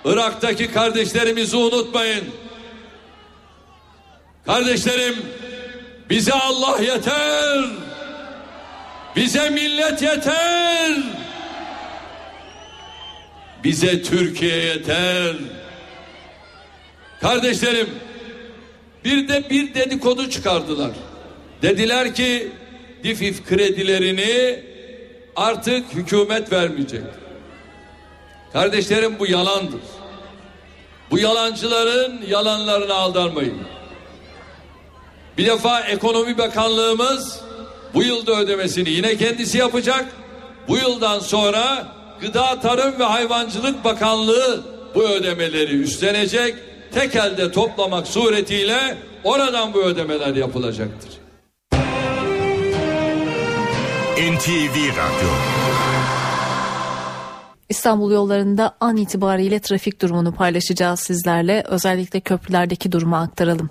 Irak'taki 0.06 0.72
kardeşlerimizi 0.72 1.58
unutmayın. 1.58 2.26
Kardeşlerim 4.46 5.26
bize 6.10 6.34
Allah 6.34 6.82
yeter. 6.82 7.66
Bize 9.16 9.50
millet 9.50 10.02
yeter. 10.02 10.92
Bize 13.64 14.02
Türkiye 14.02 14.56
yeter. 14.56 15.36
Kardeşlerim 17.22 17.90
bir 19.06 19.28
de 19.28 19.50
bir 19.50 19.74
dedikodu 19.74 20.30
çıkardılar. 20.30 20.92
Dediler 21.62 22.16
ki 22.16 22.52
difif 23.04 23.46
kredilerini 23.46 24.64
artık 25.36 25.94
hükümet 25.94 26.52
vermeyecek. 26.52 27.04
Kardeşlerim 28.54 29.20
bu 29.20 29.28
yalandır. 29.28 29.82
Bu 31.12 31.20
yalancıların 31.20 32.22
yalanlarına 32.28 32.94
aldanmayın. 32.94 33.58
Bir 35.38 35.46
defa 35.46 35.82
Ekonomi 35.82 36.38
Bakanlığımız 36.38 37.42
bu 37.94 38.04
yılda 38.04 38.40
ödemesini 38.40 38.90
yine 38.90 39.18
kendisi 39.18 39.58
yapacak. 39.58 40.06
Bu 40.68 40.78
yıldan 40.78 41.20
sonra 41.20 41.88
Gıda 42.22 42.60
Tarım 42.60 43.00
ve 43.00 43.04
Hayvancılık 43.04 43.84
Bakanlığı 43.84 44.64
bu 44.96 45.04
ödemeleri 45.10 45.82
üstlenecek. 45.82 46.56
Tek 46.94 47.16
elde 47.16 47.52
toplamak 47.52 48.08
suretiyle 48.08 48.98
oradan 49.24 49.74
bu 49.74 49.84
ödemeler 49.84 50.36
yapılacaktır. 50.36 51.10
NTV 54.18 54.76
Radyo 54.76 55.30
İstanbul 57.70 58.12
yollarında 58.12 58.76
an 58.80 58.98
itibariyle 58.98 59.60
trafik 59.60 60.02
durumunu 60.02 60.32
paylaşacağız 60.32 61.00
sizlerle. 61.00 61.64
Özellikle 61.68 62.20
köprülerdeki 62.20 62.92
durumu 62.92 63.16
aktaralım. 63.16 63.70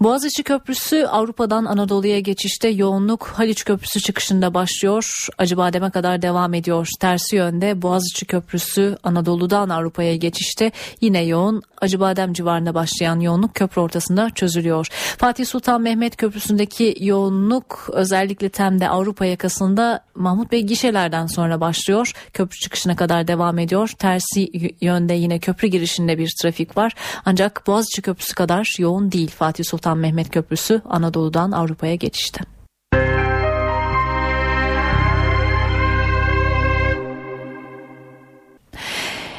Boğaziçi 0.00 0.42
Köprüsü 0.42 1.04
Avrupa'dan 1.04 1.64
Anadolu'ya 1.64 2.20
geçişte 2.20 2.68
yoğunluk 2.68 3.26
Haliç 3.26 3.64
Köprüsü 3.64 4.00
çıkışında 4.00 4.54
başlıyor. 4.54 5.26
Acıbadem'e 5.38 5.90
kadar 5.90 6.22
devam 6.22 6.54
ediyor. 6.54 6.88
Tersi 7.00 7.36
yönde 7.36 7.82
Boğaziçi 7.82 8.26
Köprüsü 8.26 8.96
Anadolu'dan 9.02 9.68
Avrupa'ya 9.68 10.16
geçişte 10.16 10.72
yine 11.00 11.24
yoğun. 11.24 11.62
Acıbadem 11.80 12.32
civarında 12.32 12.74
başlayan 12.74 13.20
yoğunluk 13.20 13.54
köprü 13.54 13.80
ortasında 13.80 14.30
çözülüyor. 14.30 14.86
Fatih 15.18 15.46
Sultan 15.46 15.82
Mehmet 15.82 16.16
Köprüsü'ndeki 16.16 16.96
yoğunluk 17.00 17.88
özellikle 17.92 18.48
Tem'de 18.48 18.88
Avrupa 18.88 19.24
yakasında 19.24 20.00
Mahmut 20.14 20.52
Bey 20.52 20.62
gişelerden 20.62 21.26
sonra 21.26 21.60
başlıyor. 21.60 22.12
Köprü 22.32 22.58
çıkışına 22.58 22.96
kadar 22.96 23.28
devam 23.36 23.58
ediyor. 23.58 23.88
Tersi 23.98 24.50
yönde 24.80 25.14
yine 25.14 25.38
köprü 25.38 25.68
girişinde 25.68 26.18
bir 26.18 26.32
trafik 26.42 26.76
var. 26.76 26.92
Ancak 27.24 27.66
Boğaziçi 27.66 28.02
Köprüsü 28.02 28.34
kadar 28.34 28.76
yoğun 28.78 29.12
değil 29.12 29.30
Fatih 29.30 29.64
Sultan 29.64 29.98
Mehmet 29.98 30.30
Köprüsü 30.30 30.82
Anadolu'dan 30.84 31.52
Avrupa'ya 31.52 31.94
geçişte. 31.94 32.40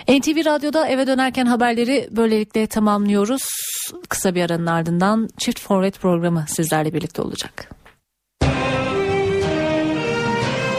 NTV 0.10 0.46
Radyo'da 0.46 0.88
eve 0.88 1.08
dönerken 1.08 1.46
haberleri 1.46 2.08
böylelikle 2.12 2.68
tamamlıyoruz. 2.68 3.42
Kısa 4.10 4.36
bir 4.36 4.44
aranın 4.44 4.66
ardından 4.66 5.30
Çift 5.38 5.60
Forvet 5.60 6.00
programı 6.00 6.46
sizlerle 6.48 6.94
birlikte 6.94 7.22
olacak. 7.22 7.70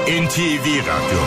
NTV 0.09 0.67
Radyo 0.67 1.21